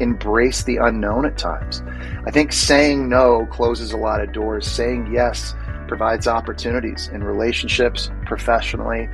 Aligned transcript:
embrace 0.00 0.64
the 0.64 0.76
unknown 0.76 1.26
at 1.26 1.38
times. 1.38 1.82
I 2.26 2.30
think 2.30 2.52
saying 2.52 3.08
no 3.08 3.46
closes 3.46 3.92
a 3.92 3.96
lot 3.96 4.20
of 4.20 4.32
doors. 4.32 4.66
Saying 4.66 5.12
yes 5.12 5.54
provides 5.86 6.28
opportunities 6.28 7.08
in 7.08 7.24
relationships, 7.24 8.10
professionally. 8.24 9.08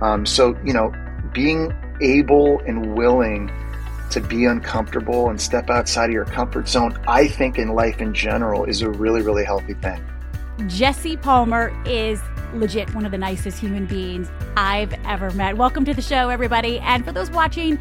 Um, 0.00 0.24
so, 0.24 0.58
you 0.64 0.72
know, 0.72 0.92
being 1.32 1.74
able 2.00 2.60
and 2.60 2.94
willing 2.94 3.50
to 4.10 4.20
be 4.20 4.44
uncomfortable 4.44 5.30
and 5.30 5.40
step 5.40 5.70
outside 5.70 6.06
of 6.06 6.12
your 6.12 6.24
comfort 6.24 6.68
zone, 6.68 6.98
I 7.06 7.28
think 7.28 7.58
in 7.58 7.74
life 7.74 8.00
in 8.00 8.14
general 8.14 8.64
is 8.64 8.82
a 8.82 8.90
really, 8.90 9.22
really 9.22 9.44
healthy 9.44 9.74
thing. 9.74 10.02
Jesse 10.66 11.16
Palmer 11.16 11.72
is 11.86 12.20
legit 12.54 12.94
one 12.94 13.06
of 13.06 13.12
the 13.12 13.18
nicest 13.18 13.58
human 13.58 13.86
beings 13.86 14.30
I've 14.56 14.92
ever 15.04 15.30
met. 15.32 15.56
Welcome 15.56 15.84
to 15.86 15.94
the 15.94 16.02
show, 16.02 16.28
everybody. 16.28 16.78
And 16.80 17.04
for 17.04 17.12
those 17.12 17.30
watching, 17.30 17.78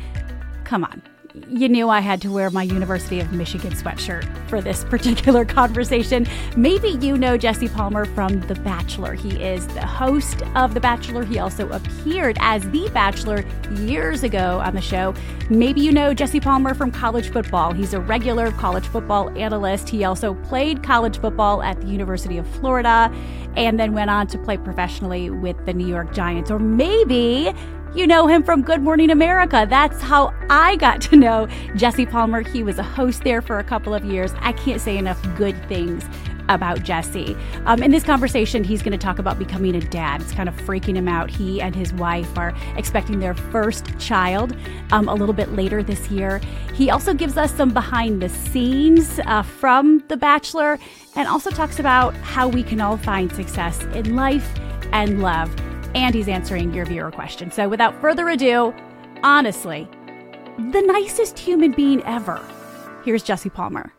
come 0.64 0.84
on 0.84 1.02
you 1.50 1.70
knew 1.70 1.90
I 1.90 2.00
had 2.00 2.22
to 2.22 2.32
wear 2.32 2.50
my 2.50 2.64
University 2.64 3.20
of 3.20 3.32
Michigan 3.32 3.72
sweatshirt 3.72 4.26
for 4.48 4.62
this 4.62 4.84
particular 4.90 5.46
conversation. 5.46 6.28
Maybe 6.58 6.90
you 6.90 7.18
know 7.18 7.38
Jesse 7.38 7.70
Palmer 7.70 8.06
from 8.06 8.42
The 8.42 8.56
Bachelor. 8.56 9.14
He 9.14 9.42
is 9.42 9.68
the 9.68 9.86
host 9.86 10.42
of 10.56 10.74
The 10.74 10.80
Bachelor. 10.80 11.24
He 11.24 11.40
also 11.40 11.70
appeared 11.70 12.38
as 12.42 12.70
The 12.72 12.90
Bachelor 12.94 13.46
years 13.76 14.24
ago 14.24 14.62
on 14.64 14.76
the 14.76 14.82
show. 14.82 15.14
Maybe 15.50 15.82
you 15.82 15.92
know 15.92 16.14
Jesse 16.14 16.40
Palmer 16.40 16.74
from 16.74 16.92
college 16.92 17.32
football. 17.32 17.74
He's 17.74 17.94
a 17.94 18.00
regular 18.00 18.52
college 18.52 18.88
football 18.88 19.30
analyst. 19.38 19.90
He 19.90 20.04
also 20.04 20.34
played 20.36 20.84
college 20.84 21.20
football 21.20 21.62
at 21.62 21.80
the 21.82 21.88
University 21.88 22.38
of 22.38 22.48
Florida 22.48 23.14
and 23.56 23.80
then 23.80 23.94
went 23.94 24.10
on 24.10 24.28
to 24.28 24.38
play 24.38 24.58
professionally 24.58 25.30
with 25.30 25.66
the 25.66 25.74
New 25.74 25.88
York 25.88 26.14
Giants. 26.14 26.50
Or 26.50 26.60
maybe 26.60 27.54
you 27.94 28.08
know 28.08 28.26
him 28.26 28.42
from 28.42 28.62
Good 28.62 28.82
Morning 28.82 29.10
America. 29.10 29.68
That's 29.70 30.02
how 30.02 30.34
I 30.50 30.78
got 30.78 31.02
to 31.02 31.18
know 31.18 31.48
Jesse 31.76 32.06
Palmer. 32.06 32.42
He 32.42 32.64
was 32.64 32.80
a 32.80 32.84
host 32.84 33.24
there 33.24 33.42
for 33.42 33.60
a 33.60 33.64
couple 33.64 33.94
of 33.94 34.06
years. 34.06 34.34
I 34.40 34.54
can't 34.54 34.80
say 34.80 34.98
enough 34.98 35.22
good 35.36 35.56
things 35.68 36.06
about 36.48 36.84
Jesse. 36.84 37.36
Um, 37.66 37.84
in 37.84 37.92
this 37.92 38.04
conversation, 38.04 38.64
he's 38.64 38.82
going 38.82 38.94
to 38.94 38.98
talk 38.98 39.20
about 39.20 39.38
becoming 39.38 39.76
a 39.76 39.82
dad. 39.82 40.22
It's 40.22 40.32
kind 40.32 40.48
of 40.48 40.56
freaking 40.56 40.96
him 40.96 41.08
out. 41.08 41.30
He 41.30 41.62
and 41.62 41.76
his 41.76 41.94
wife 41.94 42.38
are 42.38 42.54
expecting 42.78 43.20
their 43.20 43.34
first 43.34 43.86
child 44.00 44.56
um, 44.92 45.10
a 45.10 45.14
little 45.14 45.34
bit 45.34 45.52
later 45.52 45.84
this 45.84 46.10
year. 46.10 46.40
He 46.74 46.90
also 46.90 47.14
gives 47.14 47.38
us 47.38 47.54
some 47.54 47.74
behind 47.74 48.22
the 48.22 48.30
scenes 48.30 49.20
uh, 49.26 49.44
from 49.44 50.04
The 50.08 50.18
Bachelor 50.18 50.80
and 51.16 51.28
also 51.28 51.50
talks 51.52 51.80
about 51.80 52.16
how 52.16 52.48
we 52.48 52.64
can 52.64 52.80
all 52.80 52.98
find 52.98 53.32
success 53.34 53.84
in 53.94 54.16
life 54.16 54.58
and 54.94 55.22
love 55.22 55.54
and 55.96 56.16
he's 56.16 56.28
answering 56.28 56.74
your 56.74 56.86
viewer 56.86 57.12
question. 57.12 57.52
So 57.52 57.68
without 57.68 58.00
further 58.02 58.30
ado, 58.30 58.74
honestly, 59.24 59.88
the 60.58 60.82
nicest 60.82 61.40
human 61.40 61.72
being 61.72 62.04
ever. 62.04 62.42
Here's 63.04 63.24
Jesse 63.24 63.50
Palmer. 63.50 63.94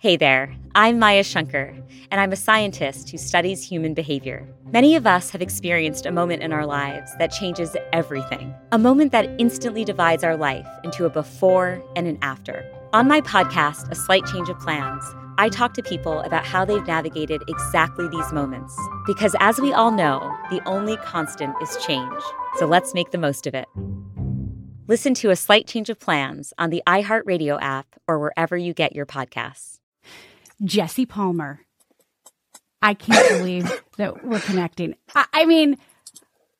Hey 0.00 0.16
there, 0.16 0.54
I'm 0.76 1.00
Maya 1.00 1.24
Shankar, 1.24 1.74
and 2.12 2.20
I'm 2.20 2.30
a 2.30 2.36
scientist 2.36 3.10
who 3.10 3.18
studies 3.18 3.64
human 3.64 3.94
behavior. 3.94 4.46
Many 4.70 4.94
of 4.94 5.08
us 5.08 5.30
have 5.30 5.42
experienced 5.42 6.06
a 6.06 6.12
moment 6.12 6.42
in 6.42 6.52
our 6.52 6.66
lives 6.66 7.10
that 7.18 7.32
changes 7.32 7.76
everything, 7.92 8.54
a 8.70 8.78
moment 8.78 9.10
that 9.10 9.28
instantly 9.38 9.84
divides 9.84 10.22
our 10.22 10.36
life 10.36 10.68
into 10.84 11.04
a 11.04 11.10
before 11.10 11.82
and 11.96 12.06
an 12.06 12.16
after. 12.22 12.64
On 12.92 13.08
my 13.08 13.20
podcast, 13.20 13.90
A 13.90 13.96
Slight 13.96 14.24
Change 14.26 14.48
of 14.48 14.60
Plans, 14.60 15.02
I 15.40 15.48
talk 15.48 15.74
to 15.74 15.84
people 15.84 16.18
about 16.22 16.44
how 16.44 16.64
they've 16.64 16.84
navigated 16.84 17.42
exactly 17.46 18.08
these 18.08 18.32
moments. 18.32 18.76
Because 19.06 19.36
as 19.38 19.60
we 19.60 19.72
all 19.72 19.92
know, 19.92 20.36
the 20.50 20.60
only 20.66 20.96
constant 20.96 21.54
is 21.62 21.76
change. 21.76 22.20
So 22.56 22.66
let's 22.66 22.92
make 22.92 23.12
the 23.12 23.18
most 23.18 23.46
of 23.46 23.54
it. 23.54 23.68
Listen 24.88 25.14
to 25.14 25.30
A 25.30 25.36
Slight 25.36 25.68
Change 25.68 25.90
of 25.90 26.00
Plans 26.00 26.52
on 26.58 26.70
the 26.70 26.82
iHeartRadio 26.88 27.56
app 27.62 27.86
or 28.08 28.18
wherever 28.18 28.56
you 28.56 28.74
get 28.74 28.96
your 28.96 29.06
podcasts. 29.06 29.78
Jesse 30.64 31.06
Palmer. 31.06 31.60
I 32.82 32.94
can't 32.94 33.28
believe 33.38 33.70
that 33.96 34.26
we're 34.26 34.40
connecting. 34.40 34.96
I, 35.14 35.26
I 35.32 35.44
mean, 35.44 35.78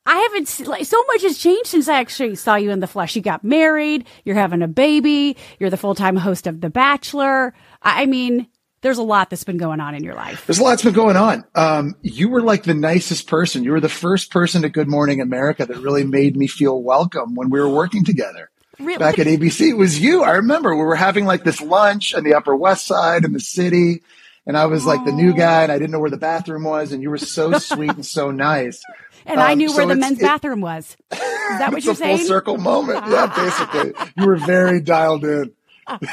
I 0.05 0.19
haven't 0.19 0.67
like 0.67 0.85
so 0.85 1.03
much 1.07 1.23
has 1.23 1.37
changed 1.37 1.67
since 1.67 1.89
I 1.89 1.99
actually 1.99 2.35
saw 2.35 2.55
you 2.55 2.71
in 2.71 2.79
the 2.79 2.87
flesh. 2.87 3.13
You 3.17 3.21
got 3.21 3.43
married, 3.43 4.07
you're 4.23 4.35
having 4.35 4.61
a 4.61 4.69
baby, 4.69 5.35
you're 5.59 5.69
the 5.69 5.75
full 5.75 5.95
time 5.95 6.15
host 6.15 6.47
of 6.47 6.61
The 6.61 6.69
Bachelor. 6.69 7.53
I 7.81 8.05
mean, 8.05 8.47
there's 8.81 8.97
a 8.97 9.03
lot 9.03 9.29
that's 9.29 9.43
been 9.43 9.57
going 9.57 9.79
on 9.79 9.95
in 9.95 10.03
your 10.03 10.15
life. 10.15 10.45
There's 10.45 10.59
a 10.59 10.63
lot 10.63 10.71
that's 10.71 10.83
been 10.83 10.93
going 10.93 11.17
on. 11.17 11.43
Um, 11.55 11.95
you 12.01 12.29
were 12.29 12.41
like 12.41 12.63
the 12.63 12.73
nicest 12.73 13.27
person. 13.27 13.63
You 13.63 13.71
were 13.71 13.81
the 13.81 13.89
first 13.89 14.31
person 14.31 14.63
at 14.63 14.71
Good 14.71 14.87
Morning 14.87 15.19
America 15.21 15.65
that 15.65 15.77
really 15.77 16.05
made 16.05 16.37
me 16.37 16.47
feel 16.47 16.81
welcome 16.81 17.35
when 17.35 17.49
we 17.49 17.59
were 17.59 17.69
working 17.69 18.05
together. 18.05 18.49
Really? 18.79 18.97
Back 18.97 19.19
at 19.19 19.27
ABC, 19.27 19.69
it 19.71 19.73
was 19.73 19.99
you. 19.99 20.23
I 20.23 20.31
remember 20.31 20.73
we 20.73 20.83
were 20.83 20.95
having 20.95 21.25
like 21.25 21.43
this 21.43 21.59
lunch 21.59 22.13
on 22.13 22.23
the 22.23 22.33
Upper 22.33 22.55
West 22.55 22.85
Side 22.85 23.25
in 23.25 23.33
the 23.33 23.41
city. 23.41 24.01
And 24.45 24.57
I 24.57 24.65
was 24.67 24.85
like 24.85 25.03
the 25.03 25.11
new 25.11 25.33
guy 25.33 25.63
and 25.63 25.71
I 25.71 25.77
didn't 25.77 25.91
know 25.91 25.99
where 25.99 26.09
the 26.09 26.17
bathroom 26.17 26.63
was. 26.63 26.93
And 26.93 27.03
you 27.03 27.09
were 27.09 27.17
so 27.17 27.51
sweet 27.59 27.91
and 27.91 28.05
so 28.05 28.31
nice. 28.31 28.81
And 29.25 29.39
um, 29.39 29.45
I 29.45 29.53
knew 29.53 29.69
so 29.69 29.77
where 29.77 29.87
the 29.87 29.95
men's 29.95 30.19
it, 30.19 30.21
bathroom 30.21 30.61
was. 30.61 30.95
Is 31.11 31.19
that 31.19 31.71
what 31.73 31.83
you're 31.83 31.93
saying? 31.93 32.19
full 32.19 32.27
circle 32.27 32.57
moment. 32.57 33.03
Yeah, 33.07 33.27
basically. 33.35 33.93
You 34.17 34.25
were 34.25 34.37
very 34.37 34.79
dialed 34.79 35.25
in. 35.25 35.51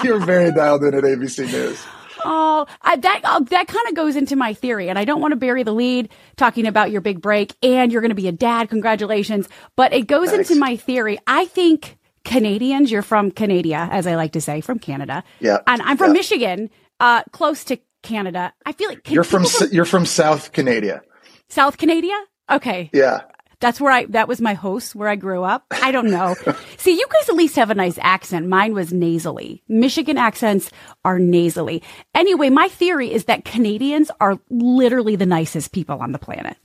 You 0.03 0.15
were 0.15 0.21
very 0.21 0.53
dialed 0.53 0.83
in 0.83 0.95
at 0.95 1.05
ABC 1.05 1.51
News. 1.51 1.83
Oh, 2.29 2.67
I, 2.83 2.97
that 2.97 3.21
uh, 3.23 3.41
that 3.41 3.69
kind 3.69 3.87
of 3.89 3.95
goes 3.95 4.17
into 4.17 4.35
my 4.35 4.53
theory, 4.53 4.89
and 4.89 4.99
I 4.99 5.05
don't 5.05 5.21
want 5.21 5.31
to 5.31 5.37
bury 5.37 5.63
the 5.63 5.73
lead 5.73 6.09
talking 6.37 6.67
about 6.67 6.91
your 6.91 7.01
big 7.01 7.21
break, 7.21 7.55
and 7.63 7.93
you're 7.93 8.01
going 8.01 8.11
to 8.11 8.17
be 8.17 8.27
a 8.27 8.33
dad. 8.33 8.69
Congratulations! 8.69 9.49
But 9.77 9.93
it 9.93 10.09
goes 10.09 10.31
Thanks. 10.31 10.51
into 10.51 10.61
my 10.61 10.77
theory. 10.77 11.19
I 11.27 11.45
think 11.45 11.97
Canadians, 12.25 12.91
you're 12.91 13.03
from 13.03 13.31
Canada, 13.31 13.89
as 13.93 14.09
I 14.09 14.17
like 14.17 14.33
to 14.33 14.41
say, 14.41 14.61
from 14.61 14.81
Canada. 14.81 15.23
Yeah, 15.39 15.59
and 15.69 15.81
I'm 15.83 15.97
from 15.97 16.09
yeah. 16.09 16.15
Michigan, 16.15 16.71
uh, 16.99 17.23
close 17.31 17.63
to 17.65 17.79
Canada. 18.03 18.53
I 18.65 18.73
feel 18.73 18.89
like 18.89 19.09
you're 19.09 19.23
from, 19.23 19.45
from 19.45 19.69
you're 19.71 19.85
from 19.85 20.05
South 20.05 20.53
Canada. 20.53 21.03
South 21.49 21.79
Canada. 21.79 22.13
Okay. 22.51 22.91
Yeah. 22.93 23.21
That's 23.61 23.81
where 23.81 23.93
I, 23.93 24.05
that 24.07 24.29
was 24.29 24.41
my 24.41 24.55
host 24.55 24.95
where 24.95 25.09
I 25.09 25.17
grew 25.17 25.43
up. 25.43 25.65
I 25.71 25.91
don't 25.91 26.11
know. 26.11 26.35
See, 26.77 26.93
you 26.97 27.07
guys 27.11 27.29
at 27.29 27.37
least 27.37 27.57
have 27.57 27.71
a 27.71 27.75
nice 27.75 27.99
accent. 28.01 28.49
Mine 28.49 28.75
was 28.75 28.93
nasally. 28.93 29.63
Michigan 29.69 30.19
accents 30.19 30.71
are 31.05 31.19
nasally. 31.19 31.83
Anyway, 32.15 32.51
my 32.51 32.69
theory 32.69 33.13
is 33.13 33.25
that 33.25 33.45
Canadians 33.45 34.11
are 34.21 34.39
literally 34.51 35.17
the 35.17 35.27
nicest 35.27 35.73
people 35.73 36.01
on 36.01 36.13
the 36.13 36.19
planet. 36.19 36.57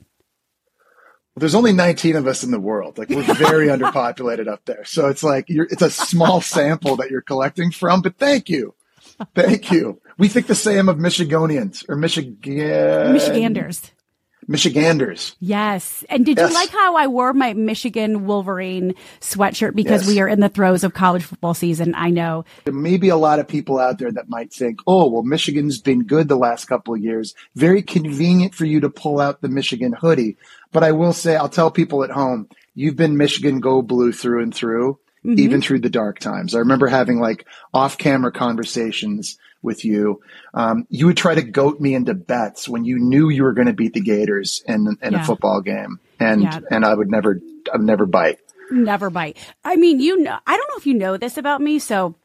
There's 1.38 1.56
only 1.56 1.72
19 1.72 2.18
of 2.18 2.28
us 2.28 2.44
in 2.44 2.52
the 2.52 2.59
world. 2.59 2.97
Like 2.97 3.09
we're 3.09 3.23
very 3.34 3.68
underpopulated 3.69 4.47
up 4.47 4.66
there. 4.66 4.84
So 4.84 5.08
it's 5.08 5.23
like 5.23 5.46
it's 5.47 5.81
a 5.81 5.90
small 5.90 6.41
sample 6.41 6.97
that 6.97 7.09
you're 7.09 7.22
collecting 7.22 7.72
from, 7.72 8.02
but 8.02 8.18
thank 8.18 8.50
you. 8.50 8.75
Thank 9.35 9.72
you. 9.72 10.02
We 10.18 10.28
think 10.28 10.47
the 10.47 10.56
same 10.56 10.90
of 10.90 10.97
Michiganians 10.97 11.88
or 11.88 11.96
Michigan 11.96 12.38
Michiganders. 13.13 13.91
Michiganders. 14.47 15.35
Yes. 15.40 16.03
And 16.09 16.25
did 16.25 16.38
yes. 16.38 16.50
you 16.50 16.56
like 16.56 16.69
how 16.69 16.96
I 16.96 17.07
wore 17.07 17.34
my 17.34 17.53
Michigan 17.53 18.25
Wolverine 18.25 18.96
sweatshirt 19.19 19.75
because 19.75 20.02
yes. 20.03 20.07
we 20.07 20.19
are 20.19 20.28
in 20.28 20.40
the 20.40 20.50
throes 20.50 20.84
of 20.84 20.94
college 20.94 21.24
football 21.24 21.53
season? 21.53 21.94
I 21.96 22.09
know. 22.09 22.46
There 22.66 22.74
may 22.74 22.97
be 22.97 23.09
a 23.09 23.16
lot 23.16 23.40
of 23.40 23.47
people 23.47 23.79
out 23.79 24.00
there 24.00 24.12
that 24.12 24.29
might 24.29 24.53
think, 24.53 24.79
oh, 24.88 25.09
well, 25.09 25.24
Michigan's 25.24 25.79
been 25.79 26.03
good 26.03 26.28
the 26.28 26.35
last 26.38 26.66
couple 26.66 26.94
of 26.94 27.02
years. 27.02 27.34
Very 27.56 27.81
convenient 27.81 28.56
for 28.56 28.66
you 28.66 28.79
to 28.81 28.90
pull 28.90 29.19
out 29.19 29.41
the 29.41 29.50
Michigan 29.50 29.94
hoodie. 29.94 30.38
But 30.72 30.84
I 30.84 30.91
will 30.91 31.13
say, 31.13 31.35
I'll 31.35 31.50
tell 31.50 31.72
people 31.72 32.03
at 32.03 32.12
home, 32.12 32.50
you've 32.73 32.96
been 32.96 33.18
Michigan 33.18 33.59
go 33.59 33.81
blue 33.81 34.12
through 34.12 34.44
and 34.44 34.53
through. 34.53 35.00
Mm-hmm. 35.23 35.38
even 35.40 35.62
through 35.62 35.81
the 35.81 35.90
dark 35.91 36.18
times. 36.18 36.56
I 36.56 36.59
remember 36.59 36.88
having 36.88 37.19
like 37.19 37.46
off 37.75 38.00
camera 38.00 38.31
conversations 38.31 39.38
with 39.62 39.86
you. 39.86 40.22
Um, 40.54 40.88
you 40.90 41.06
would 41.08 41.18
try 41.18 41.36
to 41.36 41.42
goat 41.42 41.80
me 41.80 41.94
into 41.96 42.14
bets 42.14 42.68
when 42.68 42.86
you 42.86 43.00
knew 43.00 43.30
you 43.30 43.44
were 43.44 43.54
going 43.54 43.68
to 43.68 43.74
beat 43.74 43.94
the 43.94 44.02
Gators 44.02 44.64
in, 44.68 44.98
in 45.02 45.14
yeah. 45.14 45.22
a 45.22 45.26
football 45.26 45.62
game. 45.62 46.00
And, 46.20 46.44
yeah. 46.44 46.60
and 46.70 46.86
I 46.86 46.94
would 46.94 47.10
never, 47.10 47.40
I 47.74 47.78
would 47.78 47.86
never 47.86 48.06
bite. 48.06 48.40
Never 48.72 49.10
bite. 49.10 49.38
I 49.64 49.76
mean, 49.76 50.00
you 50.00 50.18
know, 50.18 50.38
I 50.48 50.58
don't 50.58 50.70
know 50.70 50.78
if 50.78 50.88
you 50.88 50.94
know 50.94 51.18
this 51.18 51.38
about 51.38 51.62
me. 51.62 51.80
So 51.80 52.16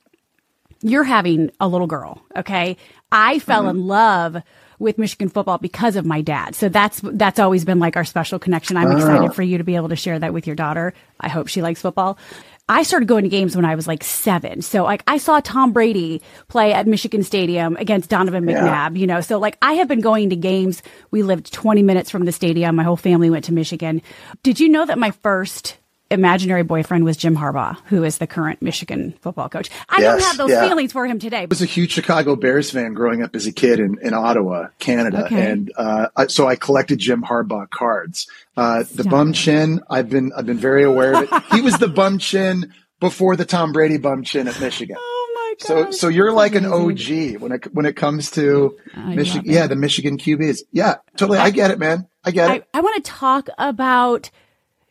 you're 0.81 1.05
having 1.05 1.51
a 1.61 1.69
little 1.69 1.87
girl. 1.87 2.23
Okay. 2.37 2.77
I 3.11 3.39
fell 3.39 3.63
mm-hmm. 3.63 3.71
in 3.71 3.87
love 3.87 4.43
with 4.79 4.99
Michigan 4.99 5.29
football 5.29 5.59
because 5.59 5.97
of 5.97 6.05
my 6.05 6.21
dad. 6.21 6.55
So 6.55 6.69
that's 6.69 7.01
that's 7.03 7.39
always 7.39 7.65
been 7.65 7.79
like 7.79 7.97
our 7.97 8.05
special 8.05 8.39
connection. 8.39 8.77
I'm 8.77 8.91
oh. 8.91 8.97
excited 8.97 9.35
for 9.35 9.43
you 9.43 9.59
to 9.59 9.65
be 9.65 9.77
able 9.77 9.89
to 9.89 9.97
share 9.97 10.19
that 10.19 10.33
with 10.33 10.47
your 10.47 10.57
daughter. 10.57 10.93
I 11.19 11.29
hope 11.29 11.49
she 11.49 11.63
likes 11.63 11.81
football. 11.81 12.19
I 12.69 12.83
started 12.83 13.07
going 13.07 13.23
to 13.23 13.29
games 13.29 13.55
when 13.55 13.65
I 13.65 13.77
was 13.77 13.87
like 13.87 14.03
seven. 14.03 14.61
So 14.61 14.83
like 14.83 15.05
I 15.07 15.19
saw 15.19 15.41
Tom 15.41 15.73
Brady 15.73 16.21
play 16.49 16.73
at 16.73 16.87
Michigan 16.87 17.23
Stadium 17.23 17.77
against 17.77 18.11
Donovan 18.11 18.45
McNabb, 18.45 18.95
yeah. 18.95 19.01
you 19.01 19.07
know. 19.07 19.21
So 19.21 19.39
like 19.39 19.57
I 19.63 19.75
have 19.75 19.89
been 19.89 20.01
going 20.01 20.31
to 20.31 20.37
games. 20.37 20.83
We 21.11 21.23
lived 21.23 21.53
20 21.53 21.83
minutes 21.83 22.11
from 22.11 22.25
the 22.25 22.33
stadium. 22.33 22.75
My 22.75 22.83
whole 22.83 22.97
family 22.97 23.31
went 23.31 23.45
to 23.45 23.53
Michigan. 23.53 24.03
Did 24.43 24.59
you 24.59 24.69
know 24.69 24.85
that 24.85 24.99
my 24.99 25.13
first 25.13 25.79
imaginary 26.11 26.63
boyfriend 26.63 27.05
was 27.05 27.17
Jim 27.17 27.37
Harbaugh, 27.37 27.79
who 27.87 28.05
is 28.05 28.19
the 28.19 28.27
current 28.27 28.63
Michigan 28.63 29.15
football 29.21 29.49
coach. 29.49 29.71
I 29.89 30.01
yes, 30.01 30.13
don't 30.13 30.23
have 30.23 30.37
those 30.37 30.51
yeah. 30.51 30.69
feelings 30.69 30.93
for 30.93 31.07
him 31.07 31.19
today. 31.19 31.43
I 31.43 31.47
was 31.47 31.63
a 31.63 31.67
huge 31.67 31.93
Chicago 31.93 32.37
Bears 32.37 32.71
fan 32.71 32.95
growing 32.95 33.23
up 33.23 33.35
as 33.35 33.47
a 33.47 33.53
kid 33.53 33.81
in, 33.81 33.99
in 34.03 34.15
Ottawa, 34.15 34.69
Canada. 34.79 35.27
Okay. 35.27 35.51
And 35.51 35.73
uh, 35.77 36.09
so 36.29 36.47
I 36.47 36.57
collected 36.57 36.99
Jim 36.99 37.23
Harbaugh 37.23 37.69
cards. 37.69 38.29
Uh, 38.57 38.85
the 38.95 39.05
bum 39.05 39.33
chin, 39.33 39.81
I've 39.91 40.09
been 40.09 40.33
I've 40.37 40.47
been 40.47 40.59
very 40.59 40.85
aware 40.85 41.15
of 41.15 41.23
it. 41.31 41.43
he 41.53 41.61
was 41.61 41.79
the 41.79 41.89
bum 41.89 42.19
chin 42.19 42.73
before 43.01 43.37
the 43.37 43.45
Tom 43.45 43.73
Brady 43.73 43.99
bum 43.99 44.23
chin 44.23 44.49
at 44.49 44.59
Michigan. 44.61 44.97
Oh 44.99 45.55
So, 45.59 45.85
gosh, 45.85 45.97
so 45.97 46.09
you're 46.09 46.33
like 46.33 46.55
an. 46.55 46.67
OG 46.67 47.41
when 47.41 47.53
it 47.53 47.75
when 47.75 47.87
it 47.87 47.97
comes 47.97 48.31
to 48.33 48.77
Michigan. 48.97 49.51
Yeah, 49.51 49.67
the 49.67 49.77
Michigan 49.77 50.19
QBs. 50.19 50.61
Yeah, 50.73 50.97
totally. 51.17 51.39
I 51.39 51.51
get 51.51 51.71
it, 51.71 51.79
man. 51.79 52.07
I 52.25 52.31
get 52.31 52.51
I, 52.51 52.55
it. 52.57 52.69
I 52.75 52.81
want 52.81 53.03
to 53.05 53.11
talk 53.11 53.49
about 53.59 54.31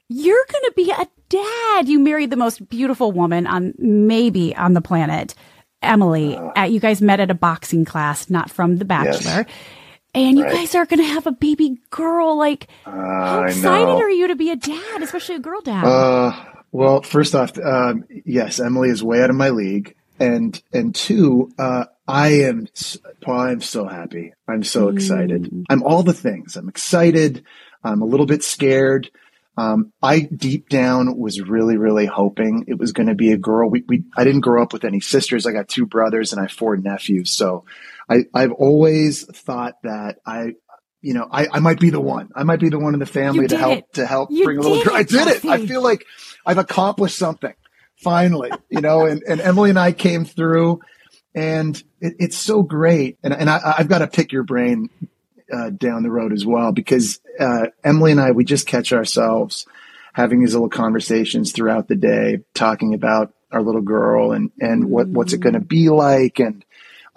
you're 0.10 0.46
going 0.52 0.64
to 0.66 0.74
be 0.76 0.92
a 0.92 1.08
dad. 1.30 1.88
You 1.88 2.00
married 2.00 2.30
the 2.30 2.36
most 2.38 2.68
beautiful 2.70 3.12
woman 3.12 3.48
on 3.48 3.74
maybe 3.78 4.56
on 4.56 4.74
the 4.74 4.82
planet, 4.82 5.34
Emily. 5.82 6.36
Uh. 6.36 6.52
Uh, 6.58 6.64
you 6.64 6.80
guys 6.80 7.02
met 7.02 7.20
at 7.20 7.32
a 7.32 7.36
boxing 7.36 7.86
class, 7.86 8.30
not 8.30 8.50
from 8.50 8.78
The 8.78 8.86
Bachelor. 8.86 9.46
And 10.14 10.38
you 10.38 10.46
Right. 10.46 10.54
guys 10.54 10.76
are 10.76 10.86
going 10.86 11.00
to 11.02 11.06
have 11.14 11.28
a 11.28 11.32
baby 11.34 11.78
girl. 11.90 12.38
Like, 12.38 12.68
how 12.86 13.44
excited 13.44 13.88
are 13.90 14.10
you 14.10 14.28
to 14.30 14.36
be 14.36 14.50
a 14.52 14.56
dad, 14.56 15.02
especially 15.02 15.36
a 15.36 15.40
girl 15.40 15.60
dad? 15.62 15.84
Uh, 15.84 16.34
well, 16.72 17.02
first 17.02 17.36
off, 17.36 17.58
um, 17.58 18.06
yes, 18.26 18.60
Emily 18.62 18.90
is 18.90 19.04
way 19.04 19.22
out 19.22 19.30
of 19.30 19.36
my 19.36 19.50
league, 19.50 19.94
and 20.18 20.62
and 20.72 20.96
two, 20.96 21.52
uh, 21.60 21.86
I 22.08 22.30
am. 22.44 22.68
Paul, 23.22 23.40
I'm 23.40 23.62
so 23.62 23.88
happy. 23.88 24.34
I'm 24.48 24.64
so 24.64 24.88
excited. 24.88 25.66
I'm 25.70 25.84
all 25.84 26.04
the 26.04 26.14
things. 26.14 26.56
I'm 26.56 26.70
excited. 26.70 27.44
I'm 27.84 28.02
a 28.02 28.06
little 28.06 28.26
bit 28.26 28.42
scared. 28.44 29.12
Um, 29.58 29.94
I 30.02 30.20
deep 30.22 30.70
down 30.70 31.18
was 31.18 31.42
really, 31.42 31.78
really 31.78 32.06
hoping 32.06 32.66
it 32.68 32.78
was 32.78 32.92
going 32.92 33.08
to 33.08 33.16
be 33.16 33.32
a 33.32 33.38
girl. 33.38 33.70
We, 33.70 33.84
we, 33.88 34.04
I 34.18 34.24
didn't 34.24 34.42
grow 34.42 34.62
up 34.62 34.74
with 34.74 34.84
any 34.84 35.00
sisters. 35.00 35.46
I 35.46 35.54
got 35.54 35.70
two 35.70 35.86
brothers 35.86 36.34
and 36.34 36.40
I 36.40 36.44
have 36.44 36.52
four 36.52 36.76
nephews. 36.76 37.32
So 37.32 37.64
I, 38.10 38.26
I've 38.34 38.52
always 38.52 39.24
thought 39.26 39.76
that 39.84 40.18
I, 40.26 40.54
you 41.02 41.14
know, 41.14 41.28
I, 41.32 41.48
I 41.54 41.60
might 41.60 41.80
be 41.80 41.90
the 41.90 42.02
one. 42.02 42.30
I 42.36 42.44
might 42.44 42.60
be 42.60 42.70
the 42.70 42.80
one 42.80 42.94
in 42.96 43.00
the 43.00 43.06
family 43.06 43.44
You 43.44 43.48
to 43.50 43.58
help 43.58 43.92
to 43.94 44.06
help 44.06 44.30
bring 44.30 44.58
a 44.58 44.62
little. 44.62 44.84
girl. 44.84 44.96
I 44.96 45.04
did 45.04 45.28
it. 45.28 45.46
I 45.46 45.66
feel 45.66 45.84
like 45.84 46.04
I've 46.46 46.58
accomplished 46.58 47.18
something 47.18 47.54
finally. 47.98 48.52
You 48.70 48.82
know, 48.82 49.06
and, 49.06 49.22
and 49.28 49.40
Emily 49.40 49.70
and 49.70 49.80
I 49.80 49.92
came 49.92 50.26
through, 50.26 50.82
and 51.36 51.76
it, 52.02 52.16
it's 52.20 52.38
so 52.38 52.64
great. 52.64 53.20
And 53.24 53.34
and 53.34 53.50
I, 53.52 53.76
I've 53.78 53.88
got 53.88 54.00
to 54.00 54.08
pick 54.08 54.32
your 54.32 54.44
brain 54.44 54.90
uh, 55.52 55.70
down 55.72 56.04
the 56.04 56.12
road 56.12 56.34
as 56.34 56.46
well 56.46 56.72
because 56.72 57.20
uh, 57.40 57.68
Emily 57.84 58.12
and 58.12 58.20
I 58.22 58.32
we 58.32 58.44
just 58.46 58.68
catch 58.68 58.94
ourselves 58.94 59.66
having 60.14 60.40
these 60.40 60.54
little 60.54 60.70
conversations 60.70 61.52
throughout 61.52 61.88
the 61.88 61.96
day, 61.96 62.40
talking 62.54 62.94
about 62.94 63.34
our 63.52 63.62
little 63.62 63.82
girl 63.82 64.32
and 64.32 64.52
and 64.60 64.90
what 64.90 65.08
what's 65.08 65.34
it 65.34 65.40
going 65.40 65.54
to 65.54 65.60
be 65.60 65.90
like 65.90 66.40
and. 66.40 66.64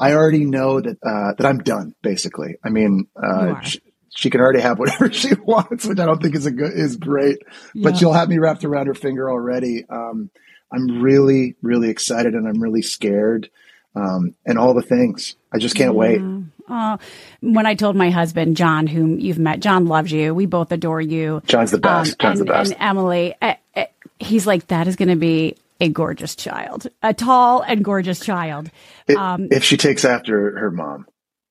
I 0.00 0.12
already 0.12 0.44
know 0.44 0.80
that 0.80 0.96
uh, 1.02 1.34
that 1.36 1.44
I'm 1.44 1.58
done. 1.58 1.92
Basically, 2.02 2.54
I 2.62 2.68
mean, 2.68 3.08
uh, 3.20 3.60
she, 3.62 3.80
she 4.14 4.30
can 4.30 4.40
already 4.40 4.60
have 4.60 4.78
whatever 4.78 5.10
she 5.12 5.34
wants, 5.34 5.86
which 5.86 5.98
I 5.98 6.06
don't 6.06 6.22
think 6.22 6.36
is 6.36 6.46
a 6.46 6.52
good 6.52 6.72
is 6.72 6.96
great. 6.96 7.38
But 7.74 7.94
Yeah. 7.94 7.98
she'll 7.98 8.12
have 8.12 8.28
me 8.28 8.38
wrapped 8.38 8.64
around 8.64 8.86
her 8.86 8.94
finger 8.94 9.28
already. 9.28 9.84
Um, 9.90 10.30
I'm 10.72 11.02
really, 11.02 11.56
really 11.62 11.88
excited, 11.88 12.34
and 12.34 12.46
I'm 12.46 12.62
really 12.62 12.82
scared, 12.82 13.50
um, 13.96 14.36
and 14.46 14.56
all 14.56 14.72
the 14.72 14.82
things. 14.82 15.34
I 15.52 15.58
just 15.58 15.74
can't 15.74 15.96
wait. 15.96 16.20
Uh, 16.68 16.96
when 17.40 17.66
I 17.66 17.74
told 17.74 17.96
my 17.96 18.10
husband, 18.10 18.56
John, 18.56 18.86
whom 18.86 19.18
you've 19.18 19.38
met, 19.38 19.60
John 19.60 19.86
loves 19.86 20.12
you. 20.12 20.34
We 20.34 20.46
both 20.46 20.70
adore 20.72 21.00
you. 21.00 21.42
John's 21.46 21.70
the 21.70 21.78
best. 21.78 22.18
John's 22.18 22.40
Um, 22.40 22.46
and, 22.46 22.48
the 22.48 22.52
best. 22.52 22.72
And 22.72 22.80
Emily, 22.82 23.34
uh, 23.40 23.54
uh, 23.76 23.84
he's 24.18 24.46
like, 24.46 24.66
that 24.68 24.86
is 24.88 24.96
going 24.96 25.08
to 25.08 25.16
be 25.16 25.56
a 25.80 25.88
gorgeous 25.88 26.34
child, 26.34 26.88
a 27.02 27.14
tall 27.14 27.62
and 27.62 27.84
gorgeous 27.84 28.20
child. 28.20 28.70
If- 29.06 29.16
um, 29.16 29.48
if 29.50 29.62
she 29.64 29.76
takes 29.76 30.04
after 30.04 30.58
her 30.58 30.70
mom. 30.70 31.06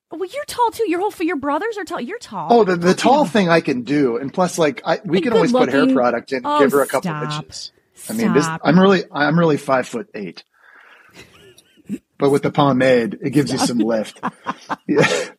Well, 0.10 0.30
you're 0.34 0.46
tall 0.46 0.72
too. 0.72 0.90
Your 0.90 1.02
whole 1.02 1.12
for 1.12 1.24
your 1.24 1.36
brothers 1.36 1.78
are 1.78 1.84
tall. 1.84 2.00
You're 2.00 2.18
tall. 2.18 2.48
Oh, 2.50 2.63
the, 2.63 2.78
the 2.78 2.94
tall 2.94 3.25
thing 3.25 3.50
I 3.50 3.60
can 3.60 3.81
do, 3.84 4.16
and 4.16 4.34
plus, 4.34 4.58
like 4.58 4.81
I, 4.86 5.00
we 5.04 5.18
And 5.18 5.24
can 5.25 5.34
always 5.34 5.52
put 5.52 5.68
hair 5.70 5.92
product 5.94 6.31
in, 6.31 6.44
Oh, 6.46 6.60
give 6.60 6.72
her 6.72 6.81
a 6.81 6.88
couple 6.88 7.10
stop. 7.12 7.44
inches. 7.44 7.74
I 8.10 8.13
mean, 8.13 8.31
this, 8.34 8.48
I'm 8.63 8.80
really, 8.80 9.04
I'm 9.12 9.38
really 9.38 9.58
five 9.58 9.86
foot 9.86 10.08
eight, 10.16 10.46
but 12.18 12.30
with 12.30 12.44
the 12.44 12.51
pomade, 12.51 13.18
it 13.22 13.31
gives 13.31 13.51
you 13.51 13.57
some 13.57 13.78
lift. 13.80 14.19
Yeah. 14.88 15.07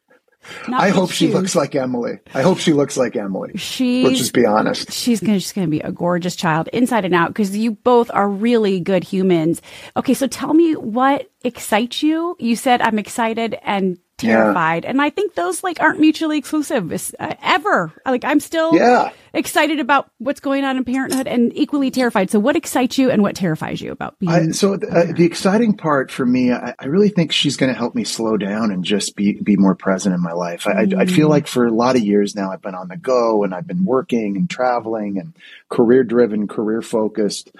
Not 0.66 0.80
I 0.82 0.90
hope 0.90 1.10
she 1.10 1.28
looks 1.28 1.54
like 1.54 1.74
Emily. 1.74 2.20
I 2.34 2.42
hope 2.42 2.58
she 2.58 2.72
looks 2.72 2.96
like 2.96 3.16
Emily. 3.16 3.52
She's 3.56 4.04
Let's 4.04 4.18
just 4.18 4.32
be 4.32 4.46
honest. 4.46 4.92
she's 4.92 5.20
gonna 5.20 5.40
she's 5.40 5.52
gonna 5.52 5.68
be 5.68 5.80
a 5.80 5.92
gorgeous 5.92 6.36
child 6.36 6.68
inside 6.72 7.04
and 7.04 7.14
out 7.14 7.28
because 7.28 7.56
you 7.56 7.72
both 7.72 8.10
are 8.12 8.28
really 8.28 8.80
good 8.80 9.04
humans. 9.04 9.60
Okay, 9.96 10.14
so 10.14 10.26
tell 10.26 10.54
me 10.54 10.74
what 10.74 11.30
excites 11.44 12.02
you. 12.02 12.36
You 12.38 12.56
said 12.56 12.80
I'm 12.80 12.98
excited 12.98 13.56
and 13.62 13.98
terrified, 14.18 14.84
and 14.84 15.00
I 15.00 15.10
think 15.10 15.34
those 15.34 15.62
like 15.62 15.80
aren't 15.80 16.00
mutually 16.00 16.38
exclusive 16.38 16.92
uh, 17.18 17.34
ever. 17.42 17.92
Like 18.04 18.24
I'm 18.24 18.40
still 18.40 18.74
Yeah. 18.74 19.10
excited 19.32 19.78
about 19.80 20.10
what's 20.18 20.40
going 20.40 20.64
on 20.64 20.76
in 20.76 20.84
parenthood 20.84 21.26
and 21.26 21.56
equally 21.56 21.90
terrified. 21.90 22.30
So 22.30 22.38
what 22.38 22.56
excites 22.56 22.98
you 22.98 23.10
and 23.10 23.22
what 23.22 23.36
terrifies 23.36 23.80
you 23.80 23.92
about 23.92 24.18
being? 24.18 24.32
I, 24.32 24.48
so 24.50 24.76
the, 24.76 24.88
uh, 24.88 25.12
the 25.12 25.24
exciting 25.24 25.76
part 25.76 26.10
for 26.10 26.26
me, 26.26 26.52
I, 26.52 26.74
I 26.78 26.86
really 26.86 27.08
think 27.08 27.32
she's 27.32 27.56
going 27.56 27.72
to 27.72 27.78
help 27.78 27.94
me 27.94 28.04
slow 28.04 28.36
down 28.36 28.70
and 28.70 28.84
just 28.84 29.16
be 29.16 29.40
be 29.40 29.56
more 29.56 29.74
present 29.74 30.14
in 30.14 30.20
my 30.22 30.32
life. 30.32 30.66
I, 30.66 30.72
I, 30.72 30.86
I 30.98 31.06
feel 31.06 31.28
like 31.28 31.46
for 31.46 31.66
a 31.66 31.72
lot 31.72 31.96
of 31.96 32.02
years 32.02 32.34
now, 32.34 32.50
I've 32.50 32.62
been 32.62 32.74
on 32.74 32.88
the 32.88 32.96
go 32.96 33.44
and 33.44 33.54
I've 33.54 33.66
been 33.66 33.84
working 33.84 34.36
and 34.36 34.50
traveling 34.50 35.18
and 35.18 35.34
career 35.68 36.04
driven, 36.04 36.48
career 36.48 36.82
focused. 36.82 37.50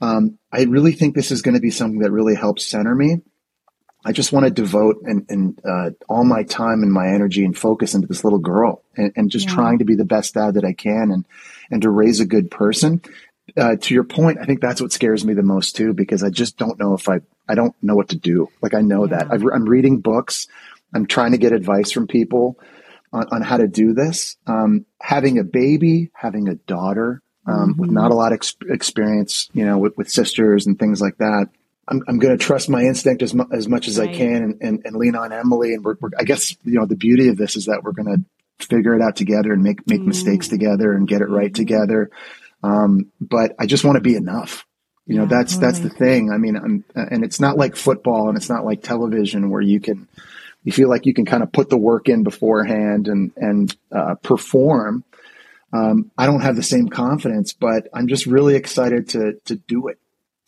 Um, 0.00 0.38
I 0.52 0.64
really 0.64 0.92
think 0.92 1.14
this 1.14 1.30
is 1.30 1.40
going 1.40 1.54
to 1.54 1.60
be 1.60 1.70
something 1.70 2.00
that 2.00 2.10
really 2.10 2.34
helps 2.34 2.66
center 2.66 2.94
me. 2.94 3.22
I 4.08 4.12
just 4.12 4.32
want 4.32 4.44
to 4.46 4.50
devote 4.50 5.02
and, 5.02 5.26
and 5.28 5.60
uh, 5.68 5.90
all 6.08 6.24
my 6.24 6.44
time 6.44 6.82
and 6.84 6.92
my 6.92 7.08
energy 7.08 7.44
and 7.44 7.58
focus 7.58 7.94
into 7.94 8.06
this 8.06 8.22
little 8.22 8.38
girl 8.38 8.82
and, 8.96 9.12
and 9.16 9.30
just 9.30 9.48
Yeah. 9.48 9.54
trying 9.54 9.78
to 9.80 9.84
be 9.84 9.96
the 9.96 10.04
best 10.04 10.34
dad 10.34 10.54
that 10.54 10.64
I 10.64 10.72
can 10.72 11.10
and 11.10 11.24
and 11.70 11.82
to 11.82 11.90
raise 11.90 12.20
a 12.20 12.26
good 12.26 12.50
person. 12.50 13.02
Uh, 13.56 13.76
to 13.76 13.94
your 13.94 14.04
point, 14.04 14.38
I 14.40 14.44
think 14.44 14.60
that's 14.60 14.80
what 14.80 14.92
scares 14.92 15.24
me 15.24 15.34
the 15.34 15.42
most 15.42 15.76
too, 15.76 15.92
because 15.92 16.22
I 16.22 16.30
just 16.30 16.56
don't 16.56 16.78
know 16.78 16.94
if 16.94 17.08
I 17.08 17.20
I 17.48 17.54
don't 17.56 17.74
know 17.82 17.96
what 17.96 18.10
to 18.10 18.16
do. 18.16 18.48
Like 18.62 18.74
I 18.74 18.80
know 18.80 19.06
that 19.08 19.26
I've, 19.32 19.42
I'm 19.52 19.64
reading 19.68 20.00
books, 20.00 20.46
I'm 20.94 21.06
trying 21.06 21.32
to 21.32 21.38
get 21.38 21.52
advice 21.52 21.90
from 21.90 22.06
people 22.06 22.58
on, 23.12 23.26
on 23.32 23.42
how 23.42 23.56
to 23.56 23.68
do 23.68 23.92
this. 23.92 24.36
Um, 24.46 24.86
having 25.00 25.38
a 25.38 25.44
baby, 25.44 26.10
having 26.14 26.48
a 26.48 26.54
daughter 26.54 27.22
um, 27.46 27.76
with 27.78 27.90
not 27.90 28.10
a 28.10 28.14
lot 28.14 28.32
of 28.32 28.36
ex- 28.36 28.56
experience, 28.68 29.48
you 29.52 29.64
know, 29.64 29.78
with, 29.78 29.96
with 29.96 30.10
sisters 30.10 30.66
and 30.66 30.78
things 30.78 31.00
like 31.00 31.16
that. 31.18 31.48
I'm, 31.88 32.02
I'm 32.08 32.18
going 32.18 32.36
to 32.36 32.44
trust 32.44 32.68
my 32.68 32.82
instinct 32.82 33.22
as, 33.22 33.34
mu- 33.34 33.46
as 33.52 33.68
much 33.68 33.86
as 33.88 33.98
Right. 33.98 34.10
I 34.10 34.14
can 34.14 34.42
and, 34.42 34.58
and, 34.60 34.82
and 34.84 34.96
lean 34.96 35.14
on 35.14 35.32
Emily. 35.32 35.74
And 35.74 35.84
we're, 35.84 35.96
we're, 36.00 36.10
I 36.18 36.24
guess, 36.24 36.56
you 36.64 36.78
know, 36.78 36.86
the 36.86 36.96
beauty 36.96 37.28
of 37.28 37.36
this 37.36 37.56
is 37.56 37.66
that 37.66 37.82
we're 37.84 37.92
going 37.92 38.24
to 38.58 38.66
figure 38.66 38.94
it 38.94 39.02
out 39.02 39.16
together 39.16 39.52
and 39.52 39.62
make, 39.62 39.86
make 39.86 40.00
mistakes 40.00 40.48
together 40.48 40.92
and 40.92 41.06
get 41.06 41.20
it 41.20 41.28
right 41.28 41.54
together. 41.54 42.10
Um, 42.62 43.12
but 43.20 43.54
I 43.58 43.66
just 43.66 43.84
want 43.84 43.96
to 43.96 44.00
be 44.00 44.16
enough. 44.16 44.66
You 45.06 45.16
know, 45.16 45.22
Yeah, 45.22 45.28
that's, 45.28 45.56
that's 45.58 45.78
the 45.78 45.90
thing. 45.90 46.32
I 46.32 46.38
mean, 46.38 46.56
I'm, 46.56 46.84
and 46.96 47.24
it's 47.24 47.38
not 47.38 47.56
like 47.56 47.76
football 47.76 48.28
and 48.28 48.36
it's 48.36 48.48
not 48.48 48.64
like 48.64 48.82
television 48.82 49.50
where 49.50 49.60
you 49.60 49.78
can, 49.78 50.08
you 50.64 50.72
feel 50.72 50.88
like 50.88 51.06
you 51.06 51.14
can 51.14 51.24
kind 51.26 51.44
of 51.44 51.52
put 51.52 51.68
the 51.70 51.76
work 51.76 52.08
in 52.08 52.24
beforehand 52.24 53.06
and, 53.06 53.30
and, 53.36 53.76
uh, 53.92 54.16
perform. 54.16 55.04
Um, 55.72 56.10
I 56.18 56.26
don't 56.26 56.40
have 56.40 56.56
the 56.56 56.62
same 56.64 56.88
confidence, 56.88 57.52
but 57.52 57.86
I'm 57.94 58.08
just 58.08 58.26
really 58.26 58.56
excited 58.56 59.10
to, 59.10 59.34
to 59.44 59.54
do 59.54 59.86
it 59.88 60.00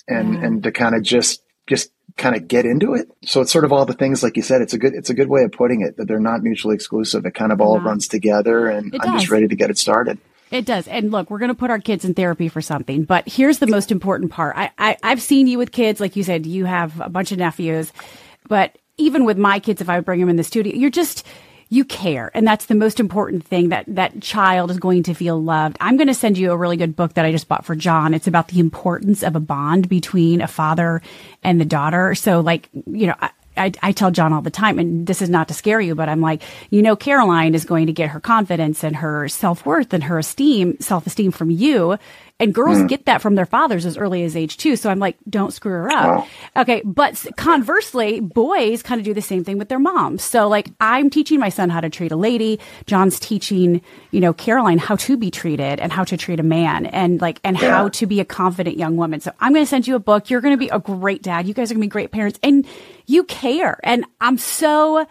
and, 0.08 0.34
Yeah. 0.34 0.44
and 0.44 0.62
to 0.64 0.72
kind 0.72 0.94
of 0.94 1.02
just, 1.02 1.42
just 1.66 1.90
kind 2.16 2.34
of 2.34 2.48
get 2.48 2.64
into 2.64 2.94
it. 2.94 3.08
So 3.24 3.40
it's 3.40 3.52
sort 3.52 3.64
of 3.64 3.72
all 3.72 3.86
the 3.86 3.92
things, 3.92 4.22
like 4.22 4.36
you 4.36 4.42
said, 4.42 4.62
it's 4.62 4.72
a 4.74 4.78
good, 4.78 4.94
it's 4.94 5.10
a 5.10 5.14
good 5.14 5.28
way 5.28 5.44
of 5.44 5.52
putting 5.52 5.82
it 5.82 5.96
that 5.98 6.08
they're 6.08 6.18
not 6.18 6.42
mutually 6.42 6.74
exclusive. 6.74 7.24
It 7.26 7.34
kind 7.34 7.52
of 7.52 7.60
all 7.60 7.76
not. 7.76 7.86
runs 7.86 8.08
together 8.08 8.68
and 8.68 8.94
I'm 9.00 9.18
just 9.18 9.30
ready 9.30 9.46
to 9.46 9.54
get 9.54 9.70
it 9.70 9.78
started. 9.78 10.18
It 10.50 10.64
does. 10.64 10.88
And 10.88 11.10
look, 11.10 11.30
we're 11.30 11.38
going 11.38 11.50
to 11.50 11.54
put 11.54 11.70
our 11.70 11.78
kids 11.78 12.06
in 12.06 12.14
therapy 12.14 12.48
for 12.48 12.62
something, 12.62 13.04
but 13.04 13.28
here's 13.28 13.58
the 13.58 13.66
most 13.66 13.92
important 13.92 14.32
part. 14.32 14.56
I, 14.56 14.70
I, 14.78 14.96
I've 15.02 15.20
seen 15.20 15.46
you 15.46 15.58
with 15.58 15.72
kids. 15.72 16.00
Like 16.00 16.16
you 16.16 16.24
said, 16.24 16.46
you 16.46 16.64
have 16.64 16.98
a 17.00 17.10
bunch 17.10 17.32
of 17.32 17.38
nephews, 17.38 17.92
but 18.48 18.76
even 18.96 19.24
with 19.26 19.36
my 19.36 19.60
kids, 19.60 19.82
if 19.82 19.90
I 19.90 20.00
bring 20.00 20.20
them 20.20 20.30
in 20.30 20.36
the 20.36 20.42
studio, 20.44 20.74
you're 20.74 20.90
just, 20.90 21.26
you 21.68 21.84
care. 21.84 22.30
And 22.34 22.46
that's 22.46 22.66
the 22.66 22.75
most 22.75 22.98
important 22.98 23.44
thing 23.44 23.68
that 23.68 23.84
that 23.88 24.20
child 24.22 24.70
is 24.70 24.78
going 24.78 25.02
to 25.04 25.14
feel 25.14 25.42
loved. 25.42 25.76
I'm 25.80 25.96
going 25.96 26.08
to 26.08 26.14
send 26.14 26.38
you 26.38 26.50
a 26.50 26.56
really 26.56 26.76
good 26.76 26.96
book 26.96 27.14
that 27.14 27.25
I 27.25 27.32
just 27.32 27.48
bought 27.48 27.64
for 27.64 27.75
John. 27.75 28.14
It's 28.14 28.26
about 28.26 28.48
the 28.48 28.60
importance 28.60 29.22
of 29.22 29.37
a 29.37 29.40
bond 29.40 29.88
between 29.88 30.40
a 30.40 30.48
father 30.48 31.02
and 31.42 31.60
the 31.60 31.66
daughter. 31.66 32.14
So 32.14 32.40
like, 32.40 32.68
you 32.72 33.08
know, 33.08 33.14
I, 33.20 33.30
I, 33.58 33.72
I 33.82 33.92
tell 33.92 34.10
John 34.10 34.32
all 34.32 34.40
the 34.40 34.50
time, 34.50 34.78
and 34.78 35.06
this 35.06 35.20
is 35.20 35.28
not 35.28 35.48
to 35.48 35.54
scare 35.54 35.80
you, 35.80 35.94
but 35.94 36.08
I'm 36.08 36.20
like, 36.20 36.42
you 36.70 36.80
know, 36.80 36.96
Caroline 36.96 37.54
is 37.54 37.64
going 37.64 37.87
to 37.87 37.92
get 37.92 38.10
her 38.10 38.20
confidence 38.20 38.84
and 38.84 38.96
her 38.96 39.28
self 39.28 39.66
worth 39.66 39.92
and 39.92 40.04
her 40.04 40.18
esteem, 40.18 40.76
self 40.80 41.06
esteem 41.06 41.32
from 41.32 41.50
you. 41.50 41.98
And 42.40 42.54
girls 42.54 42.78
mm. 42.78 42.88
get 42.88 43.07
that 43.07 43.21
from 43.21 43.35
their 43.35 43.47
fathers 43.47 43.85
as 43.85 43.97
early 43.97 44.23
as 44.23 44.37
age 44.37 44.59
two. 44.59 44.76
So 44.76 44.90
I'm 44.90 45.00
like, 45.00 45.16
don't 45.28 45.52
screw 45.52 45.73
her 45.73 45.90
up. 45.90 46.28
Okay. 46.57 46.83
But 46.85 47.26
conversely, 47.37 48.21
boys 48.21 48.83
kind 48.83 49.00
of 49.00 49.04
do 49.04 49.12
the 49.12 49.23
same 49.23 49.42
thing 49.42 49.59
with 49.59 49.68
their 49.68 49.80
moms. 49.80 50.23
So 50.23 50.47
like, 50.49 50.71
I'm 50.80 51.11
teaching 51.11 51.40
my 51.40 51.49
son 51.49 51.68
how 51.68 51.80
to 51.80 51.90
treat 51.90 52.12
a 52.12 52.16
lady. 52.16 52.61
John's 52.87 53.18
teaching, 53.18 53.83
you 54.12 54.21
know, 54.21 54.33
Caroline 54.33 54.78
how 54.78 54.95
to 54.97 55.16
be 55.16 55.30
treated 55.33 55.80
and 55.80 55.92
how 55.92 56.04
to 56.04 56.16
treat 56.16 56.38
a 56.38 56.45
man 56.45 56.87
and 56.87 57.21
like, 57.21 57.40
and 57.42 57.57
how 57.57 57.88
to 57.88 58.07
be 58.07 58.21
a 58.21 58.25
confident 58.25 58.76
young 58.76 58.97
woman. 58.97 59.21
So 59.21 59.33
I'm 59.40 59.52
going 59.52 59.64
to 59.64 59.68
send 59.68 59.88
you 59.88 59.97
a 59.97 60.00
book. 60.00 60.30
You're 60.30 60.40
going 60.40 60.54
to 60.54 60.59
be 60.59 60.68
a 60.68 60.78
great 60.78 61.23
dad. 61.23 61.49
You 61.49 61.54
guys 61.54 61.71
are 61.71 61.75
going 61.75 61.83
to 61.83 61.87
be 61.87 61.90
great 61.90 62.12
parents 62.12 62.38
and 62.42 62.64
you 63.07 63.25
care. 63.25 63.80
And 63.83 64.04
I'm 64.21 64.38
so, 64.38 65.07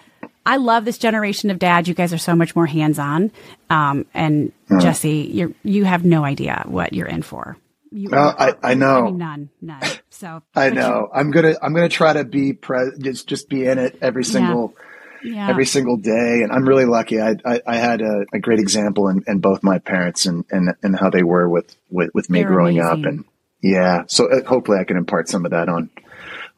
I 0.47 0.55
love 0.57 0.85
this 0.85 0.97
generation 0.97 1.49
of 1.51 1.59
dads. 1.59 1.87
You 1.87 1.93
guys 1.93 2.13
are 2.13 2.17
so 2.17 2.35
much 2.35 2.55
more 2.55 2.65
hands 2.65 2.99
on. 2.99 3.31
Um, 3.69 4.05
and 4.13 4.51
Jesse, 4.79 5.29
you're, 5.31 5.51
you 5.63 5.83
have 5.85 6.05
no 6.05 6.23
idea 6.23 6.63
what 6.67 6.93
you're 6.93 7.07
in 7.07 7.21
for. 7.21 7.57
You, 7.91 8.09
Well, 8.11 8.33
I- 8.37 8.53
I 8.63 8.73
know. 8.73 8.99
I 8.99 9.01
mean, 9.05 9.17
none, 9.17 9.49
none. 9.61 9.81
So 10.09 10.41
I 10.55 10.69
know. 10.71 11.09
I'm 11.13 11.31
gonna 11.31 11.53
I'm 11.61 11.73
gonna 11.75 11.89
try 11.89 12.13
to 12.13 12.23
be 12.23 12.53
pre 12.53 12.91
just 12.99 13.27
just 13.27 13.49
be 13.49 13.65
in 13.65 13.77
it 13.77 13.97
every 14.01 14.23
single 14.23 14.73
you- 15.21 15.33
yeah. 15.35 15.49
every 15.49 15.65
single 15.65 15.97
day, 15.97 16.41
and 16.43 16.51
I'm 16.51 16.67
really 16.67 16.85
lucky. 16.85 17.21
I 17.21 17.35
I, 17.45 17.61
I 17.67 17.75
had 17.77 18.01
a, 18.01 18.25
a 18.33 18.39
great 18.39 18.59
example 18.59 19.09
in, 19.09 19.23
in 19.27 19.39
both 19.39 19.63
my 19.63 19.79
parents 19.79 20.25
and, 20.25 20.43
and 20.51 20.73
and 20.81 20.97
how 20.99 21.09
they 21.09 21.23
were 21.23 21.47
with 21.47 21.75
with, 21.91 22.09
with 22.13 22.29
me 22.29 22.39
They're 22.39 22.47
growing 22.49 22.79
amazing. 22.79 23.05
up, 23.05 23.11
and 23.11 23.25
yeah. 23.61 24.03
So 24.07 24.27
uh, 24.31 24.43
hopefully 24.43 24.79
I 24.79 24.85
can 24.85 24.97
impart 24.97 25.29
some 25.29 25.45
of 25.45 25.51
that 25.51 25.69
on 25.69 25.89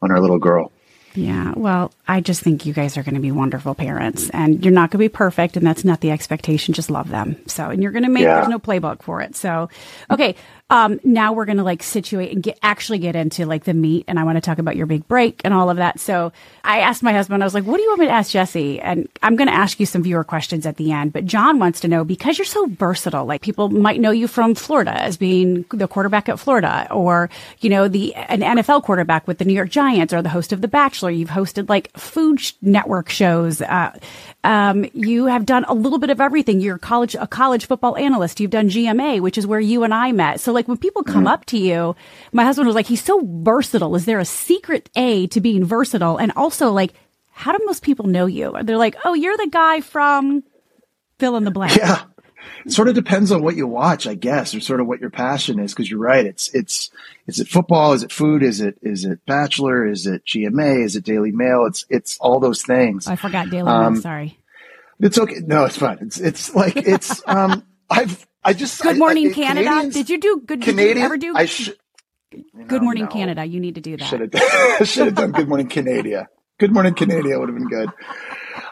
on 0.02 0.10
our 0.10 0.20
little 0.20 0.38
girl. 0.38 0.72
Yeah, 1.14 1.54
well, 1.56 1.92
I 2.06 2.20
just 2.20 2.42
think 2.42 2.66
you 2.66 2.72
guys 2.72 2.96
are 2.96 3.02
going 3.02 3.14
to 3.14 3.20
be 3.20 3.32
wonderful 3.32 3.74
parents, 3.74 4.30
and 4.30 4.64
you're 4.64 4.72
not 4.72 4.90
going 4.90 4.98
to 5.02 5.04
be 5.04 5.08
perfect, 5.08 5.56
and 5.56 5.66
that's 5.66 5.84
not 5.84 6.00
the 6.00 6.10
expectation. 6.12 6.72
Just 6.72 6.90
love 6.90 7.08
them. 7.08 7.36
So, 7.46 7.70
and 7.70 7.82
you're 7.82 7.92
going 7.92 8.04
to 8.04 8.08
make. 8.08 8.22
Yeah. 8.22 8.36
There's 8.36 8.48
no 8.48 8.58
playbook 8.60 9.02
for 9.02 9.20
it. 9.20 9.34
So, 9.34 9.68
okay, 10.10 10.36
um, 10.70 11.00
now 11.02 11.32
we're 11.32 11.44
going 11.44 11.58
to 11.58 11.64
like 11.64 11.82
situate 11.82 12.32
and 12.32 12.42
get 12.42 12.58
actually 12.62 12.98
get 12.98 13.16
into 13.16 13.44
like 13.44 13.64
the 13.64 13.74
meat, 13.74 14.04
and 14.06 14.18
I 14.18 14.24
want 14.24 14.36
to 14.36 14.40
talk 14.40 14.58
about 14.58 14.76
your 14.76 14.86
big 14.86 15.06
break 15.08 15.40
and 15.44 15.52
all 15.52 15.68
of 15.68 15.78
that. 15.78 15.98
So, 15.98 16.32
I 16.62 16.80
asked 16.80 17.02
my 17.02 17.12
husband, 17.12 17.42
I 17.42 17.46
was 17.46 17.54
like, 17.54 17.64
"What 17.64 17.76
do 17.76 17.82
you 17.82 17.88
want 17.88 18.00
me 18.00 18.06
to 18.06 18.12
ask 18.12 18.30
Jesse?" 18.30 18.80
And 18.80 19.08
I'm 19.22 19.34
going 19.34 19.48
to 19.48 19.54
ask 19.54 19.80
you 19.80 19.86
some 19.86 20.02
viewer 20.02 20.22
questions 20.22 20.66
at 20.66 20.76
the 20.76 20.92
end, 20.92 21.12
but 21.12 21.26
John 21.26 21.58
wants 21.58 21.80
to 21.80 21.88
know 21.88 22.04
because 22.04 22.38
you're 22.38 22.44
so 22.44 22.66
versatile. 22.66 23.24
Like 23.26 23.42
people 23.42 23.68
might 23.68 24.00
know 24.00 24.12
you 24.12 24.28
from 24.28 24.54
Florida 24.54 24.92
as 24.92 25.16
being 25.16 25.64
the 25.70 25.88
quarterback 25.88 26.28
at 26.28 26.38
Florida, 26.38 26.86
or 26.92 27.30
you 27.60 27.68
know 27.68 27.88
the 27.88 28.14
an 28.14 28.40
NFL 28.40 28.84
quarterback 28.84 29.26
with 29.26 29.38
the 29.38 29.44
New 29.44 29.54
York 29.54 29.70
Giants, 29.70 30.14
or 30.14 30.22
the 30.22 30.28
host 30.28 30.52
of 30.52 30.60
The 30.60 30.68
Bachelor. 30.68 31.10
You've 31.10 31.30
hosted 31.30 31.68
like 31.68 31.90
Food 31.96 32.40
Network 32.62 33.08
shows. 33.08 33.60
Uh, 33.60 33.98
um, 34.44 34.86
you 34.94 35.26
have 35.26 35.44
done 35.44 35.64
a 35.64 35.74
little 35.74 35.98
bit 35.98 36.10
of 36.10 36.20
everything. 36.20 36.60
You're 36.60 36.78
college 36.78 37.14
a 37.14 37.26
college 37.26 37.66
football 37.66 37.96
analyst. 37.96 38.40
You've 38.40 38.50
done 38.50 38.70
GMA, 38.70 39.20
which 39.20 39.36
is 39.36 39.46
where 39.46 39.60
you 39.60 39.84
and 39.84 39.92
I 39.92 40.12
met. 40.12 40.40
So 40.40 40.52
like 40.52 40.59
when 40.68 40.76
people 40.78 41.02
come 41.02 41.26
up 41.26 41.44
to 41.46 41.58
you, 41.58 41.94
my 42.32 42.44
husband 42.44 42.66
was 42.66 42.74
like, 42.74 42.86
"He's 42.86 43.02
so 43.02 43.20
versatile. 43.24 43.94
Is 43.96 44.04
there 44.04 44.18
a 44.18 44.24
secret 44.24 44.88
A 44.96 45.26
to 45.28 45.40
being 45.40 45.64
versatile?" 45.64 46.16
And 46.16 46.32
also 46.36 46.70
like, 46.70 46.94
how 47.30 47.52
do 47.56 47.64
most 47.64 47.82
people 47.82 48.06
know 48.06 48.26
you? 48.26 48.54
They're 48.62 48.76
like, 48.76 48.96
"Oh, 49.04 49.14
you're 49.14 49.36
the 49.36 49.48
guy 49.50 49.80
from." 49.80 50.42
Fill 51.18 51.36
in 51.36 51.44
the 51.44 51.50
blank. 51.50 51.76
Yeah. 51.76 52.02
It 52.64 52.72
sort 52.72 52.88
of 52.88 52.94
depends 52.94 53.30
on 53.30 53.42
what 53.42 53.56
you 53.56 53.66
watch, 53.66 54.06
I 54.06 54.14
guess, 54.14 54.54
or 54.54 54.60
sort 54.60 54.80
of 54.80 54.86
what 54.86 55.00
your 55.00 55.10
passion 55.10 55.58
is. 55.60 55.74
Cause 55.74 55.90
you're 55.90 56.00
right. 56.00 56.24
It's, 56.24 56.52
it's, 56.54 56.90
is 57.26 57.38
it 57.40 57.48
football? 57.48 57.92
Is 57.92 58.02
it 58.02 58.10
food? 58.10 58.42
Is 58.42 58.62
it, 58.62 58.78
is 58.80 59.04
it 59.04 59.24
Bachelor? 59.26 59.86
Is 59.86 60.06
it 60.06 60.24
GMA? 60.24 60.82
Is 60.84 60.96
it 60.96 61.04
Daily 61.04 61.30
Mail? 61.32 61.66
It's, 61.66 61.84
it's 61.90 62.16
all 62.18 62.40
those 62.40 62.62
things. 62.62 63.06
I 63.06 63.16
forgot 63.16 63.50
Daily 63.50 63.68
Um, 63.68 63.92
Mail. 63.94 64.02
Sorry. 64.02 64.38
It's 64.98 65.18
okay. 65.18 65.40
No, 65.46 65.64
it's 65.66 65.76
fine. 65.76 65.98
It's, 66.00 66.18
it's 66.18 66.54
like, 66.54 66.76
it's, 66.76 67.22
um, 67.26 67.62
I've, 67.90 68.26
I 68.44 68.52
just, 68.52 68.80
Good 68.82 68.98
Morning 68.98 69.30
I- 69.30 69.34
Canada. 69.34 69.68
Canadians- 69.68 69.94
Did 69.94 70.10
you 70.10 70.18
do 70.18 70.42
good? 70.46 70.60
Did 70.60 70.76
you 70.78 71.02
ever 71.02 71.16
do 71.16 71.34
I 71.36 71.44
should, 71.46 71.76
Good 72.66 72.82
Morning 72.82 73.04
no. 73.04 73.10
Canada? 73.10 73.44
You 73.44 73.60
need 73.60 73.74
to 73.74 73.80
do 73.80 73.96
that. 73.96 74.04
Should 74.06 74.20
have 74.20 74.30
done, 74.30 74.84
should 74.86 75.06
have 75.06 75.14
done 75.16 75.32
Good 75.32 75.48
Morning 75.48 75.68
Canada. 75.68 76.28
Good 76.58 76.72
Morning 76.72 76.94
Canada 76.94 77.38
would 77.40 77.48
have 77.48 77.58
been 77.58 77.68
good. 77.68 77.88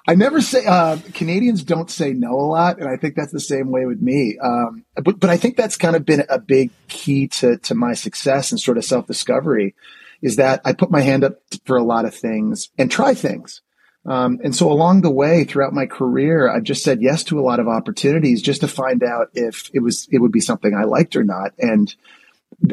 I 0.06 0.14
never 0.14 0.40
say 0.40 0.64
uh, 0.66 0.98
Canadians 1.14 1.62
don't 1.64 1.90
say 1.90 2.12
no 2.12 2.32
a 2.32 2.46
lot, 2.46 2.78
and 2.78 2.88
I 2.88 2.96
think 2.96 3.14
that's 3.14 3.32
the 3.32 3.40
same 3.40 3.70
way 3.70 3.84
with 3.86 4.00
me. 4.00 4.38
Um, 4.42 4.84
but 5.02 5.18
but 5.20 5.28
I 5.30 5.36
think 5.36 5.56
that's 5.56 5.76
kind 5.76 5.96
of 5.96 6.04
been 6.04 6.24
a 6.28 6.38
big 6.38 6.70
key 6.88 7.28
to 7.28 7.58
to 7.58 7.74
my 7.74 7.94
success 7.94 8.50
and 8.50 8.60
sort 8.60 8.78
of 8.78 8.84
self 8.84 9.06
discovery 9.06 9.74
is 10.22 10.36
that 10.36 10.60
I 10.64 10.72
put 10.72 10.90
my 10.90 11.00
hand 11.00 11.24
up 11.24 11.34
for 11.64 11.76
a 11.76 11.82
lot 11.84 12.04
of 12.04 12.14
things 12.14 12.68
and 12.78 12.90
try 12.90 13.14
things. 13.14 13.62
Um, 14.08 14.38
and 14.42 14.56
so 14.56 14.72
along 14.72 15.02
the 15.02 15.10
way, 15.10 15.44
throughout 15.44 15.74
my 15.74 15.84
career, 15.84 16.50
I've 16.50 16.62
just 16.62 16.82
said 16.82 17.02
yes 17.02 17.24
to 17.24 17.38
a 17.38 17.42
lot 17.42 17.60
of 17.60 17.68
opportunities 17.68 18.40
just 18.40 18.62
to 18.62 18.68
find 18.68 19.02
out 19.02 19.28
if 19.34 19.70
it 19.74 19.80
was 19.80 20.08
it 20.10 20.18
would 20.18 20.32
be 20.32 20.40
something 20.40 20.74
I 20.74 20.84
liked 20.84 21.14
or 21.14 21.24
not. 21.24 21.52
And 21.58 21.94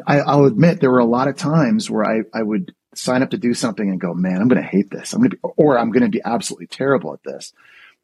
I, 0.07 0.19
I'll 0.19 0.45
admit 0.45 0.79
there 0.79 0.91
were 0.91 0.99
a 0.99 1.05
lot 1.05 1.27
of 1.27 1.35
times 1.35 1.91
where 1.91 2.05
I, 2.05 2.21
I 2.33 2.41
would 2.41 2.73
sign 2.93 3.21
up 3.21 3.31
to 3.31 3.37
do 3.37 3.53
something 3.53 3.89
and 3.89 3.99
go, 3.99 4.13
man, 4.13 4.41
I'm 4.41 4.47
going 4.47 4.61
to 4.61 4.67
hate 4.67 4.89
this. 4.89 5.11
I'm 5.11 5.19
going 5.19 5.31
to 5.31 5.35
be, 5.35 5.41
or 5.57 5.77
I'm 5.77 5.91
going 5.91 6.03
to 6.03 6.09
be 6.09 6.21
absolutely 6.23 6.67
terrible 6.67 7.13
at 7.13 7.23
this. 7.23 7.51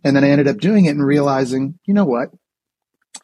And 0.03 0.13
then 0.13 0.25
I 0.25 0.29
ended 0.29 0.49
up 0.49 0.57
doing 0.57 0.85
it 0.85 0.89
and 0.89 1.05
realizing, 1.05 1.79
you 1.85 1.93
know 1.93 2.05
what? 2.05 2.31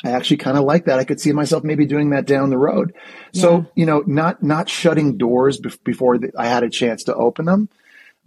I 0.05 0.11
actually 0.11 0.37
kind 0.37 0.57
of 0.57 0.63
like 0.63 0.85
that. 0.85 0.99
I 0.99 1.03
could 1.03 1.19
see 1.19 1.33
myself 1.33 1.63
maybe 1.65 1.85
doing 1.85 2.11
that 2.11 2.25
down 2.25 2.49
the 2.49 2.57
road. 2.57 2.93
Yeah. 3.33 3.41
So, 3.41 3.65
you 3.75 3.85
know, 3.85 4.03
not, 4.07 4.41
not 4.41 4.69
shutting 4.69 5.17
doors 5.17 5.59
bef- 5.59 5.83
before 5.83 6.17
the, 6.17 6.31
I 6.37 6.45
had 6.47 6.63
a 6.63 6.69
chance 6.69 7.03
to 7.05 7.15
open 7.15 7.45
them. 7.45 7.67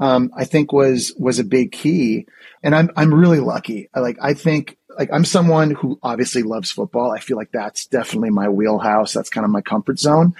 Um, 0.00 0.30
I 0.34 0.44
think 0.44 0.72
was, 0.72 1.12
was 1.18 1.38
a 1.38 1.44
big 1.44 1.70
key. 1.72 2.26
And 2.62 2.74
I'm, 2.74 2.90
I'm 2.96 3.14
really 3.14 3.38
lucky. 3.38 3.88
I 3.94 4.00
like, 4.00 4.16
I 4.20 4.34
think 4.34 4.76
like 4.98 5.10
I'm 5.12 5.24
someone 5.24 5.70
who 5.70 5.98
obviously 6.02 6.42
loves 6.42 6.72
football. 6.72 7.12
I 7.12 7.20
feel 7.20 7.36
like 7.36 7.52
that's 7.52 7.86
definitely 7.86 8.30
my 8.30 8.48
wheelhouse. 8.48 9.12
That's 9.12 9.30
kind 9.30 9.44
of 9.44 9.50
my 9.50 9.60
comfort 9.60 9.98
zone. 9.98 10.34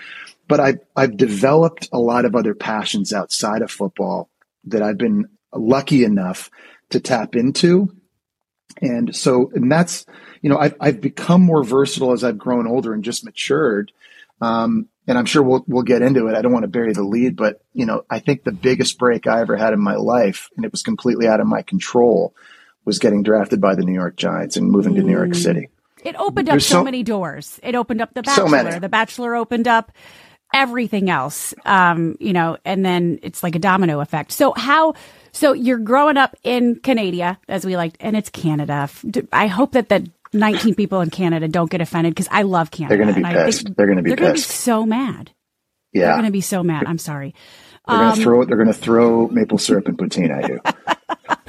But 0.48 0.60
I've, 0.60 0.80
I've 0.96 1.16
developed 1.16 1.88
a 1.92 1.98
lot 1.98 2.24
of 2.24 2.34
other 2.34 2.54
passions 2.54 3.12
outside 3.12 3.62
of 3.62 3.70
football 3.70 4.28
that 4.64 4.82
I've 4.82 4.98
been 4.98 5.28
lucky 5.54 6.04
enough 6.04 6.50
to 6.90 6.98
tap 6.98 7.36
into. 7.36 7.94
And 8.82 9.14
so, 9.14 9.50
and 9.54 9.70
that's, 9.70 10.06
you 10.42 10.50
know, 10.50 10.58
I've, 10.58 10.74
I've 10.80 11.00
become 11.00 11.42
more 11.42 11.62
versatile 11.62 12.12
as 12.12 12.24
I've 12.24 12.38
grown 12.38 12.66
older 12.66 12.92
and 12.94 13.04
just 13.04 13.24
matured. 13.24 13.92
Um, 14.40 14.88
and 15.10 15.18
I'm 15.18 15.24
sure 15.24 15.42
we'll, 15.42 15.64
we'll 15.66 15.82
get 15.82 16.02
into 16.02 16.28
it. 16.28 16.36
I 16.36 16.40
don't 16.40 16.52
want 16.52 16.62
to 16.62 16.68
bury 16.68 16.92
the 16.92 17.02
lead, 17.02 17.34
but 17.34 17.60
you 17.72 17.84
know, 17.84 18.04
I 18.08 18.20
think 18.20 18.44
the 18.44 18.52
biggest 18.52 18.96
break 18.96 19.26
I 19.26 19.40
ever 19.40 19.56
had 19.56 19.72
in 19.72 19.80
my 19.80 19.96
life, 19.96 20.48
and 20.56 20.64
it 20.64 20.70
was 20.70 20.84
completely 20.84 21.26
out 21.26 21.40
of 21.40 21.48
my 21.48 21.62
control, 21.62 22.32
was 22.84 23.00
getting 23.00 23.24
drafted 23.24 23.60
by 23.60 23.74
the 23.74 23.82
New 23.82 23.92
York 23.92 24.14
Giants 24.14 24.56
and 24.56 24.70
moving 24.70 24.94
to 24.94 25.02
New 25.02 25.10
York 25.10 25.34
City. 25.34 25.68
It 26.04 26.14
opened 26.14 26.48
up 26.48 26.60
so, 26.60 26.76
so- 26.76 26.84
many 26.84 27.02
doors. 27.02 27.58
It 27.60 27.74
opened 27.74 28.00
up 28.00 28.14
the 28.14 28.22
Bachelor. 28.22 28.48
many. 28.50 28.78
the 28.78 28.88
Bachelor 28.88 29.34
opened 29.34 29.66
up 29.66 29.90
everything 30.54 31.10
else. 31.10 31.54
Um, 31.64 32.16
you 32.20 32.32
know, 32.32 32.56
and 32.64 32.84
then 32.86 33.18
it's 33.24 33.42
like 33.42 33.56
a 33.56 33.58
domino 33.58 33.98
effect. 33.98 34.30
So 34.30 34.52
how? 34.56 34.94
So 35.32 35.54
you're 35.54 35.78
growing 35.78 36.18
up 36.18 36.36
in 36.44 36.76
Canada, 36.76 37.36
as 37.48 37.66
we 37.66 37.76
like, 37.76 37.96
and 37.98 38.16
it's 38.16 38.30
Canada. 38.30 38.88
I 39.32 39.48
hope 39.48 39.72
that 39.72 39.88
the 39.88 40.08
19 40.32 40.74
people 40.74 41.00
in 41.00 41.10
Canada 41.10 41.48
don't 41.48 41.70
get 41.70 41.80
offended 41.80 42.14
because 42.14 42.28
I 42.30 42.42
love 42.42 42.70
Canada. 42.70 42.96
They're 42.96 43.04
gonna 43.04 43.14
be 43.16 43.24
and 43.24 43.38
I 43.38 43.44
pissed. 43.46 43.74
They're 43.76 43.86
gonna 43.86 44.02
be 44.02 44.10
They're 44.10 44.16
going 44.16 44.30
to 44.30 44.34
be 44.34 44.40
so 44.40 44.84
mad. 44.86 45.32
Yeah, 45.92 46.02
they're 46.06 46.12
going 46.14 46.24
to 46.26 46.30
be 46.30 46.40
so 46.40 46.62
mad. 46.62 46.84
I'm 46.86 46.98
sorry. 46.98 47.34
They're 47.88 47.96
going 47.96 48.08
Um, 48.10 48.16
to 48.16 48.22
throw, 48.22 48.44
they're 48.44 48.56
going 48.56 48.68
to 48.68 48.72
throw 48.72 49.26
maple 49.26 49.58
syrup 49.58 49.88
and 49.88 49.98
poutine 49.98 50.30
at 50.30 50.48
you. 50.48 50.60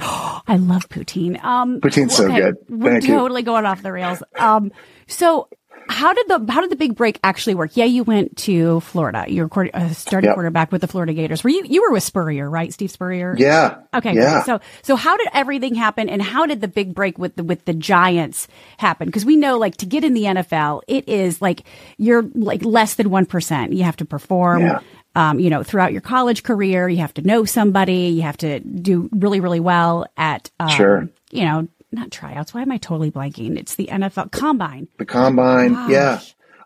I 0.48 0.56
love 0.56 0.88
poutine. 0.88 1.42
Um, 1.44 1.80
Poutine's 1.80 2.16
so 2.16 2.26
good. 2.28 2.56
We're 2.68 2.94
you. 2.98 3.02
totally 3.02 3.42
going 3.42 3.66
off 3.66 3.82
the 3.82 3.92
rails. 3.92 4.20
Um, 4.36 4.72
so 5.06 5.48
how 5.88 6.12
did 6.12 6.26
the 6.28 6.52
how 6.52 6.60
did 6.60 6.70
the 6.70 6.76
big 6.76 6.94
break 6.94 7.18
actually 7.24 7.54
work? 7.54 7.76
Yeah, 7.76 7.84
you 7.84 8.02
went 8.04 8.36
to 8.38 8.80
Florida. 8.80 9.24
You 9.28 9.48
were 9.54 9.70
uh, 9.74 9.88
starting 9.90 10.28
Yep. 10.28 10.34
quarterback 10.34 10.72
with 10.72 10.80
the 10.80 10.86
Florida 10.88 11.12
Gators. 11.12 11.42
Were 11.44 11.50
you 11.50 11.62
you 11.64 11.82
were 11.82 11.90
with 11.92 12.02
Spurrier, 12.02 12.48
right, 12.48 12.72
Steve 12.72 12.90
Spurrier? 12.90 13.34
Yeah. 13.38 13.78
Okay. 13.94 14.14
Yeah. 14.14 14.32
great. 14.34 14.46
So 14.46 14.60
so 14.82 14.96
how 14.96 15.16
did 15.16 15.28
everything 15.32 15.74
happen, 15.74 16.08
and 16.08 16.20
how 16.22 16.46
did 16.46 16.60
the 16.60 16.68
big 16.68 16.94
break 16.94 17.18
with 17.18 17.36
the 17.36 17.44
with 17.44 17.64
the 17.64 17.74
Giants 17.74 18.48
happen? 18.78 19.06
Because 19.06 19.24
we 19.24 19.36
know, 19.36 19.58
like, 19.58 19.76
to 19.78 19.86
get 19.86 20.04
in 20.04 20.14
the 20.14 20.24
NFL, 20.24 20.82
it 20.88 21.08
is 21.08 21.40
like 21.42 21.62
you're 21.98 22.22
like 22.34 22.64
less 22.64 22.94
than 22.94 23.10
one 23.10 23.26
percent. 23.26 23.72
You 23.72 23.84
have 23.84 23.96
to 23.96 24.04
perform. 24.04 24.62
Yeah. 24.62 24.80
Um, 25.14 25.38
you 25.38 25.50
know, 25.50 25.62
throughout 25.62 25.92
your 25.92 26.00
college 26.00 26.42
career, 26.42 26.88
you 26.88 26.96
have 26.98 27.12
to 27.14 27.22
know 27.22 27.44
somebody. 27.44 28.06
You 28.06 28.22
have 28.22 28.38
to 28.38 28.60
do 28.60 29.10
really, 29.12 29.40
really 29.40 29.60
well 29.60 30.06
at, 30.16 30.50
um, 30.58 30.70
Sure. 30.70 31.08
you 31.30 31.44
know, 31.44 31.68
not 31.92 32.10
tryouts. 32.10 32.54
Why 32.54 32.62
am 32.62 32.72
I 32.72 32.78
totally 32.78 33.10
blanking? 33.10 33.58
It's 33.58 33.74
the 33.74 33.88
NFL 33.88 34.30
Combine. 34.32 34.88
the 34.98 35.04
combine. 35.06 35.74
Gosh. 35.74 35.90
Yeah. 35.90 36.20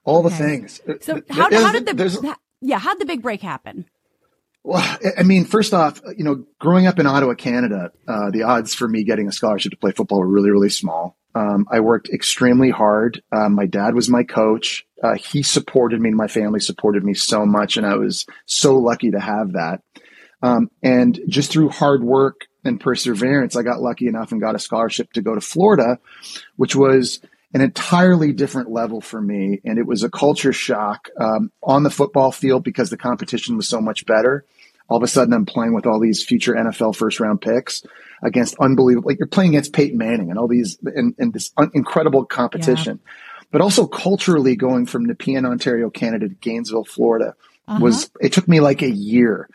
All 0.05 0.23
the 0.23 0.29
Okay. 0.29 0.39
things. 0.39 0.81
So 1.01 1.21
how, 1.31 1.51
how 1.53 1.73
did 1.73 1.87
the 1.87 2.37
yeah 2.61 2.79
how 2.79 2.93
did 2.93 3.01
the 3.01 3.07
big 3.07 3.23
break 3.23 3.43
happen? 3.43 3.87
Well, 4.63 4.79
I- 4.83 5.21
I 5.21 5.23
mean, 5.23 5.45
first 5.45 5.73
off, 5.75 6.01
you 6.17 6.25
know, 6.25 6.45
growing 6.61 6.87
up 6.87 6.99
in 6.99 7.07
Ottawa, 7.07 7.35
Canada, 7.35 7.91
uh, 8.09 8.31
the 8.31 8.43
odds 8.45 8.75
for 8.75 8.89
me 8.89 9.05
getting 9.05 9.29
a 9.29 9.33
scholarship 9.33 9.71
to 9.73 9.77
play 9.79 9.93
football 9.93 10.19
were 10.21 10.27
really, 10.29 10.51
really 10.51 10.71
small. 10.71 11.17
Um, 11.37 11.67
I 11.71 11.81
worked 11.81 12.09
extremely 12.09 12.71
hard. 12.71 13.23
Um, 13.31 13.55
my 13.55 13.67
dad 13.67 13.95
was 13.95 14.09
my 14.09 14.23
coach. 14.25 14.85
Uh, 15.03 15.15
he 15.15 15.43
supported 15.43 16.01
me 16.01 16.09
and 16.09 16.17
my 16.17 16.29
family 16.29 16.61
supported 16.61 17.05
me 17.05 17.15
so 17.15 17.45
much. 17.45 17.77
And 17.77 17.87
I 17.87 17.95
was 17.97 18.27
so 18.47 18.77
lucky 18.79 19.11
to 19.11 19.21
have 19.21 19.53
that. 19.53 19.83
Um, 20.43 20.71
and 20.83 21.21
just 21.29 21.51
through 21.53 21.69
hard 21.69 22.03
work 22.03 22.46
and 22.67 22.81
perseverance, 22.81 23.57
I 23.57 23.63
got 23.63 23.81
lucky 23.81 24.07
enough 24.07 24.33
and 24.33 24.41
got 24.41 24.55
a 24.55 24.59
scholarship 24.59 25.13
to 25.15 25.23
go 25.23 25.35
to 25.35 25.41
Florida, 25.41 25.99
which 26.57 26.75
was 26.77 27.21
an 27.55 27.61
entirely 27.61 28.33
different 28.33 28.71
level 28.71 29.01
for 29.01 29.21
me. 29.21 29.61
And 29.65 29.79
it 29.79 29.87
was 29.87 30.03
a 30.03 30.11
culture 30.11 30.53
shock 30.53 31.09
um, 31.19 31.51
on 31.63 31.83
the 31.83 31.91
football 31.91 32.33
field 32.33 32.65
because 32.65 32.91
the 32.91 32.97
competition 32.97 33.57
was 33.57 33.69
so 33.69 33.81
much 33.81 34.07
better. 34.07 34.45
All 34.89 34.99
of 34.99 35.03
a 35.03 35.09
sudden, 35.09 35.35
I'm 35.35 35.47
playing 35.47 35.75
with 35.75 35.87
all 35.87 35.99
these 35.99 36.25
future 36.25 36.55
NFL 36.55 36.95
first 36.95 37.19
round 37.19 37.41
picks 37.41 37.83
against 38.23 38.57
unbelievable, 38.61 39.09
like 39.09 39.19
you're 39.19 39.27
playing 39.27 39.51
against 39.51 39.73
Peyton 39.73 39.99
Manning 39.99 40.31
and 40.31 40.39
all 40.39 40.49
these, 40.49 40.79
and, 40.85 41.15
and 41.19 41.33
this 41.33 41.51
un- 41.57 41.73
incredible 41.75 42.25
competition. 42.25 43.01
But 43.51 43.61
also 43.61 43.87
culturally, 43.87 44.55
going 44.57 44.87
from 44.87 45.07
Nepean, 45.07 45.45
Ontario, 45.45 45.91
Canada 45.91 46.29
to 46.29 46.35
Gainesville, 46.35 46.85
Florida 46.85 47.35
was, 47.81 48.11
it 48.21 48.33
took 48.33 48.47
me 48.47 48.61
like 48.61 48.83
a 48.83 48.91
year 48.91 49.49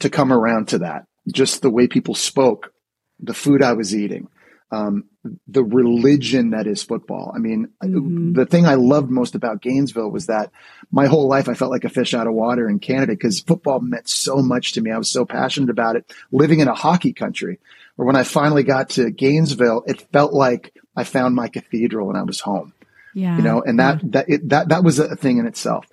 to 0.00 0.10
come 0.10 0.32
around 0.32 0.68
to 0.68 0.78
that. 0.78 1.06
Just 1.32 1.62
the 1.62 1.70
way 1.70 1.86
people 1.86 2.14
spoke, 2.14 2.72
the 3.20 3.34
food 3.34 3.62
I 3.62 3.74
was 3.74 3.94
eating, 3.94 4.28
um, 4.70 5.04
the 5.46 5.64
religion 5.64 6.50
that 6.50 6.66
is 6.66 6.82
football. 6.82 7.32
I 7.34 7.38
mean, 7.38 7.68
mm-hmm. 7.82 8.32
the 8.32 8.46
thing 8.46 8.66
I 8.66 8.74
loved 8.74 9.10
most 9.10 9.34
about 9.34 9.62
Gainesville 9.62 10.10
was 10.10 10.26
that 10.26 10.50
my 10.90 11.06
whole 11.06 11.28
life 11.28 11.48
I 11.48 11.54
felt 11.54 11.70
like 11.70 11.84
a 11.84 11.90
fish 11.90 12.14
out 12.14 12.26
of 12.26 12.34
water 12.34 12.68
in 12.68 12.78
Canada 12.78 13.12
because 13.12 13.40
football 13.40 13.80
meant 13.80 14.08
so 14.08 14.42
much 14.42 14.72
to 14.72 14.80
me. 14.80 14.90
I 14.90 14.98
was 14.98 15.10
so 15.10 15.24
passionate 15.24 15.70
about 15.70 15.96
it 15.96 16.12
living 16.30 16.60
in 16.60 16.68
a 16.68 16.74
hockey 16.74 17.12
country. 17.12 17.58
Or 17.96 18.04
when 18.04 18.16
I 18.16 18.22
finally 18.22 18.62
got 18.62 18.90
to 18.90 19.10
Gainesville, 19.10 19.84
it 19.86 20.00
felt 20.12 20.32
like 20.32 20.74
I 20.94 21.04
found 21.04 21.34
my 21.34 21.48
cathedral 21.48 22.08
and 22.08 22.18
I 22.18 22.22
was 22.22 22.40
home. 22.40 22.72
Yeah. 23.14 23.36
You 23.36 23.42
know, 23.42 23.62
and 23.62 23.80
that, 23.80 24.02
yeah. 24.02 24.08
that, 24.12 24.28
it, 24.28 24.48
that, 24.50 24.68
that 24.68 24.84
was 24.84 24.98
a 24.98 25.16
thing 25.16 25.38
in 25.38 25.46
itself. 25.46 25.86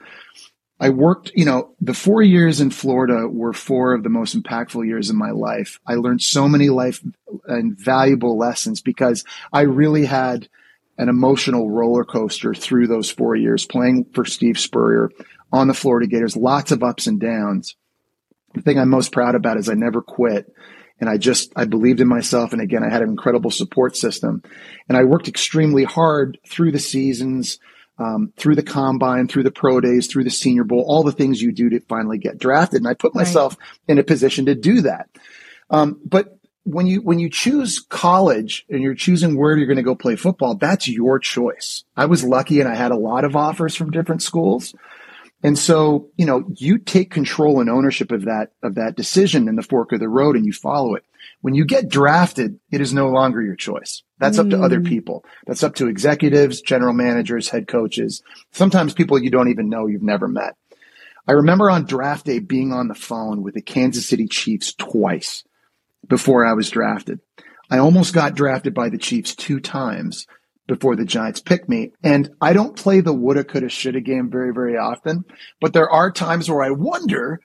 I 0.80 0.90
worked, 0.90 1.32
you 1.36 1.46
know, 1.46 1.74
the 1.80 1.94
four 1.94 2.22
years 2.22 2.60
in 2.60 2.70
Florida 2.70 3.28
were 3.30 3.54
four 3.54 3.94
of 3.94 4.04
the 4.04 4.10
most 4.10 4.38
impactful 4.38 4.86
years 4.86 5.10
in 5.10 5.16
my 5.16 5.32
life. 5.32 5.80
I 5.88 5.96
learned 5.96 6.22
so 6.22 6.50
many 6.50 6.70
life 6.70 7.02
and 7.48 7.78
valuable 7.78 8.38
lessons 8.38 8.82
because 8.82 9.24
I 9.54 9.62
really 9.62 10.06
had 10.06 10.50
an 10.98 11.08
emotional 11.08 11.70
roller 11.70 12.04
coaster 12.04 12.54
through 12.54 12.88
those 12.88 13.10
four 13.10 13.36
years 13.36 13.66
playing 13.66 14.08
for 14.14 14.26
Steve 14.26 14.60
Spurrier 14.60 15.12
on 15.52 15.68
the 15.68 15.74
Florida 15.74 16.08
Gators, 16.08 16.36
lots 16.36 16.72
of 16.72 16.84
ups 16.84 17.08
and 17.08 17.20
downs. 17.20 17.76
The 18.54 18.62
thing 18.62 18.78
I'm 18.78 18.90
most 18.90 19.12
proud 19.12 19.36
about 19.36 19.58
is 19.58 19.70
I 19.70 19.74
never 19.74 20.02
quit. 20.02 20.54
And 21.00 21.10
I 21.10 21.18
just, 21.18 21.52
I 21.58 21.66
believed 21.66 22.00
in 22.00 22.08
myself. 22.08 22.54
And 22.54 22.62
again, 22.62 22.84
I 22.84 22.90
had 22.90 23.02
an 23.02 23.10
incredible 23.10 23.52
support 23.52 23.96
system 23.96 24.44
and 24.88 24.98
I 24.98 25.04
worked 25.04 25.28
extremely 25.28 25.84
hard 25.84 26.38
through 26.48 26.72
the 26.72 26.80
seasons, 26.80 27.60
um, 27.98 28.34
through 28.38 28.56
the 28.56 28.64
combine, 28.64 29.28
through 29.28 29.44
the 29.44 29.52
pro 29.52 29.80
days, 29.80 30.08
through 30.08 30.24
the 30.24 30.30
senior 30.30 30.64
bowl, 30.64 30.84
all 30.88 31.04
the 31.04 31.12
things 31.12 31.42
you 31.42 31.52
do 31.52 31.70
to 31.70 31.80
finally 31.82 32.18
get 32.18 32.38
drafted. 32.38 32.82
And 32.82 32.88
I 32.88 32.94
put 32.94 33.16
myself 33.16 33.58
right. 33.60 33.94
in 33.94 34.00
a 34.00 34.04
position 34.04 34.46
to 34.46 34.56
do 34.56 34.82
that. 34.82 35.10
Um, 35.70 36.00
but 36.06 36.38
when 36.64 36.88
you, 36.88 37.02
when 37.02 37.20
you 37.20 37.30
choose 37.30 37.80
college 37.80 38.66
and 38.70 38.82
you're 38.82 38.96
choosing 38.96 39.38
where 39.38 39.56
you're 39.56 39.68
going 39.68 39.78
to 39.78 39.84
go 39.84 39.96
play 39.96 40.16
football, 40.16 40.56
that's 40.56 40.88
your 40.88 41.20
choice. 41.20 41.84
I 41.96 42.06
was 42.06 42.24
lucky 42.24 42.60
and 42.60 42.70
I 42.70 42.76
had 42.76 42.92
a 42.92 42.98
lot 42.98 43.24
of 43.24 43.36
offers 43.36 43.76
from 43.76 43.92
different 43.92 44.24
schools. 44.24 44.74
And 45.44 45.60
so, 45.60 46.10
you 46.18 46.26
know, 46.26 46.44
you 46.56 46.80
take 46.80 47.12
control 47.12 47.62
and 47.62 47.70
ownership 47.70 48.12
of 48.12 48.26
that, 48.26 48.54
of 48.64 48.76
that 48.76 48.96
decision 48.96 49.48
in 49.48 49.56
the 49.56 49.62
fork 49.62 49.92
of 49.92 50.00
the 50.00 50.10
road 50.10 50.36
and 50.36 50.46
you 50.46 50.54
follow 50.54 50.96
it. 50.96 51.06
When 51.42 51.54
you 51.54 51.66
get 51.66 51.90
drafted, 51.90 52.60
it 52.72 52.82
is 52.82 52.94
no 52.94 53.10
longer 53.10 53.42
your 53.42 53.56
choice. 53.56 54.04
That's 54.20 54.38
mm. 54.38 54.42
up 54.42 54.50
to 54.50 54.64
other 54.64 54.80
mm. 54.80 54.88
people. 54.88 55.26
That's 55.46 55.64
up 55.64 55.76
to 55.76 55.88
executives, 55.88 56.62
general 56.62 56.94
managers, 56.94 57.50
head 57.50 57.68
coaches, 57.68 58.22
sometimes 58.52 58.94
people 58.94 59.22
you 59.22 59.32
don't 59.32 59.50
even 59.50 59.70
know 59.70 59.88
you've 59.88 60.02
never 60.02 60.28
met. 60.28 60.56
I 61.28 61.34
remember 61.34 61.72
on 61.72 61.86
draft 61.86 62.26
day 62.26 62.40
being 62.40 62.72
on 62.72 62.88
the 62.88 62.96
phone 62.96 63.42
with 63.42 63.56
the 63.56 63.62
Kansas 63.62 64.08
City 64.08 64.28
Chiefs 64.28 64.74
twice 64.74 65.44
before 66.08 66.46
I 66.46 66.54
was 66.54 66.70
drafted. 66.70 67.20
I 67.70 67.80
almost 67.80 68.14
got 68.14 68.36
drafted 68.36 68.74
by 68.74 68.90
the 68.90 68.98
Chiefs 68.98 69.36
two 69.36 69.60
times 69.60 70.28
before 70.68 70.96
the 70.96 71.06
Giants 71.06 71.42
picked 71.42 71.70
me. 71.70 71.92
And 72.04 72.30
I 72.42 72.54
don't 72.54 72.76
play 72.76 73.02
the 73.02 73.14
woulda, 73.14 73.44
coulda, 73.44 73.70
shoulda 73.70 74.02
game 74.02 74.30
very, 74.30 74.54
very 74.54 74.78
often, 74.78 75.26
but 75.62 75.74
there 75.74 75.90
are 75.90 76.12
times 76.12 76.50
where 76.50 76.64
I 76.64 76.72
wonder, 76.72 77.40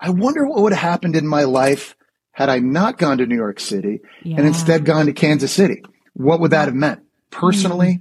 I 0.00 0.10
wonder 0.10 0.46
what 0.46 0.62
would 0.62 0.72
have 0.72 0.82
happened 0.82 1.16
in 1.16 1.26
my 1.26 1.44
life 1.44 1.96
had 2.34 2.48
I 2.48 2.58
not 2.58 2.98
gone 2.98 3.18
to 3.18 3.26
New 3.26 3.36
York 3.36 3.60
City 3.60 4.00
yeah. 4.22 4.36
and 4.36 4.46
instead 4.46 4.84
gone 4.84 5.06
to 5.06 5.12
Kansas 5.12 5.52
City. 5.52 5.82
What 6.14 6.40
would 6.40 6.50
that 6.50 6.66
have 6.66 6.74
meant 6.74 7.02
personally? 7.30 8.00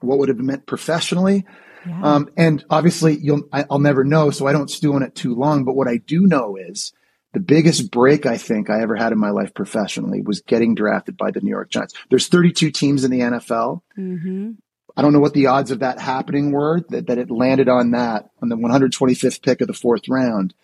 Mm-hmm. 0.00 0.06
What 0.06 0.18
would 0.18 0.28
have 0.28 0.38
meant 0.38 0.66
professionally? 0.66 1.44
Yeah. 1.86 2.00
Um, 2.02 2.30
and 2.36 2.64
obviously, 2.70 3.16
you'll 3.18 3.48
I, 3.52 3.64
will 3.68 3.78
never 3.78 4.04
know, 4.04 4.30
so 4.30 4.46
I 4.46 4.52
don't 4.52 4.70
stew 4.70 4.94
on 4.94 5.02
it 5.02 5.14
too 5.14 5.34
long. 5.34 5.64
But 5.64 5.74
what 5.74 5.88
I 5.88 5.96
do 5.96 6.26
know 6.26 6.56
is 6.56 6.92
the 7.32 7.40
biggest 7.40 7.90
break 7.90 8.26
I 8.26 8.36
think 8.36 8.68
I 8.68 8.82
ever 8.82 8.96
had 8.96 9.12
in 9.12 9.18
my 9.18 9.30
life 9.30 9.54
professionally 9.54 10.20
was 10.20 10.42
getting 10.42 10.74
drafted 10.74 11.16
by 11.16 11.30
the 11.30 11.40
New 11.40 11.50
York 11.50 11.70
Giants. 11.70 11.94
There's 12.10 12.28
32 12.28 12.70
teams 12.70 13.04
in 13.04 13.10
the 13.10 13.20
NFL. 13.20 13.80
Mm-hmm. 13.96 14.52
I 14.96 15.02
don't 15.02 15.12
know 15.12 15.20
what 15.20 15.34
the 15.34 15.46
odds 15.46 15.70
of 15.70 15.78
that 15.78 16.00
happening 16.00 16.50
were, 16.50 16.80
that, 16.88 17.06
that 17.06 17.18
it 17.18 17.30
landed 17.30 17.68
on 17.68 17.92
that, 17.92 18.30
on 18.42 18.48
the 18.48 18.56
125th 18.56 19.42
pick 19.42 19.60
of 19.60 19.68
the 19.68 19.72
fourth 19.72 20.08
round. 20.08 20.54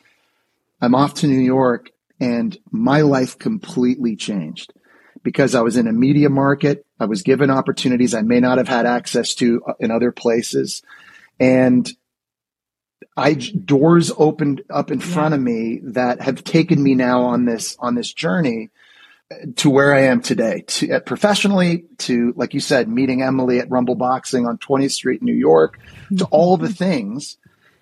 I'm 0.80 0.94
off 0.94 1.14
to 1.14 1.26
New 1.26 1.38
York 1.38 1.90
and 2.20 2.56
my 2.70 3.02
life 3.02 3.38
completely 3.38 4.16
changed 4.16 4.72
because 5.22 5.54
I 5.54 5.62
was 5.62 5.76
in 5.76 5.88
a 5.88 5.92
media 5.92 6.28
market. 6.28 6.86
I 7.00 7.06
was 7.06 7.22
given 7.22 7.50
opportunities 7.50 8.14
I 8.14 8.22
may 8.22 8.40
not 8.40 8.58
have 8.58 8.68
had 8.68 8.86
access 8.86 9.34
to 9.36 9.62
in 9.80 9.90
other 9.90 10.12
places. 10.12 10.82
And 11.40 11.90
I 13.16 13.34
doors 13.34 14.12
opened 14.16 14.62
up 14.70 14.90
in 14.90 15.00
yeah. 15.00 15.06
front 15.06 15.34
of 15.34 15.40
me 15.40 15.80
that 15.82 16.20
have 16.20 16.44
taken 16.44 16.82
me 16.82 16.94
now 16.94 17.22
on 17.22 17.44
this 17.44 17.76
on 17.78 17.94
this 17.94 18.12
journey 18.12 18.70
to 19.56 19.70
where 19.70 19.94
I 19.94 20.02
am 20.02 20.20
today, 20.20 20.64
to 20.66 20.92
uh, 20.92 21.00
professionally, 21.00 21.84
to 21.98 22.32
like 22.36 22.54
you 22.54 22.60
said, 22.60 22.88
meeting 22.88 23.22
Emily 23.22 23.58
at 23.58 23.70
Rumble 23.70 23.94
Boxing 23.94 24.46
on 24.46 24.58
20th 24.58 24.92
Street, 24.92 25.20
in 25.20 25.26
New 25.26 25.34
York, 25.34 25.78
to 26.16 26.24
all 26.26 26.56
the 26.56 26.72
things. 26.72 27.38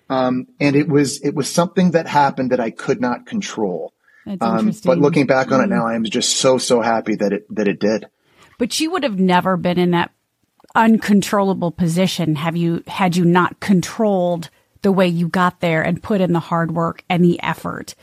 Um, 0.09 0.47
and 0.59 0.75
it 0.75 0.87
was 0.87 1.21
it 1.21 1.33
was 1.33 1.49
something 1.49 1.91
that 1.91 2.07
happened 2.07 2.51
that 2.51 2.59
I 2.59 2.69
could 2.69 3.01
not 3.01 3.25
control. 3.25 3.93
Um, 4.39 4.71
but 4.85 4.97
looking 4.99 5.25
back 5.25 5.51
on 5.51 5.61
it 5.61 5.67
now, 5.67 5.85
I 5.85 5.95
am 5.95 6.03
just 6.03 6.37
so 6.37 6.57
so 6.57 6.81
happy 6.81 7.15
that 7.15 7.33
it 7.33 7.55
that 7.55 7.67
it 7.67 7.79
did. 7.79 8.07
But 8.57 8.79
you 8.79 8.91
would 8.91 9.03
have 9.03 9.19
never 9.19 9.57
been 9.57 9.77
in 9.77 9.91
that 9.91 10.11
uncontrollable 10.75 11.71
position 11.71 12.35
have 12.35 12.55
you 12.55 12.83
had 12.87 13.15
you 13.15 13.25
not 13.25 13.59
controlled 13.59 14.49
the 14.83 14.91
way 14.91 15.07
you 15.07 15.27
got 15.27 15.59
there 15.59 15.81
and 15.81 16.03
put 16.03 16.21
in 16.21 16.33
the 16.33 16.39
hard 16.39 16.71
work 16.71 17.03
and 17.09 17.23
the 17.23 17.41
effort. 17.41 17.95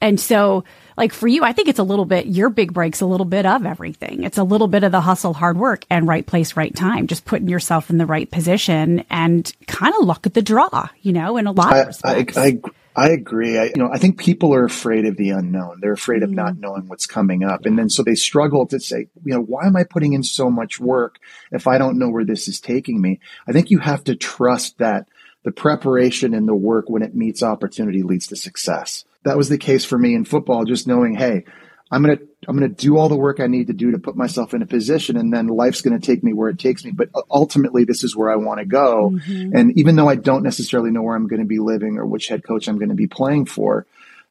And 0.00 0.20
so, 0.20 0.62
like 0.96 1.12
for 1.12 1.26
you, 1.26 1.42
I 1.42 1.52
think 1.52 1.66
it's 1.66 1.80
a 1.80 1.84
little 1.84 2.04
bit, 2.04 2.26
your 2.26 2.50
big 2.50 2.72
break's 2.72 3.00
a 3.00 3.06
little 3.06 3.26
bit 3.26 3.44
of 3.44 3.66
everything. 3.66 4.22
It's 4.22 4.38
a 4.38 4.44
little 4.44 4.68
bit 4.68 4.84
of 4.84 4.92
the 4.92 5.00
hustle, 5.00 5.34
hard 5.34 5.58
work, 5.58 5.84
and 5.90 6.06
right 6.06 6.24
place, 6.24 6.56
right 6.56 6.74
time, 6.74 7.08
just 7.08 7.24
putting 7.24 7.48
yourself 7.48 7.90
in 7.90 7.98
the 7.98 8.06
right 8.06 8.30
position 8.30 9.04
and 9.10 9.52
kind 9.66 9.92
of 9.98 10.04
luck 10.04 10.24
at 10.24 10.34
the 10.34 10.42
draw, 10.42 10.88
you 11.02 11.12
know, 11.12 11.36
in 11.36 11.48
a 11.48 11.52
lot 11.52 11.72
I, 11.72 11.78
of 11.78 11.86
respects. 11.88 12.36
I, 12.36 12.46
I, 12.46 12.60
I 12.98 13.10
agree. 13.10 13.56
I, 13.56 13.66
you 13.66 13.76
know, 13.76 13.90
I 13.92 13.98
think 13.98 14.18
people 14.18 14.52
are 14.52 14.64
afraid 14.64 15.06
of 15.06 15.16
the 15.16 15.30
unknown. 15.30 15.78
They're 15.80 15.92
afraid 15.92 16.24
of 16.24 16.30
not 16.30 16.54
mm. 16.54 16.60
knowing 16.62 16.88
what's 16.88 17.06
coming 17.06 17.44
up. 17.44 17.64
And 17.64 17.78
then 17.78 17.88
so 17.88 18.02
they 18.02 18.16
struggle 18.16 18.66
to 18.66 18.80
say, 18.80 19.06
you 19.24 19.34
know, 19.34 19.40
why 19.40 19.66
am 19.66 19.76
I 19.76 19.84
putting 19.84 20.14
in 20.14 20.24
so 20.24 20.50
much 20.50 20.80
work 20.80 21.20
if 21.52 21.68
I 21.68 21.78
don't 21.78 22.00
know 22.00 22.08
where 22.08 22.24
this 22.24 22.48
is 22.48 22.58
taking 22.58 23.00
me? 23.00 23.20
I 23.46 23.52
think 23.52 23.70
you 23.70 23.78
have 23.78 24.02
to 24.04 24.16
trust 24.16 24.78
that 24.78 25.08
the 25.44 25.52
preparation 25.52 26.34
and 26.34 26.48
the 26.48 26.56
work 26.56 26.90
when 26.90 27.02
it 27.02 27.14
meets 27.14 27.40
opportunity 27.40 28.02
leads 28.02 28.26
to 28.26 28.36
success. 28.36 29.04
That 29.22 29.36
was 29.36 29.48
the 29.48 29.58
case 29.58 29.84
for 29.84 29.96
me 29.96 30.16
in 30.16 30.24
football, 30.24 30.64
just 30.64 30.88
knowing, 30.88 31.14
hey, 31.14 31.44
I'm 31.90 32.02
going 32.02 32.18
to 32.18 32.28
I'm 32.46 32.56
going 32.56 32.68
to 32.68 32.82
do 32.82 32.96
all 32.96 33.08
the 33.08 33.16
work 33.16 33.40
I 33.40 33.46
need 33.46 33.66
to 33.66 33.72
do 33.72 33.92
to 33.92 33.98
put 33.98 34.16
myself 34.16 34.54
in 34.54 34.62
a 34.62 34.66
position 34.66 35.16
and 35.16 35.32
then 35.32 35.48
life's 35.48 35.80
going 35.80 35.98
to 35.98 36.06
take 36.06 36.22
me 36.22 36.32
where 36.32 36.48
it 36.48 36.58
takes 36.58 36.84
me. 36.84 36.92
But 36.92 37.10
ultimately, 37.30 37.84
this 37.84 38.04
is 38.04 38.14
where 38.14 38.30
I 38.30 38.36
want 38.36 38.60
to 38.60 38.66
go. 38.66 39.10
Mm-hmm. 39.10 39.56
And 39.56 39.78
even 39.78 39.96
though 39.96 40.08
I 40.08 40.16
don't 40.16 40.42
necessarily 40.42 40.90
know 40.90 41.02
where 41.02 41.16
I'm 41.16 41.28
going 41.28 41.40
to 41.40 41.46
be 41.46 41.58
living 41.58 41.98
or 41.98 42.06
which 42.06 42.28
head 42.28 42.44
coach 42.44 42.68
I'm 42.68 42.78
going 42.78 42.90
to 42.90 42.94
be 42.94 43.06
playing 43.06 43.46
for, 43.46 43.86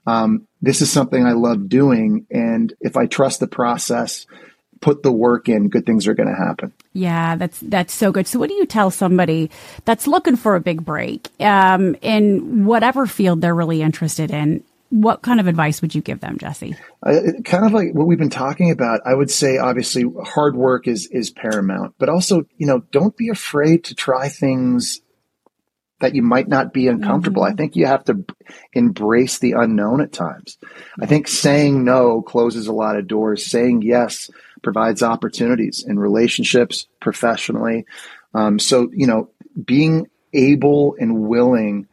um, 0.06 0.48
this 0.62 0.82
is 0.82 0.91
something 0.91 1.26
I 1.26 1.34
love 1.34 1.67
doing. 1.67 2.28
And 2.32 2.74
if 2.80 2.96
I 2.96 3.08
trust 3.08 3.39
the 3.39 3.48
process 3.48 4.26
put 4.82 5.04
the 5.04 5.12
work 5.12 5.50
in, 5.50 5.70
good 5.70 5.86
things 5.86 6.08
are 6.08 6.13
going 6.13 6.30
to 6.30 6.36
happen. 6.36 6.74
Yeah, 6.93 7.36
that's 7.36 7.60
that's 7.60 7.93
so 7.93 8.12
good. 8.12 8.28
So, 8.28 8.39
what 8.39 8.50
do 8.50 8.56
you 8.56 8.65
tell 8.65 8.91
somebody 8.91 9.52
that's 9.86 10.08
looking 10.08 10.36
for 10.36 10.56
a 10.56 10.60
big 10.60 10.84
break 10.84 11.30
um, 11.39 11.96
in 12.02 12.65
whatever 12.65 13.06
field 13.06 13.41
they're 13.41 13.56
really 13.56 13.82
interested 13.82 14.32
in? 14.32 14.63
What 14.89 15.21
kind 15.21 15.39
of 15.39 15.47
advice 15.47 15.82
would 15.82 15.93
you 15.93 16.02
give 16.02 16.21
them, 16.21 16.38
Jesse? 16.38 16.76
Uh, 17.04 17.19
kind 17.43 17.65
of 17.65 17.73
like 17.73 17.93
what 17.93 18.08
we've 18.08 18.17
been 18.17 18.30
talking 18.30 18.71
about. 18.71 19.02
I 19.06 19.13
would 19.13 19.30
say, 19.30 19.58
obviously, 19.58 20.06
hard 20.23 20.56
work 20.56 20.88
is 20.88 21.08
is 21.08 21.30
paramount, 21.30 21.95
but 21.97 22.10
also, 22.10 22.45
you 22.58 22.65
know, 22.65 22.80
don't 22.91 23.15
be 23.17 23.30
afraid 23.30 23.84
to 23.86 23.95
try 23.95 24.30
things 24.30 25.02
that 26.00 26.15
you 26.15 26.21
might 26.21 26.47
not 26.47 26.73
be 26.73 26.88
uncomfortable. 26.88 27.41
Mm-hmm. 27.41 27.54
I 27.54 27.56
think 27.56 27.76
you 27.76 27.88
have 27.88 28.06
to 28.06 28.23
embrace 28.71 29.39
the 29.39 29.54
unknown 29.54 30.00
at 30.00 30.13
times. 30.13 30.58
I 31.02 31.06
think 31.06 31.28
saying 31.28 31.84
no 31.84 32.21
closes 32.21 32.67
a 32.67 32.73
lot 32.73 32.97
of 32.97 33.08
doors. 33.08 33.45
Saying 33.45 33.82
yes 33.82 34.30
provides 34.62 35.04
opportunities 35.04 35.84
in 35.88 36.00
relationships, 36.00 36.88
professionally. 37.00 37.86
Um, 38.34 38.60
so, 38.60 38.89
you 38.93 39.08
know, 39.08 39.30
being 39.65 40.08
able 40.34 40.95
and 41.00 41.28
willing 41.28 41.88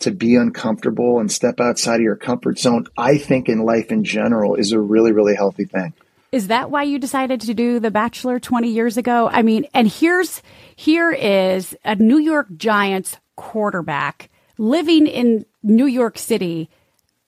to 0.00 0.10
be 0.10 0.36
uncomfortable 0.36 1.18
and 1.18 1.30
step 1.30 1.60
outside 1.60 1.96
of 1.96 2.02
your 2.02 2.16
comfort 2.16 2.58
zone, 2.58 2.86
I 2.96 3.18
think 3.18 3.48
in 3.48 3.60
life 3.60 3.90
in 3.90 4.04
general 4.04 4.54
is 4.54 4.72
a 4.72 4.80
really, 4.80 5.12
really 5.12 5.34
healthy 5.34 5.64
thing. 5.64 5.94
Is 6.32 6.48
that 6.48 6.70
why 6.70 6.82
you 6.82 6.98
decided 6.98 7.40
to 7.42 7.54
do 7.54 7.78
The 7.78 7.92
Bachelor 7.92 8.40
20 8.40 8.68
years 8.68 8.96
ago? 8.96 9.28
I 9.32 9.42
mean, 9.42 9.66
and 9.72 9.86
here's 9.86 10.42
here 10.74 11.12
is 11.12 11.76
a 11.84 11.94
New 11.94 12.18
York 12.18 12.48
Giants 12.56 13.18
quarterback 13.36 14.30
living 14.58 15.06
in 15.06 15.46
New 15.62 15.86
York 15.86 16.18
City. 16.18 16.68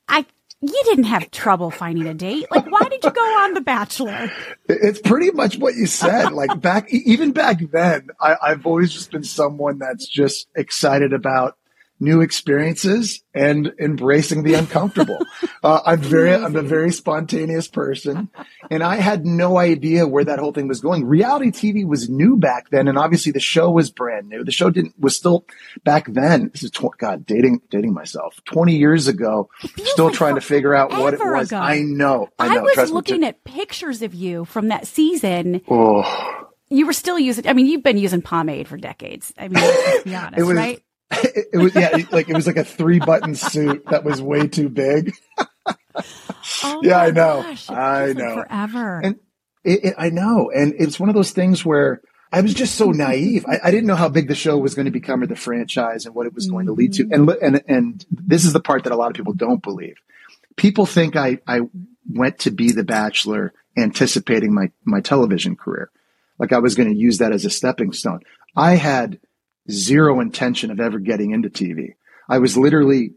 I 0.09 0.27
you 0.61 0.83
didn't 0.87 1.05
have 1.05 1.31
trouble 1.31 1.71
finding 1.71 2.07
a 2.07 2.15
date. 2.15 2.47
Like, 2.51 2.71
why 2.71 2.89
did 2.89 3.05
you 3.05 3.11
go 3.11 3.21
on 3.21 3.55
The 3.55 3.61
Bachelor? 3.61 4.33
It's 4.69 5.01
pretty 5.01 5.31
much 5.31 5.59
what 5.59 5.75
you 5.75 5.87
said. 5.87 6.33
Like 6.33 6.61
back, 6.61 6.93
even 6.93 7.33
back 7.33 7.61
then, 7.71 8.09
I, 8.21 8.37
I've 8.43 8.67
always 8.67 8.93
just 8.93 9.11
been 9.13 9.23
someone 9.23 9.79
that's 9.79 10.09
just 10.09 10.49
excited 10.57 11.13
about 11.13 11.57
new 11.99 12.21
experiences 12.21 13.23
and 13.35 13.73
embracing 13.81 14.43
the 14.43 14.55
uncomfortable. 14.55 15.19
uh, 15.63 15.81
I'm 15.87 16.01
very, 16.01 16.35
I'm 16.35 16.55
a 16.57 16.63
very 16.63 16.91
spontaneous 16.93 17.69
person 17.69 18.29
and 18.71 18.83
I 18.83 18.97
had 18.97 19.25
no 19.25 19.59
idea 19.59 20.07
where 20.07 20.25
that 20.25 20.39
whole 20.39 20.53
thing 20.53 20.69
was 20.69 20.81
going. 20.81 21.07
Reality 21.07 21.51
TV 21.51 21.87
was 21.87 22.09
new 22.09 22.37
back 22.37 22.69
then. 22.71 22.89
And 22.89 22.99
obviously 22.99 23.33
the 23.33 23.41
show 23.41 23.71
was 23.71 23.91
brand 23.91 24.29
new. 24.29 24.45
The 24.45 24.53
show 24.53 24.69
didn't, 24.71 24.95
was 24.99 25.17
still 25.17 25.47
back 25.85 26.07
then. 26.13 26.51
This 26.53 26.65
is, 26.65 26.71
tw- 26.71 26.97
God, 26.99 27.25
dating, 27.25 27.63
dating 27.71 27.95
myself 27.95 28.41
20 28.47 28.77
years 28.77 29.09
ago, 29.09 29.49
still 29.85 30.07
like 30.07 30.15
trying 30.15 30.35
to 30.35 30.41
figure 30.43 30.75
out 30.75 30.91
what 30.91 31.15
it 31.15 31.21
was. 31.21 31.49
ago. 31.49 31.59
I 31.59 31.81
know. 31.81 32.29
I, 32.39 32.57
I, 32.57 32.61
was 32.61 32.75
Trust 32.75 32.91
me, 32.91 32.95
looking 32.95 33.21
too. 33.23 33.27
at 33.29 33.45
pictures 33.45 34.03
of 34.03 34.13
you 34.15 34.45
from 34.45 34.69
that 34.69 34.87
season. 34.87 35.63
Oh, 35.69 36.47
You 36.69 36.87
were 36.87 36.93
still 36.93 37.19
using. 37.19 37.47
I 37.49 37.53
mean, 37.53 37.67
you've 37.67 37.83
been 37.83 37.99
using 37.99 38.23
pomade 38.23 38.69
for 38.69 38.77
decades. 38.77 39.33
I 39.39 39.49
mean, 39.49 39.65
be 40.05 40.15
honest, 40.15 40.45
was- 40.47 40.57
right? 40.57 40.83
It, 41.11 41.49
it 41.53 41.59
was, 41.59 41.75
yeah, 41.75 41.97
like 42.11 42.29
it 42.29 42.35
was 42.35 42.47
like 42.47 42.57
a 42.57 42.65
three 42.65 42.99
button 42.99 43.35
suit 43.35 43.85
that 43.87 44.05
was 44.05 44.21
way 44.21 44.47
too 44.49 44.69
big. 44.69 45.13
Oh 46.63 46.81
Yeah, 46.83 47.01
I 47.01 47.11
know. 47.11 47.43
gosh, 47.43 47.71
I 47.71 48.13
know. 48.13 48.35
Forever. 48.35 49.01
And 49.01 49.17
it, 49.65 49.85
it, 49.85 49.95
I 49.99 50.11
know. 50.11 50.51
And 50.55 50.75
it's 50.79 51.01
one 51.01 51.09
of 51.09 51.15
those 51.15 51.33
things 51.33 51.65
where 51.65 52.01
I 52.33 52.41
was 52.41 52.55
just 52.55 52.75
so 52.75 52.91
naive. 52.91 53.45
I, 53.47 53.61
I 53.65 53.71
didn't 53.71 53.87
know 53.87 53.97
how 53.97 54.09
big 54.09 54.29
the 54.29 54.35
show 54.35 54.59
was 54.59 54.75
going 54.75 54.87
to 54.87 54.93
become 54.93 55.23
or 55.23 55.27
the 55.27 55.37
franchise 55.37 56.07
and 56.07 56.15
what 56.15 56.27
it 56.27 56.35
was 56.35 56.47
going 56.49 56.67
to 56.67 56.73
lead 56.73 56.95
to. 56.95 57.05
Mm-hmm. 57.05 57.29
And, 57.29 57.43
and, 57.43 57.65
and 57.69 58.07
this 58.11 58.45
is 58.45 58.53
the 58.53 58.61
part 58.61 58.85
that 58.85 58.93
a 58.93 58.97
lot 58.97 59.11
of 59.11 59.17
people 59.17 59.33
don't 59.33 59.63
believe. 59.63 59.97
People 60.57 60.87
think 60.87 61.17
I, 61.17 61.39
I 61.47 61.61
went 62.09 62.41
to 62.41 62.51
be 62.51 62.73
the 62.73 62.85
bachelor 62.85 63.53
anticipating 63.77 64.55
my, 64.55 64.71
my 64.85 65.01
television 65.01 65.57
career. 65.57 65.91
Like 66.39 66.53
I 66.53 66.59
was 66.59 66.75
going 66.75 66.89
to 66.89 66.99
use 66.99 67.19
that 67.19 67.33
as 67.33 67.45
a 67.45 67.51
stepping 67.51 67.93
stone. 67.93 68.21
I 68.55 68.77
had 68.77 69.19
zero 69.71 70.21
intention 70.21 70.71
of 70.71 70.81
ever 70.81 70.99
getting 70.99 71.33
into 71.33 71.51
TV. 71.51 71.95
I 72.29 72.39
was 72.39 72.57
literally 72.57 73.15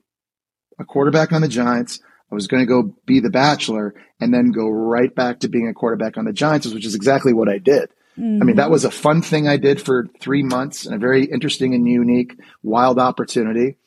a 0.80 0.86
quarterback 0.86 1.32
on 1.32 1.42
the 1.42 1.48
Giants. 1.48 2.00
I 2.32 2.36
was 2.36 2.48
going 2.48 2.62
to 2.62 2.68
go 2.68 2.96
be 3.06 3.20
the 3.20 3.30
bachelor 3.30 3.96
and 4.20 4.34
then 4.34 4.52
go 4.52 4.70
right 4.70 5.14
back 5.14 5.40
to 5.40 5.50
being 5.50 5.68
a 5.68 5.74
quarterback 5.74 6.18
on 6.18 6.26
the 6.26 6.34
Giants, 6.34 6.68
which 6.68 6.86
is 6.86 6.96
exactly 6.96 7.34
what 7.34 7.50
I 7.50 7.58
did. 7.58 7.90
I 8.42 8.44
mean, 8.44 8.58
that 8.58 8.70
was 8.70 8.84
a 8.84 8.92
fun 8.92 9.22
thing 9.22 9.48
I 9.48 9.58
did 9.58 9.82
for 9.82 10.08
three 10.20 10.44
months 10.44 10.86
and 10.86 10.94
a 10.94 11.00
very 11.00 11.24
interesting 11.24 11.74
and 11.74 11.88
unique, 11.88 12.38
wild 12.62 13.00
opportunity. 13.00 13.78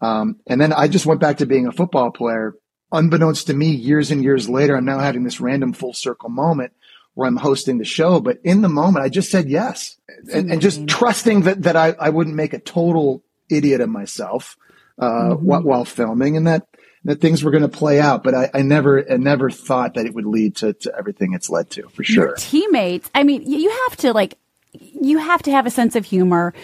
Um, 0.00 0.40
and 0.46 0.60
then 0.60 0.72
I 0.72 0.88
just 0.88 1.06
went 1.06 1.20
back 1.20 1.38
to 1.38 1.46
being 1.46 1.66
a 1.66 1.72
football 1.72 2.10
player. 2.10 2.54
Unbeknownst 2.92 3.46
to 3.46 3.54
me, 3.54 3.70
years 3.70 4.10
and 4.10 4.22
years 4.22 4.48
later, 4.48 4.76
I'm 4.76 4.84
now 4.84 4.98
having 4.98 5.24
this 5.24 5.40
random 5.40 5.72
full 5.72 5.94
circle 5.94 6.28
moment 6.28 6.72
where 7.18 7.26
I'm 7.26 7.36
hosting 7.36 7.78
the 7.78 7.84
show. 7.84 8.20
But 8.20 8.38
in 8.44 8.62
the 8.62 8.68
moment, 8.68 9.04
I 9.04 9.08
just 9.08 9.28
said 9.28 9.48
yes 9.48 9.96
and, 10.32 10.52
and 10.52 10.60
just 10.60 10.86
trusting 10.86 11.40
that, 11.40 11.62
that 11.64 11.74
I, 11.74 11.96
I 11.98 12.10
wouldn't 12.10 12.36
make 12.36 12.52
a 12.52 12.60
total 12.60 13.24
idiot 13.50 13.80
of 13.80 13.88
myself 13.88 14.56
uh, 15.00 15.30
while, 15.30 15.62
while 15.62 15.84
filming 15.84 16.36
and 16.36 16.46
that, 16.46 16.68
that 17.02 17.20
things 17.20 17.42
were 17.42 17.50
going 17.50 17.64
to 17.64 17.68
play 17.68 17.98
out. 17.98 18.22
But 18.22 18.36
I, 18.36 18.50
I 18.54 18.62
never, 18.62 19.04
I 19.12 19.16
never 19.16 19.50
thought 19.50 19.94
that 19.94 20.06
it 20.06 20.14
would 20.14 20.26
lead 20.26 20.54
to, 20.58 20.74
to 20.74 20.94
everything 20.96 21.32
it's 21.32 21.50
led 21.50 21.70
to 21.70 21.88
for 21.88 22.04
Your 22.04 22.04
sure. 22.04 22.34
teammates. 22.36 23.10
I 23.16 23.24
mean, 23.24 23.42
you 23.42 23.68
have 23.88 23.96
to 23.96 24.12
like, 24.12 24.38
you 24.70 25.18
have 25.18 25.42
to 25.42 25.50
have 25.50 25.66
a 25.66 25.70
sense 25.70 25.96
of 25.96 26.04
humor. 26.04 26.54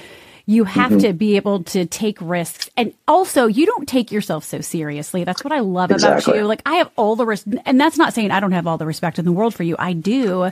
You 0.46 0.64
have 0.64 0.90
Mm-hmm. 0.90 0.98
to 1.00 1.12
be 1.14 1.36
able 1.36 1.64
to 1.64 1.86
take 1.86 2.18
risks. 2.20 2.68
And 2.76 2.92
also, 3.08 3.46
you 3.46 3.64
don't 3.66 3.88
take 3.88 4.12
yourself 4.12 4.44
so 4.44 4.60
seriously. 4.60 5.24
That's 5.24 5.42
what 5.42 5.52
I 5.52 5.60
love 5.60 5.90
Exactly. 5.90 6.32
about 6.34 6.38
you. 6.40 6.46
Like, 6.46 6.60
I 6.66 6.74
have 6.76 6.90
all 6.96 7.16
the, 7.16 7.24
risk, 7.24 7.46
and 7.64 7.80
that's 7.80 7.96
not 7.96 8.12
saying 8.12 8.30
I 8.30 8.40
don't 8.40 8.52
have 8.52 8.66
all 8.66 8.76
the 8.76 8.84
respect 8.86 9.18
in 9.18 9.24
the 9.24 9.32
world 9.32 9.54
for 9.54 9.62
you. 9.62 9.74
I 9.78 9.94
do. 9.94 10.50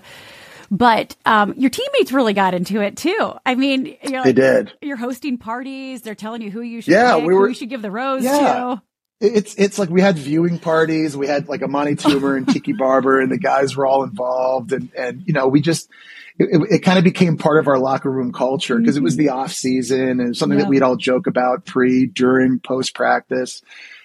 But 0.71 1.15
um, 1.27 1.53
your 1.59 1.69
teammates 1.69 2.13
really 2.13 2.33
got 2.33 2.55
into 2.55 2.81
it 2.81 2.97
too. 2.97 3.33
I 3.45 3.55
mean, 3.55 3.99
like, 4.03 4.25
They 4.25 4.33
did. 4.33 4.73
You're 4.81 4.97
hosting 4.97 5.37
parties. 5.37 6.01
They're 6.01 6.15
telling 6.15 6.41
you 6.41 6.51
who 6.51 6.63
you 6.63 6.81
should 6.81 6.93
Yeah, 6.93 7.17
pick, 7.17 7.27
we 7.27 7.35
who 7.35 7.41
were- 7.41 7.49
you 7.49 7.55
should 7.55 7.69
give 7.69 7.83
the 7.83 7.91
rose 7.91 8.25
Yeah. 8.25 8.39
to. 8.41 8.83
It's 9.21 9.55
it's 9.57 9.79
like 9.79 9.89
we 9.91 10.01
had 10.01 10.17
viewing 10.19 10.59
parties. 10.59 11.17
We 11.17 11.29
had 11.29 11.47
like 11.49 11.63
Amani 11.63 11.95
Toomer 11.95 12.37
and 12.37 12.49
Tiki 12.49 12.73
Barber, 12.73 13.21
and 13.21 13.31
the 13.31 13.39
guys 13.39 13.77
were 13.77 13.87
all 13.87 14.03
involved. 14.03 14.73
And 14.73 14.89
and 14.99 15.23
you 15.27 15.33
know, 15.33 15.47
we 15.47 15.61
just 15.61 15.89
it, 16.51 16.63
it, 16.71 16.79
kind 16.81 16.99
of 16.99 17.05
became 17.05 17.37
part 17.37 17.59
of 17.59 17.69
our 17.69 17.79
locker 17.79 18.11
room 18.11 18.33
culture 18.33 18.79
because 18.79 18.97
it 18.97 19.03
was 19.03 19.17
the 19.17 19.31
off 19.31 19.53
season 19.53 20.21
and 20.21 20.37
something 20.37 20.59
Yeah. 20.59 20.65
that 20.65 20.71
we'd 20.71 20.83
all 20.83 20.97
joke 20.97 21.27
about 21.27 21.65
pre, 21.67 22.07
during, 22.07 22.59
post 22.61 22.95
practice. 22.95 23.63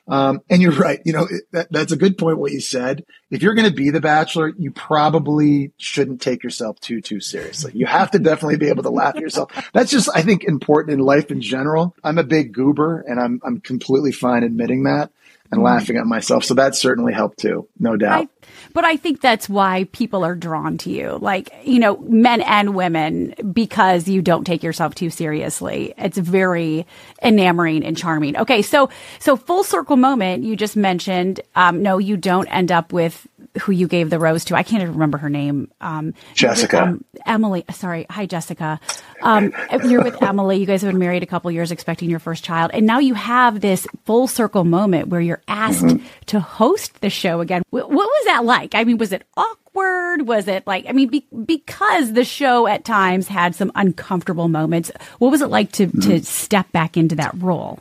Um, 0.09 0.41
and 0.49 0.61
you're 0.61 0.71
right. 0.71 1.01
You 1.03 1.13
know, 1.13 1.27
it, 1.29 1.43
that, 1.51 1.71
that's 1.71 1.91
a 1.91 1.97
good 1.97 2.17
point. 2.17 2.37
What 2.37 2.53
you 2.53 2.61
said. 2.61 3.03
If 3.29 3.43
you're 3.43 3.55
going 3.55 3.67
to 3.67 3.75
be 3.75 3.89
the 3.89 3.99
bachelor, 3.99 4.53
you 4.57 4.71
probably 4.71 5.73
shouldn't 5.77 6.21
take 6.21 6.43
yourself 6.43 6.79
too 6.79 7.01
too 7.01 7.19
seriously. 7.19 7.73
You 7.75 7.85
have 7.87 8.11
to 8.11 8.19
definitely 8.19 8.55
be 8.55 8.69
able 8.69 8.83
to 8.83 8.89
laugh 8.89 9.15
at 9.15 9.21
yourself. 9.21 9.51
That's 9.73 9.91
just, 9.91 10.09
I 10.15 10.21
think, 10.21 10.45
important 10.45 10.93
in 10.93 11.05
life 11.05 11.29
in 11.29 11.41
general. 11.41 11.93
I'm 12.05 12.17
a 12.17 12.23
big 12.23 12.53
goober, 12.53 13.01
and 13.01 13.19
I'm 13.19 13.41
I'm 13.43 13.59
completely 13.59 14.13
fine 14.13 14.43
admitting 14.43 14.83
that 14.83 15.11
and 15.51 15.61
laughing 15.63 15.97
at 15.97 16.05
myself. 16.05 16.43
So 16.43 16.53
that 16.55 16.75
certainly 16.75 17.13
helped 17.13 17.39
too, 17.39 17.67
no 17.79 17.95
doubt. 17.95 18.23
I, 18.23 18.47
but 18.73 18.83
I 18.83 18.97
think 18.97 19.21
that's 19.21 19.47
why 19.47 19.87
people 19.91 20.23
are 20.23 20.35
drawn 20.35 20.77
to 20.79 20.89
you, 20.89 21.17
like, 21.21 21.53
you 21.63 21.79
know, 21.79 21.97
men 21.97 22.41
and 22.41 22.75
women, 22.75 23.33
because 23.51 24.07
you 24.07 24.21
don't 24.21 24.43
take 24.43 24.63
yourself 24.63 24.95
too 24.95 25.09
seriously. 25.09 25.93
It's 25.97 26.17
very 26.17 26.85
enamoring 27.23 27.85
and 27.85 27.97
charming. 27.97 28.37
Okay. 28.37 28.61
So, 28.61 28.89
so 29.19 29.35
full 29.35 29.63
circle 29.63 29.97
moment, 29.97 30.43
you 30.43 30.55
just 30.55 30.75
mentioned, 30.75 31.39
um, 31.55 31.81
no, 31.81 31.97
you 31.97 32.17
don't 32.17 32.47
end 32.47 32.71
up 32.71 32.93
with 32.93 33.27
who 33.59 33.71
you 33.71 33.87
gave 33.87 34.09
the 34.09 34.19
rose 34.19 34.45
to. 34.45 34.55
I 34.55 34.63
can't 34.63 34.81
even 34.81 34.93
remember 34.93 35.17
her 35.17 35.29
name. 35.29 35.71
Um, 35.81 36.13
Jessica. 36.33 36.83
um, 36.83 37.03
Emily. 37.25 37.63
Sorry. 37.73 38.05
Hi, 38.09 38.25
Jessica. 38.25 38.79
Um, 39.21 39.53
you're 39.85 40.03
with 40.03 40.21
Emily. 40.21 40.57
You 40.57 40.65
guys 40.65 40.81
have 40.81 40.91
been 40.91 40.99
married 40.99 41.23
a 41.23 41.25
couple 41.27 41.49
years, 41.51 41.71
expecting 41.71 42.09
your 42.09 42.19
first 42.19 42.43
child. 42.43 42.71
And 42.73 42.85
now 42.85 42.99
you 42.99 43.13
have 43.13 43.61
this 43.61 43.87
full 44.05 44.27
circle 44.27 44.63
moment 44.63 45.07
where 45.09 45.21
you're 45.21 45.41
asked 45.47 45.83
Mm-hmm. 45.83 46.05
to 46.27 46.39
host 46.39 47.01
the 47.01 47.09
show 47.09 47.39
again. 47.41 47.61
Wh- 47.69 47.73
What 47.73 47.91
was 47.91 48.25
that 48.25 48.45
like? 48.45 48.73
I 48.75 48.83
mean, 48.83 48.97
was 48.97 49.11
it 49.11 49.23
awkward? 49.37 50.27
Was 50.27 50.47
it 50.47 50.65
like, 50.65 50.85
I 50.87 50.91
mean, 50.91 51.09
be, 51.09 51.25
because 51.45 52.13
the 52.13 52.23
show 52.23 52.65
at 52.67 52.83
times 52.83 53.27
had 53.27 53.53
some 53.55 53.71
uncomfortable 53.75 54.47
moments, 54.47 54.91
what 55.19 55.29
was 55.31 55.41
it 55.41 55.47
like 55.49 55.71
to, 55.73 55.87
Mm-hmm. 55.87 55.99
to 56.09 56.23
step 56.23 56.71
back 56.71 56.97
into 56.97 57.15
that 57.15 57.31
role? 57.37 57.79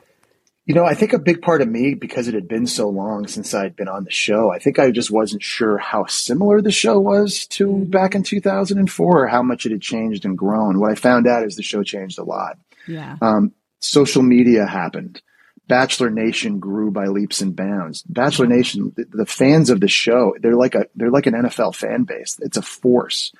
You 0.66 0.74
know, 0.74 0.84
I 0.84 0.94
think 0.94 1.12
a 1.12 1.18
big 1.20 1.42
part 1.42 1.62
of 1.62 1.68
me, 1.68 1.94
because 1.94 2.26
it 2.26 2.34
had 2.34 2.48
been 2.48 2.66
so 2.66 2.88
long 2.88 3.28
since 3.28 3.54
I'd 3.54 3.76
been 3.76 3.86
on 3.86 4.02
the 4.02 4.10
show, 4.10 4.50
I 4.50 4.58
think 4.58 4.80
I 4.80 4.90
just 4.90 5.12
wasn't 5.12 5.42
sure 5.42 5.78
how 5.78 6.06
similar 6.06 6.60
the 6.60 6.72
show 6.72 6.98
was 6.98 7.46
to 7.48 7.84
back 7.84 8.16
in 8.16 8.24
2004 8.24 9.22
or 9.22 9.26
how 9.28 9.42
much 9.42 9.64
it 9.64 9.70
had 9.70 9.80
changed 9.80 10.24
and 10.24 10.36
grown. 10.36 10.80
What 10.80 10.90
I 10.90 10.96
found 10.96 11.28
out 11.28 11.44
is 11.44 11.54
the 11.54 11.62
show 11.62 11.84
changed 11.84 12.18
a 12.18 12.24
lot. 12.24 12.58
Yeah. 12.88 13.16
Um, 13.22 13.52
social 13.78 14.22
media 14.22 14.66
happened. 14.66 15.22
Bachelor 15.68 16.10
Nation 16.10 16.58
grew 16.58 16.90
by 16.90 17.06
leaps 17.06 17.40
and 17.40 17.54
bounds. 17.54 18.02
Bachelor 18.02 18.46
Nation, 18.46 18.92
the, 18.96 19.04
the 19.04 19.26
fans 19.26 19.70
of 19.70 19.80
the 19.80 19.88
show, 19.88 20.34
they're 20.40 20.56
like 20.56 20.74
a 20.74 20.86
they're 20.94 21.10
like 21.10 21.26
an 21.26 21.34
NFL 21.34 21.74
fan 21.74 22.04
base. 22.04 22.38
It's 22.40 22.56
a 22.56 22.62
force, 22.62 23.32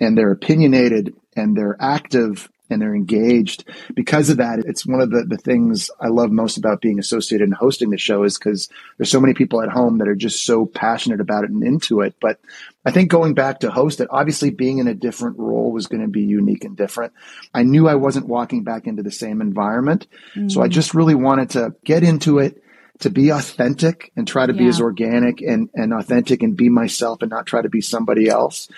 and 0.00 0.16
they're 0.16 0.32
opinionated 0.32 1.14
and 1.34 1.56
they're 1.56 1.76
active 1.78 2.48
and 2.70 2.80
they're 2.80 2.94
engaged. 2.94 3.64
Because 3.94 4.30
of 4.30 4.38
that, 4.38 4.60
it's 4.60 4.86
one 4.86 5.00
of 5.00 5.10
the, 5.10 5.24
the 5.24 5.36
things 5.36 5.90
I 6.00 6.08
love 6.08 6.30
most 6.30 6.56
about 6.56 6.80
being 6.80 6.98
associated 6.98 7.44
and 7.44 7.54
hosting 7.54 7.90
the 7.90 7.98
show 7.98 8.24
is 8.24 8.38
because 8.38 8.68
there's 8.96 9.10
so 9.10 9.20
many 9.20 9.34
people 9.34 9.62
at 9.62 9.68
home 9.68 9.98
that 9.98 10.08
are 10.08 10.14
just 10.14 10.44
so 10.44 10.66
passionate 10.66 11.20
about 11.20 11.44
it 11.44 11.50
and 11.50 11.62
into 11.62 12.00
it. 12.00 12.14
But 12.20 12.40
I 12.84 12.90
think 12.90 13.10
going 13.10 13.34
back 13.34 13.60
to 13.60 13.70
host 13.70 14.00
it, 14.00 14.08
obviously 14.10 14.50
being 14.50 14.78
in 14.78 14.88
a 14.88 14.94
different 14.94 15.38
role 15.38 15.72
was 15.72 15.86
going 15.86 16.02
to 16.02 16.08
be 16.08 16.22
unique 16.22 16.64
and 16.64 16.76
different. 16.76 17.12
I 17.54 17.62
knew 17.62 17.88
I 17.88 17.96
wasn't 17.96 18.28
walking 18.28 18.64
back 18.64 18.86
into 18.86 19.02
the 19.02 19.10
same 19.10 19.40
environment. 19.40 20.06
So 20.48 20.62
I 20.62 20.68
mm. 20.68 20.70
just 20.70 20.94
really 20.94 21.14
wanted 21.14 21.50
to 21.50 21.74
get 21.84 22.02
into 22.02 22.38
it, 22.38 22.62
to 23.00 23.10
be 23.10 23.30
authentic 23.30 24.10
and 24.16 24.26
try 24.26 24.46
to 24.46 24.54
be 24.54 24.66
as 24.66 24.80
organic 24.80 25.42
and, 25.42 25.68
and 25.74 25.92
authentic 25.92 26.42
and 26.42 26.56
be 26.56 26.70
myself 26.70 27.20
and 27.20 27.30
not 27.30 27.46
try 27.46 27.60
to 27.60 27.68
be 27.68 27.80
somebody 27.82 28.28
else 28.28 28.68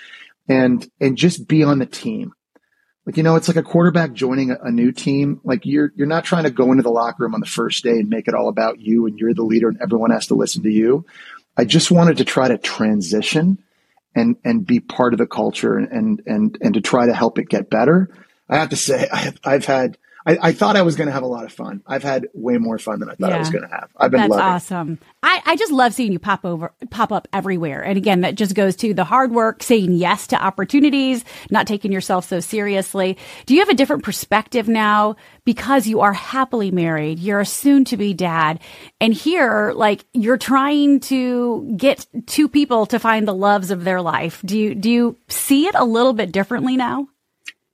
and, 0.49 0.89
and 0.99 1.17
just 1.17 1.47
be 1.47 1.63
on 1.63 1.79
the 1.79 1.85
team. 1.85 2.33
Like, 3.09 3.17
you 3.17 3.23
know, 3.23 3.37
it's 3.37 3.47
like 3.47 3.57
a 3.57 3.63
quarterback 3.63 4.13
joining 4.13 4.51
a, 4.51 4.57
a 4.65 4.71
new 4.71 4.91
team. 4.91 5.41
Like 5.43 5.65
you're, 5.65 5.91
you're 5.95 6.05
not 6.05 6.25
trying 6.25 6.43
to 6.43 6.51
go 6.51 6.69
into 6.69 6.83
the 6.83 6.91
locker 6.91 7.23
room 7.23 7.33
on 7.33 7.39
the 7.39 7.47
first 7.47 7.83
day 7.83 7.97
and 7.97 8.07
make 8.07 8.27
it 8.27 8.35
all 8.35 8.49
about 8.49 8.79
you 8.79 9.07
and 9.07 9.17
you're 9.17 9.33
the 9.33 9.41
leader 9.41 9.67
and 9.67 9.81
everyone 9.81 10.11
has 10.11 10.27
to 10.27 10.35
listen 10.35 10.61
to 10.61 10.69
you. 10.69 11.07
I 11.57 11.65
just 11.65 11.89
wanted 11.89 12.17
to 12.17 12.23
try 12.23 12.49
to 12.49 12.59
transition 12.59 13.57
and, 14.13 14.35
and 14.45 14.63
be 14.63 14.79
part 14.79 15.15
of 15.15 15.17
the 15.17 15.25
culture 15.25 15.75
and, 15.75 16.21
and, 16.27 16.55
and 16.61 16.75
to 16.75 16.81
try 16.81 17.07
to 17.07 17.13
help 17.15 17.39
it 17.39 17.49
get 17.49 17.71
better. 17.71 18.11
I 18.47 18.57
have 18.57 18.69
to 18.69 18.75
say, 18.75 19.07
I've, 19.11 19.39
I've 19.43 19.65
had, 19.65 19.97
I, 20.29 20.49
I 20.49 20.51
thought 20.51 20.75
I 20.75 20.83
was 20.83 20.95
going 20.95 21.07
to 21.07 21.11
have 21.11 21.23
a 21.23 21.27
lot 21.27 21.43
of 21.43 21.51
fun. 21.51 21.81
I've 21.87 22.03
had 22.03 22.27
way 22.35 22.59
more 22.59 22.77
fun 22.77 22.99
than 22.99 23.09
I 23.09 23.15
thought 23.15 23.33
I 23.33 23.39
was 23.39 23.49
going 23.49 23.63
to 23.67 23.69
have. 23.69 23.89
I've 23.97 24.11
been 24.11 24.19
That's 24.19 24.29
loving 24.29 24.45
it. 24.45 24.49
awesome. 24.49 24.99
I, 25.23 25.41
I 25.43 25.55
just 25.55 25.71
love 25.71 25.91
seeing 25.95 26.11
you 26.11 26.19
pop 26.19 26.45
over, 26.45 26.71
pop 26.91 27.11
up 27.11 27.27
everywhere. 27.33 27.83
And 27.83 27.97
again, 27.97 28.21
that 28.21 28.35
just 28.35 28.53
goes 28.53 28.75
to 28.77 28.93
the 28.93 29.03
hard 29.03 29.31
work, 29.31 29.63
saying 29.63 29.93
yes 29.93 30.27
to 30.27 30.39
opportunities, 30.39 31.25
not 31.49 31.65
taking 31.65 31.91
yourself 31.91 32.27
so 32.27 32.39
seriously. 32.41 33.17
Do 33.47 33.55
you 33.55 33.61
have 33.61 33.69
a 33.69 33.73
different 33.73 34.03
perspective 34.03 34.67
now 34.67 35.15
because 35.45 35.87
you 35.87 36.01
are 36.01 36.13
happily 36.13 36.69
married? 36.69 37.17
You're 37.17 37.39
a 37.39 37.45
soon 37.45 37.83
to 37.85 37.97
be 37.97 38.13
dad. 38.13 38.59
And 39.01 39.15
here, 39.15 39.73
like 39.75 40.05
you're 40.13 40.37
trying 40.37 40.99
to 41.01 41.73
get 41.75 42.05
two 42.27 42.47
people 42.47 42.85
to 42.85 42.99
find 42.99 43.27
the 43.27 43.33
loves 43.33 43.71
of 43.71 43.83
their 43.83 43.99
life. 44.01 44.43
Do 44.45 44.59
you, 44.59 44.75
do 44.75 44.91
you 44.91 45.17
see 45.27 45.65
it 45.65 45.73
a 45.73 45.85
little 45.85 46.13
bit 46.13 46.31
differently 46.31 46.77
now? 46.77 47.07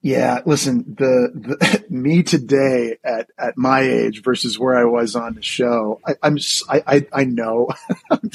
Yeah, 0.05 0.41
listen, 0.45 0.85
the, 0.99 1.31
the 1.33 1.83
me 1.89 2.21
today 2.21 2.97
at, 3.03 3.31
at 3.39 3.57
my 3.57 3.79
age 3.79 4.21
versus 4.21 4.59
where 4.59 4.77
I 4.77 4.83
was 4.83 5.15
on 5.15 5.33
the 5.33 5.41
show, 5.41 5.99
I, 6.05 6.13
I'm 6.21 6.37
I, 6.69 6.83
I, 6.85 7.07
I 7.11 7.23
know 7.23 7.69
I'm, 8.11 8.29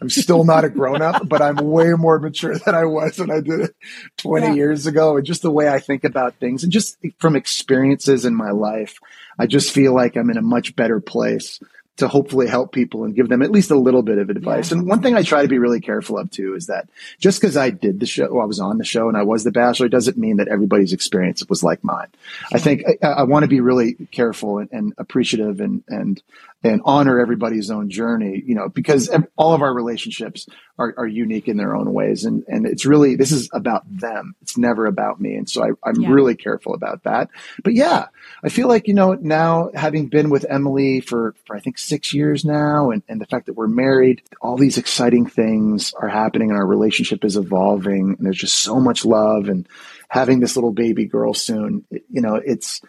I'm 0.00 0.08
still 0.08 0.44
not 0.44 0.64
a 0.64 0.70
grown 0.70 1.02
up, 1.02 1.28
but 1.28 1.42
I'm 1.42 1.56
way 1.56 1.90
more 1.90 2.18
mature 2.18 2.56
than 2.56 2.74
I 2.74 2.86
was 2.86 3.18
when 3.18 3.30
I 3.30 3.40
did 3.40 3.60
it 3.60 3.76
20 4.16 4.46
yeah. 4.46 4.52
years 4.54 4.86
ago. 4.86 5.18
And 5.18 5.26
just 5.26 5.42
the 5.42 5.50
way 5.50 5.68
I 5.68 5.80
think 5.80 6.04
about 6.04 6.36
things 6.36 6.62
and 6.64 6.72
just 6.72 6.96
from 7.18 7.36
experiences 7.36 8.24
in 8.24 8.34
my 8.34 8.52
life, 8.52 8.98
I 9.38 9.46
just 9.46 9.70
feel 9.70 9.94
like 9.94 10.16
I'm 10.16 10.30
in 10.30 10.38
a 10.38 10.42
much 10.42 10.74
better 10.76 10.98
place 10.98 11.60
to 11.98 12.08
hopefully 12.08 12.46
help 12.46 12.72
people 12.72 13.04
and 13.04 13.14
give 13.14 13.28
them 13.28 13.42
at 13.42 13.50
least 13.50 13.70
a 13.70 13.78
little 13.78 14.02
bit 14.02 14.18
of 14.18 14.30
advice. 14.30 14.70
Yeah. 14.70 14.78
And 14.78 14.88
one 14.88 15.02
thing 15.02 15.14
I 15.14 15.22
try 15.22 15.42
to 15.42 15.48
be 15.48 15.58
really 15.58 15.80
careful 15.80 16.18
of 16.18 16.30
too 16.30 16.54
is 16.54 16.66
that 16.66 16.88
just 17.18 17.40
because 17.40 17.56
I 17.56 17.70
did 17.70 18.00
the 18.00 18.06
show, 18.06 18.32
well, 18.32 18.42
I 18.42 18.46
was 18.46 18.60
on 18.60 18.78
the 18.78 18.84
show 18.84 19.08
and 19.08 19.16
I 19.16 19.24
was 19.24 19.44
the 19.44 19.50
bachelor, 19.50 19.88
doesn't 19.88 20.16
mean 20.16 20.38
that 20.38 20.48
everybody's 20.48 20.94
experience 20.94 21.46
was 21.48 21.62
like 21.62 21.84
mine. 21.84 22.08
Sure. 22.48 22.56
I 22.56 22.60
think 22.60 22.84
I, 23.02 23.06
I 23.06 23.22
want 23.24 23.42
to 23.42 23.48
be 23.48 23.60
really 23.60 23.94
careful 24.10 24.58
and, 24.58 24.72
and 24.72 24.94
appreciative 24.96 25.60
and, 25.60 25.84
and 25.86 26.22
and 26.64 26.80
honor 26.84 27.18
everybody's 27.18 27.70
own 27.70 27.90
journey, 27.90 28.42
you 28.44 28.54
know, 28.54 28.68
because 28.68 29.10
all 29.36 29.52
of 29.52 29.62
our 29.62 29.74
relationships 29.74 30.46
are, 30.78 30.94
are 30.96 31.06
unique 31.06 31.48
in 31.48 31.56
their 31.56 31.74
own 31.74 31.92
ways. 31.92 32.24
And, 32.24 32.44
and 32.46 32.66
it's 32.66 32.86
really, 32.86 33.16
this 33.16 33.32
is 33.32 33.48
about 33.52 33.82
them. 33.88 34.34
It's 34.42 34.56
never 34.56 34.86
about 34.86 35.20
me. 35.20 35.34
And 35.34 35.48
so 35.50 35.62
I, 35.62 35.88
am 35.88 36.00
yeah. 36.00 36.10
really 36.10 36.36
careful 36.36 36.74
about 36.74 37.02
that. 37.02 37.30
But 37.64 37.74
yeah, 37.74 38.06
I 38.44 38.48
feel 38.48 38.68
like, 38.68 38.86
you 38.86 38.94
know, 38.94 39.14
now 39.14 39.70
having 39.74 40.06
been 40.08 40.30
with 40.30 40.46
Emily 40.48 41.00
for, 41.00 41.34
for 41.46 41.56
I 41.56 41.60
think 41.60 41.78
six 41.78 42.14
years 42.14 42.44
now 42.44 42.90
and, 42.90 43.02
and 43.08 43.20
the 43.20 43.26
fact 43.26 43.46
that 43.46 43.54
we're 43.54 43.66
married, 43.66 44.22
all 44.40 44.56
these 44.56 44.78
exciting 44.78 45.26
things 45.26 45.92
are 45.94 46.08
happening 46.08 46.50
and 46.50 46.58
our 46.58 46.66
relationship 46.66 47.24
is 47.24 47.36
evolving 47.36 48.14
and 48.16 48.26
there's 48.26 48.38
just 48.38 48.58
so 48.58 48.78
much 48.78 49.04
love 49.04 49.48
and 49.48 49.68
having 50.08 50.40
this 50.40 50.56
little 50.56 50.72
baby 50.72 51.06
girl 51.06 51.34
soon, 51.34 51.84
you 51.90 52.20
know, 52.20 52.36
it's, 52.36 52.80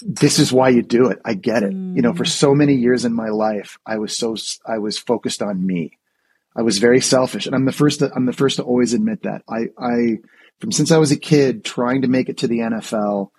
this 0.00 0.38
is 0.38 0.52
why 0.52 0.68
you 0.68 0.82
do 0.82 1.08
it. 1.08 1.18
I 1.24 1.34
get 1.34 1.62
it. 1.62 1.72
Mm. 1.72 1.96
You 1.96 2.02
know, 2.02 2.14
for 2.14 2.24
mm. 2.24 2.28
so 2.28 2.54
many 2.54 2.74
years 2.74 3.04
in 3.04 3.12
my 3.12 3.28
life, 3.28 3.78
I 3.84 3.98
was 3.98 4.16
so 4.16 4.36
I 4.66 4.78
was 4.78 4.98
focused 4.98 5.42
on 5.42 5.64
me. 5.64 5.98
I 6.56 6.62
was 6.62 6.78
very 6.78 7.00
selfish, 7.00 7.46
and 7.46 7.54
I'm 7.54 7.64
the 7.64 7.72
first. 7.72 8.00
To, 8.00 8.12
I'm 8.14 8.26
the 8.26 8.32
first 8.32 8.56
to 8.56 8.62
always 8.62 8.94
admit 8.94 9.22
that. 9.22 9.42
I, 9.48 9.68
I, 9.78 10.18
from 10.60 10.72
since 10.72 10.90
I 10.90 10.98
was 10.98 11.12
a 11.12 11.18
kid, 11.18 11.64
trying 11.64 12.02
to 12.02 12.08
make 12.08 12.28
it 12.28 12.38
to 12.38 12.48
the 12.48 12.58
NFL, 12.58 13.30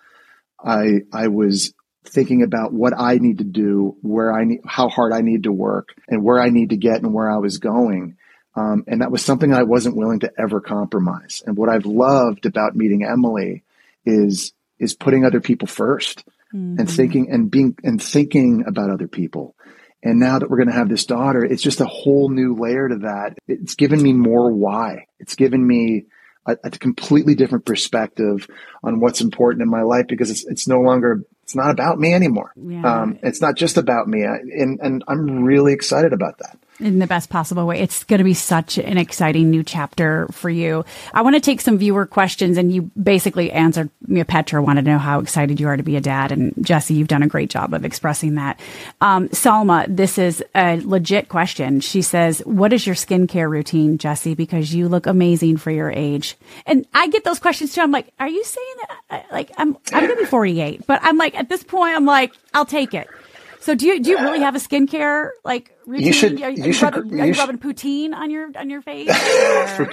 I, 0.63 1.01
I 1.11 1.27
was 1.27 1.73
thinking 2.05 2.43
about 2.43 2.73
what 2.73 2.93
I 2.97 3.15
need 3.15 3.39
to 3.39 3.43
do, 3.43 3.97
where 4.01 4.31
I 4.31 4.45
need, 4.45 4.61
how 4.65 4.89
hard 4.89 5.11
I 5.11 5.21
need 5.21 5.43
to 5.43 5.51
work, 5.51 5.89
and 6.07 6.23
where 6.23 6.39
I 6.39 6.49
need 6.49 6.69
to 6.69 6.77
get, 6.77 7.01
and 7.01 7.13
where 7.13 7.29
I 7.29 7.37
was 7.37 7.57
going. 7.57 8.15
Um, 8.55 8.83
and 8.87 9.01
that 9.01 9.11
was 9.11 9.23
something 9.23 9.53
I 9.53 9.63
wasn't 9.63 9.95
willing 9.95 10.19
to 10.21 10.31
ever 10.37 10.59
compromise. 10.59 11.41
And 11.45 11.57
what 11.57 11.69
I've 11.69 11.85
loved 11.85 12.45
about 12.45 12.75
meeting 12.75 13.03
Emily 13.03 13.63
is 14.05 14.53
is 14.79 14.93
putting 14.93 15.25
other 15.25 15.41
people 15.41 15.67
first 15.67 16.23
mm-hmm. 16.53 16.79
and 16.79 16.89
thinking 16.89 17.31
and 17.31 17.49
being 17.49 17.75
and 17.83 18.01
thinking 18.01 18.63
about 18.67 18.89
other 18.89 19.07
people. 19.07 19.55
And 20.01 20.19
now 20.19 20.39
that 20.39 20.49
we're 20.49 20.57
going 20.57 20.69
to 20.69 20.75
have 20.75 20.87
this 20.87 21.05
daughter, 21.05 21.43
it's 21.43 21.61
just 21.61 21.81
a 21.81 21.85
whole 21.85 22.29
new 22.29 22.55
layer 22.55 22.87
to 22.87 22.99
that. 22.99 23.37
It's 23.47 23.75
given 23.75 24.01
me 24.01 24.13
more 24.13 24.51
why. 24.51 25.07
It's 25.19 25.35
given 25.35 25.65
me 25.65 26.05
a, 26.45 26.55
a 26.63 26.71
completely 26.71 27.35
different 27.35 27.65
perspective 27.65 28.47
on 28.81 29.01
what's 29.01 29.19
important 29.19 29.61
in 29.61 29.69
my 29.69 29.81
life 29.81 30.05
because 30.07 30.31
it's 30.31 30.45
it's 30.45 30.67
no 30.67 30.79
longer 30.79 31.23
it's 31.43 31.55
not 31.55 31.71
about 31.71 31.99
me 31.99 32.13
anymore. 32.13 32.53
Yeah. 32.55 33.01
Um, 33.01 33.19
it's 33.23 33.41
not 33.41 33.55
just 33.55 33.77
about 33.77 34.07
me, 34.07 34.25
I, 34.25 34.35
and 34.35 34.79
and 34.81 35.03
I'm 35.07 35.43
really 35.43 35.73
excited 35.73 36.13
about 36.13 36.37
that 36.39 36.57
in 36.79 36.99
the 36.99 37.07
best 37.07 37.29
possible 37.29 37.65
way. 37.65 37.79
It's 37.79 38.03
going 38.03 38.19
to 38.19 38.23
be 38.23 38.33
such 38.33 38.77
an 38.77 38.97
exciting 38.97 39.49
new 39.49 39.63
chapter 39.63 40.27
for 40.31 40.49
you. 40.49 40.85
I 41.13 41.21
want 41.21 41.35
to 41.35 41.41
take 41.41 41.61
some 41.61 41.77
viewer 41.77 42.05
questions, 42.05 42.57
and 42.57 42.71
you 42.71 42.83
basically 43.01 43.51
answered 43.51 43.89
Mia 44.07 44.25
Petra 44.25 44.61
wanted 44.61 44.85
to 44.85 44.91
know 44.91 44.97
how 44.97 45.19
excited 45.19 45.59
you 45.59 45.67
are 45.67 45.77
to 45.77 45.83
be 45.83 45.95
a 45.95 46.01
dad, 46.01 46.31
and 46.31 46.53
Jesse, 46.61 46.93
you've 46.93 47.07
done 47.07 47.23
a 47.23 47.27
great 47.27 47.49
job 47.49 47.73
of 47.73 47.85
expressing 47.85 48.35
that. 48.35 48.59
Um, 49.01 49.29
Salma, 49.29 49.85
this 49.93 50.17
is 50.17 50.43
a 50.55 50.79
legit 50.81 51.29
question. 51.29 51.79
She 51.79 52.01
says, 52.01 52.39
"What 52.45 52.73
is 52.73 52.85
your 52.85 52.95
skincare 52.95 53.49
routine, 53.49 53.97
Jesse? 53.97 54.35
Because 54.35 54.73
you 54.73 54.87
look 54.87 55.05
amazing 55.05 55.57
for 55.57 55.71
your 55.71 55.91
age." 55.91 56.37
And 56.65 56.85
I 56.93 57.07
get 57.07 57.23
those 57.23 57.39
questions 57.39 57.73
too. 57.73 57.81
I'm 57.81 57.91
like, 57.91 58.11
"Are 58.19 58.29
you 58.29 58.43
saying 58.43 58.75
that?" 59.09 59.25
Like, 59.31 59.51
I'm 59.57 59.77
I'm 59.93 60.05
going 60.05 60.15
to 60.15 60.23
be 60.23 60.25
48, 60.25 60.85
but 60.87 60.99
I'm 61.03 61.17
like, 61.17 61.35
at 61.35 61.49
this 61.49 61.63
point, 61.63 61.95
I'm 61.95 62.05
like, 62.05 62.33
I'll 62.53 62.65
take 62.65 62.93
it. 62.93 63.07
So 63.61 63.75
do 63.75 63.85
you 63.85 63.99
do 64.01 64.09
you 64.11 64.17
really 64.19 64.39
have 64.39 64.55
a 64.55 64.59
skincare 64.59 65.29
like 65.43 65.77
routine? 65.85 66.07
You 66.07 66.13
should. 66.13 66.41
Are, 66.41 66.49
you, 66.49 66.65
you 66.65 66.73
should. 66.73 66.95
Rubbing, 66.95 67.13
you 67.13 67.21
are 67.21 67.25
you 67.25 67.33
should, 67.33 67.41
rubbing 67.41 67.57
poutine 67.57 68.13
on 68.13 68.31
your 68.31 68.49
on 68.55 68.69
your 68.69 68.81
face? 68.81 69.07
yeah, 69.07 69.87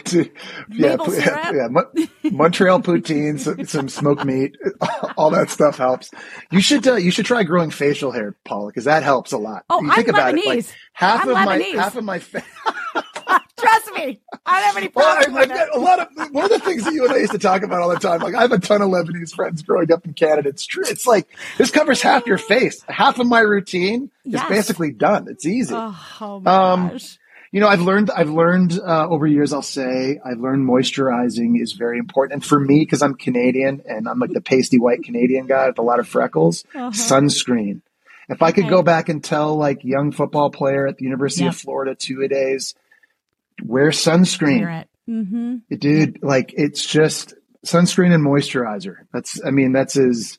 yeah, 0.71 1.53
yeah. 1.53 2.31
Montreal 2.31 2.81
poutine, 2.81 3.41
some, 3.41 3.65
some, 3.67 3.89
smoked 3.89 4.25
meat, 4.25 4.57
all 5.17 5.31
that 5.31 5.51
stuff 5.51 5.79
helps. 5.79 6.11
You 6.53 6.61
should. 6.61 6.87
Uh, 6.87 6.95
you 6.95 7.11
should 7.11 7.27
try 7.27 7.43
growing 7.43 7.71
facial 7.71 8.13
hair, 8.13 8.37
Paula, 8.45 8.69
because 8.69 8.85
that 8.85 9.03
helps 9.03 9.33
a 9.33 9.39
lot. 9.39 9.65
Oh, 9.69 9.83
you 9.83 9.91
I'm 9.91 9.97
think 9.97 10.09
about 10.09 10.35
Lebanese. 10.35 10.39
it. 10.39 10.47
Like 10.47 10.67
half 10.93 11.23
I'm 11.23 11.31
of 11.31 11.37
Lebanese. 11.37 11.75
my 11.75 11.83
half 11.83 11.97
of 11.97 12.05
my. 12.05 12.19
Fa- 12.21 12.45
Trust 13.67 13.95
me, 13.95 14.21
I 14.45 14.61
don't 14.61 14.67
have 14.69 14.77
any 14.77 14.89
problem. 14.89 15.35
Well, 15.35 15.53
I, 15.53 15.67
a 15.75 15.81
lot 15.81 15.99
of 15.99 16.33
one 16.33 16.45
of 16.45 16.51
the 16.51 16.61
things 16.61 16.85
that 16.85 16.95
you 16.95 17.05
and 17.05 17.13
I 17.13 17.19
used 17.19 17.33
to 17.33 17.39
talk 17.39 17.63
about 17.63 17.81
all 17.81 17.89
the 17.89 17.99
time. 17.99 18.21
Like 18.21 18.35
I 18.35 18.43
have 18.43 18.53
a 18.53 18.59
ton 18.59 18.81
of 18.83 18.91
Lebanese 18.91 19.35
friends 19.35 19.63
growing 19.63 19.91
up 19.93 20.05
in 20.05 20.15
Canada. 20.15 20.49
It's 20.49 20.67
true. 20.67 20.85
It's 20.87 21.07
like 21.07 21.29
this 21.59 21.71
covers 21.71 22.01
half 22.01 22.27
your 22.27 22.39
face. 22.39 22.85
Half 22.89 23.19
of 23.19 23.27
my 23.27 23.41
routine 23.41 24.11
yes. 24.25 24.43
is 24.43 24.49
basically 24.49 24.93
done. 24.93 25.27
It's 25.29 25.45
easy. 25.45 25.75
Oh, 25.75 25.99
oh 26.21 26.41
my 26.41 26.73
um, 26.73 26.89
gosh. 26.91 27.19
You 27.53 27.61
know, 27.61 27.69
I've 27.69 27.81
learned. 27.81 28.11
I've 28.11 28.31
learned 28.31 28.79
uh, 28.79 29.09
over 29.09 29.27
years. 29.27 29.53
I'll 29.53 29.63
say 29.63 30.21
I've 30.25 30.39
learned 30.39 30.69
moisturizing 30.69 31.61
is 31.61 31.73
very 31.73 31.99
important. 31.99 32.35
And 32.35 32.45
for 32.45 32.61
me, 32.61 32.81
because 32.81 33.03
I'm 33.03 33.15
Canadian 33.15 33.83
and 33.89 34.09
I'm 34.09 34.19
like 34.19 34.33
the 34.33 34.41
pasty 34.41 34.79
white 34.79 35.03
Canadian 35.03 35.47
guy 35.47 35.69
with 35.69 35.79
a 35.79 35.83
lot 35.83 35.99
of 35.99 36.07
freckles, 36.07 36.65
uh-huh. 36.75 36.91
sunscreen. 36.91 37.81
If 38.29 38.43
I 38.43 38.51
could 38.51 38.65
okay. 38.65 38.71
go 38.71 38.83
back 38.83 39.09
and 39.09 39.23
tell 39.23 39.57
like 39.57 39.85
young 39.85 40.11
football 40.13 40.51
player 40.51 40.87
at 40.87 40.99
the 40.99 41.05
University 41.05 41.45
yep. 41.45 41.55
of 41.55 41.59
Florida 41.59 41.95
two 41.95 42.23
a 42.23 42.29
days, 42.29 42.75
wear 43.63 43.91
sunscreen. 43.91 44.85
Mm-hmm. 45.09 45.75
Dude, 45.77 46.23
like 46.23 46.53
it's 46.57 46.85
just 46.85 47.35
sunscreen 47.65 48.13
and 48.13 48.25
moisturizer. 48.25 48.97
That's, 49.13 49.41
I 49.45 49.51
mean, 49.51 49.73
that's 49.73 49.97
is, 49.97 50.39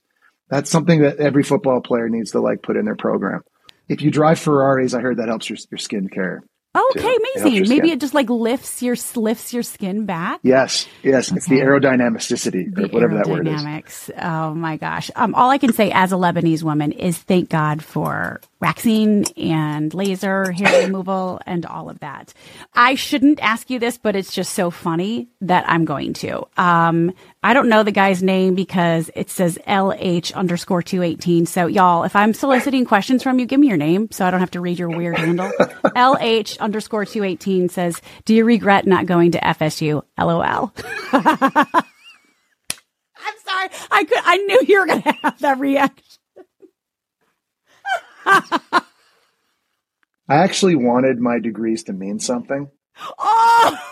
that's 0.50 0.70
something 0.70 1.02
that 1.02 1.18
every 1.18 1.44
football 1.44 1.82
player 1.82 2.10
needs 2.10 2.32
to 2.32 2.42
like 2.42 2.62
put 2.62 2.78
in 2.78 2.86
their 2.86 2.96
program. 2.96 3.42
If 3.88 4.02
you 4.02 4.12
drive 4.12 4.40
Ferraris, 4.40 4.94
I 4.94 5.02
heard 5.02 5.18
that 5.18 5.30
helps 5.30 5.50
your, 5.50 5.58
your 5.72 5.78
skin 5.78 6.10
care. 6.10 6.44
Okay, 6.76 7.18
amazing. 7.36 7.70
Maybe 7.70 7.92
it 7.92 8.00
just 8.00 8.14
like 8.14 8.30
lifts 8.30 8.84
your 8.84 8.96
lifts 9.16 9.54
your 9.54 9.64
skin 9.64 10.06
back. 10.06 10.40
Yes, 10.44 10.88
yes. 11.02 11.30
Okay. 11.30 11.38
It's 11.38 11.48
the 11.48 11.60
aerodynamicity 11.60 12.74
the 12.74 12.86
or 12.86 12.88
whatever 12.90 13.16
that 13.16 13.28
word 13.28 13.48
is. 13.48 14.12
Oh 14.22 14.54
my 14.54 14.78
gosh. 14.78 15.10
Um, 15.16 15.34
all 15.34 15.50
I 15.50 15.58
can 15.58 15.74
say 15.74 15.92
as 15.92 16.12
a 16.12 16.16
Lebanese 16.16 16.64
woman 16.64 16.92
is 16.92 17.18
thank 17.18 17.50
God 17.50 17.84
for 17.84 18.42
waxing 18.60 19.26
and 19.38 19.94
laser 19.94 20.52
hair 20.52 20.86
removal 20.86 21.40
and 21.46 21.66
all 21.66 21.90
of 21.90 22.00
that. 22.00 22.34
I 22.74 22.96
shouldn't 22.96 23.40
ask 23.40 23.70
you 23.70 23.80
this, 23.80 23.98
but 23.98 24.16
it's 24.16 24.34
just 24.34 24.54
so 24.54 24.70
funny 24.70 25.30
that 25.42 25.66
I'm 25.68 25.86
going 25.86 26.14
to. 26.14 26.48
Um, 26.58 27.14
I 27.44 27.54
don't 27.54 27.70
know 27.70 27.84
the 27.84 27.92
guy's 27.92 28.24
name 28.24 28.56
because 28.56 29.12
it 29.16 29.30
says 29.30 29.60
LH 29.68 30.34
underscore 30.34 30.82
218. 30.82 31.46
So 31.46 31.68
y'all, 31.68 32.04
if 32.04 32.16
I'm 32.16 32.34
soliciting 32.34 32.86
questions 32.86 33.22
from 33.22 33.40
you, 33.40 33.46
give 33.46 33.60
me 33.60 33.68
your 33.68 33.78
name 33.78 34.10
so 34.12 34.26
I 34.26 34.32
don't 34.32 34.40
have 34.40 34.52
to 34.52 34.62
read 34.62 34.80
your 34.80 34.90
weird 34.90 35.18
handle. 35.18 35.52
LH 35.60 36.60
underscore 36.60 37.06
218 37.06 37.70
says, 37.70 38.02
do 38.26 38.34
you 38.34 38.44
regret 38.44 38.88
not 38.88 39.06
going 39.06 39.32
to 39.32 39.40
FSU? 39.40 40.04
LOL. 40.18 40.74
I'm 41.14 41.26
sorry. 43.46 43.70
I 43.92 44.04
could, 44.04 44.20
I 44.24 44.38
knew 44.38 44.62
you 44.68 44.80
were 44.80 44.88
going 44.88 45.04
to 45.04 45.12
have 45.22 45.40
that 45.40 45.60
reaction. 45.60 46.04
I 48.26 48.82
actually 50.30 50.76
wanted 50.76 51.20
my 51.20 51.40
degrees 51.40 51.84
to 51.84 51.94
mean 51.94 52.20
something. 52.20 52.70
Oh! 53.18 53.87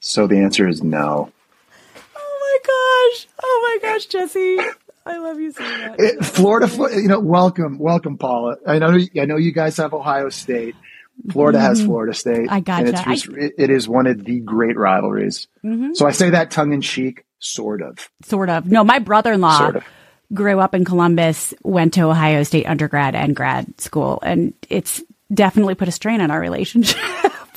So 0.00 0.26
the 0.26 0.38
answer 0.38 0.66
is 0.66 0.82
no. 0.82 1.30
Oh 2.16 2.38
my 2.40 2.58
gosh. 2.66 3.28
Oh 3.42 3.80
my 3.82 3.88
gosh, 3.88 4.06
Jesse. 4.06 4.58
I 5.06 5.18
love 5.18 5.38
you 5.40 5.52
so 5.52 5.62
much. 5.62 5.96
It, 5.98 6.24
Florida, 6.24 6.70
you 6.94 7.08
know, 7.08 7.20
welcome, 7.20 7.78
welcome, 7.78 8.18
Paula. 8.18 8.56
I 8.66 8.78
know, 8.78 8.98
I 9.20 9.24
know 9.26 9.36
you 9.36 9.52
guys 9.52 9.76
have 9.78 9.94
Ohio 9.94 10.28
State. 10.28 10.74
Florida 11.30 11.58
mm-hmm. 11.58 11.66
has 11.66 11.82
Florida 11.82 12.14
State. 12.14 12.50
I 12.50 12.60
gotcha. 12.60 12.86
And 12.86 12.96
it's 12.96 13.28
I, 13.28 13.50
it 13.58 13.70
is 13.70 13.88
one 13.88 14.06
of 14.06 14.24
the 14.24 14.40
great 14.40 14.76
rivalries. 14.76 15.48
Mm-hmm. 15.64 15.94
So 15.94 16.06
I 16.06 16.12
say 16.12 16.30
that 16.30 16.50
tongue 16.50 16.72
in 16.72 16.80
cheek, 16.80 17.24
sort 17.38 17.82
of. 17.82 18.10
Sort 18.24 18.48
of. 18.48 18.66
No, 18.66 18.84
my 18.84 19.00
brother 19.00 19.32
in 19.32 19.40
law 19.40 19.58
sort 19.58 19.76
of 19.76 19.84
grew 20.32 20.60
up 20.60 20.74
in 20.74 20.84
Columbus, 20.84 21.52
went 21.62 21.94
to 21.94 22.02
Ohio 22.02 22.42
State 22.42 22.66
undergrad 22.66 23.14
and 23.14 23.36
grad 23.36 23.80
school, 23.80 24.18
and 24.22 24.54
it's 24.68 25.02
definitely 25.32 25.74
put 25.74 25.88
a 25.88 25.92
strain 25.92 26.20
on 26.20 26.30
our 26.30 26.40
relationship. 26.40 26.98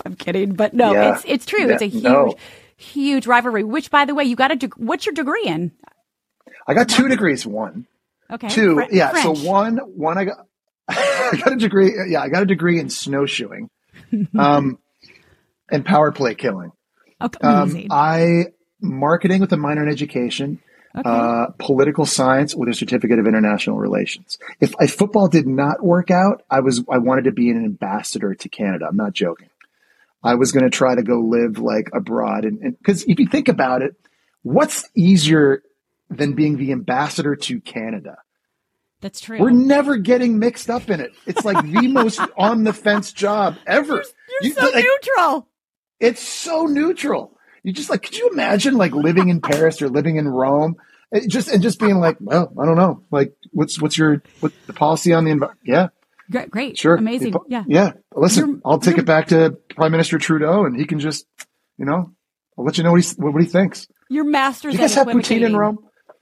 I'm 0.06 0.16
kidding, 0.16 0.54
but 0.54 0.74
no, 0.74 0.94
yeah. 0.94 1.16
it's 1.16 1.24
it's 1.26 1.46
true. 1.46 1.66
Yeah, 1.66 1.74
it's 1.74 1.82
a 1.82 1.88
huge, 1.88 2.04
no. 2.04 2.36
huge 2.78 3.28
rivalry. 3.28 3.64
Which, 3.64 3.90
by 3.90 4.06
the 4.06 4.16
way, 4.16 4.26
you 4.26 4.36
got 4.36 4.52
a 4.52 4.56
de- 4.56 4.72
what's 4.78 5.06
your 5.06 5.14
degree 5.14 5.46
in? 5.46 5.72
I 6.68 6.74
got 6.74 6.90
two 6.90 7.08
degrees. 7.08 7.46
One, 7.46 7.88
okay, 8.32 8.50
two, 8.50 8.76
Fr- 8.76 8.94
yeah. 8.94 9.12
French. 9.12 9.38
So 9.40 9.50
one, 9.50 9.78
one 9.78 10.18
I 10.18 10.26
got, 10.26 10.48
I 10.88 11.40
got 11.44 11.54
a 11.54 11.58
degree. 11.58 11.94
Yeah, 12.08 12.22
I 12.22 12.30
got 12.30 12.44
a 12.44 12.46
degree 12.46 12.80
in 12.80 12.90
snowshoeing, 12.90 13.70
um, 14.38 14.80
and 15.70 15.86
power 15.86 16.12
play 16.12 16.36
killing. 16.36 16.72
Okay, 17.22 17.40
um, 17.48 17.88
I 17.90 18.46
marketing 18.82 19.40
with 19.40 19.54
a 19.54 19.58
minor 19.58 19.84
in 19.84 19.90
education, 19.90 20.60
okay. 20.96 21.10
uh, 21.10 21.48
political 21.58 22.06
science 22.06 22.54
with 22.56 22.70
a 22.70 22.74
certificate 22.74 23.18
of 23.18 23.28
international 23.28 23.78
relations. 23.78 24.38
If, 24.60 24.74
if 24.80 24.94
football 24.94 25.28
did 25.28 25.48
not 25.48 25.84
work 25.84 26.12
out, 26.12 26.44
I 26.50 26.60
was 26.60 26.84
I 26.92 26.98
wanted 26.98 27.26
to 27.26 27.32
be 27.32 27.50
an 27.50 27.64
ambassador 27.64 28.36
to 28.36 28.50
Canada. 28.50 28.86
I'm 28.90 28.98
not 28.98 29.14
joking. 29.14 29.50
I 30.24 30.36
was 30.36 30.52
going 30.52 30.64
to 30.64 30.70
try 30.70 30.96
to 30.96 31.04
go 31.04 31.20
live 31.20 31.58
like 31.58 31.90
abroad, 31.94 32.46
and 32.46 32.78
because 32.78 33.04
if 33.04 33.20
you 33.20 33.28
think 33.28 33.48
about 33.48 33.82
it, 33.82 33.96
what's 34.42 34.90
easier 34.96 35.64
than 36.10 36.34
being 36.34 36.58
the 36.58 36.72
ambassador 36.72 37.36
to 37.36 37.60
Canada? 37.62 38.18
That's 39.02 39.20
true. 39.20 39.38
We're 39.38 39.50
never 39.50 39.98
getting 39.98 40.40
mixed 40.40 40.70
up 40.70 40.90
in 40.90 41.02
it. 41.02 41.12
It's 41.26 41.44
like 41.44 41.62
the 41.66 41.88
most 41.90 42.22
on 42.38 42.64
the 42.64 42.72
fence 42.72 43.12
job 43.12 43.58
ever. 43.68 43.96
You're, 43.96 44.04
you're 44.04 44.44
you, 44.44 44.54
so 44.54 44.70
like, 44.70 44.86
neutral. 44.86 45.48
It's 46.00 46.22
so 46.22 46.66
neutral. 46.66 47.38
You 47.64 47.74
just 47.74 47.90
like, 47.90 48.04
could 48.04 48.18
you 48.18 48.30
imagine 48.30 48.76
like 48.78 48.94
living 48.94 49.28
in 49.28 49.42
Paris 49.42 49.82
or 49.82 49.90
living 49.90 50.16
in 50.16 50.28
Rome? 50.28 50.78
It 51.12 51.30
just 51.30 51.50
and 51.50 51.62
just 51.62 51.80
being 51.80 52.00
like, 52.00 52.18
well, 52.22 52.52
I 52.60 52.66
don't 52.66 52.78
know. 52.78 53.04
Like, 53.12 53.36
what's 53.52 53.80
what's 53.82 53.98
your 53.98 54.24
what 54.40 54.54
the 54.68 54.74
policy 54.74 55.14
on 55.14 55.26
the 55.26 55.32
environment? 55.32 55.60
Yeah, 55.66 55.90
great, 56.34 56.52
great, 56.52 56.78
sure, 56.78 56.96
amazing. 56.96 57.34
Yeah, 57.48 57.64
yeah. 57.68 57.92
Listen, 58.14 58.50
you're, 58.50 58.62
I'll 58.66 58.80
take 58.80 58.98
it 58.98 59.06
back 59.06 59.28
to 59.28 59.58
Prime 59.76 59.92
Minister 59.92 60.18
Trudeau, 60.18 60.66
and 60.66 60.76
he 60.76 60.86
can 60.86 61.00
just, 61.00 61.26
you 61.78 61.86
know, 61.86 62.12
I'll 62.58 62.66
let 62.66 62.78
you 62.78 62.84
know 62.84 62.92
what 62.92 63.04
he 63.04 63.16
what 63.18 63.42
he 63.42 63.48
thinks. 63.48 63.88
Your 64.10 64.26
master's. 64.26 64.74
Do 64.74 64.78
you 64.78 64.84
guys 64.84 64.96
have 64.96 65.08
poutine 65.08 65.46
in 65.46 65.56
Rome? 65.56 65.80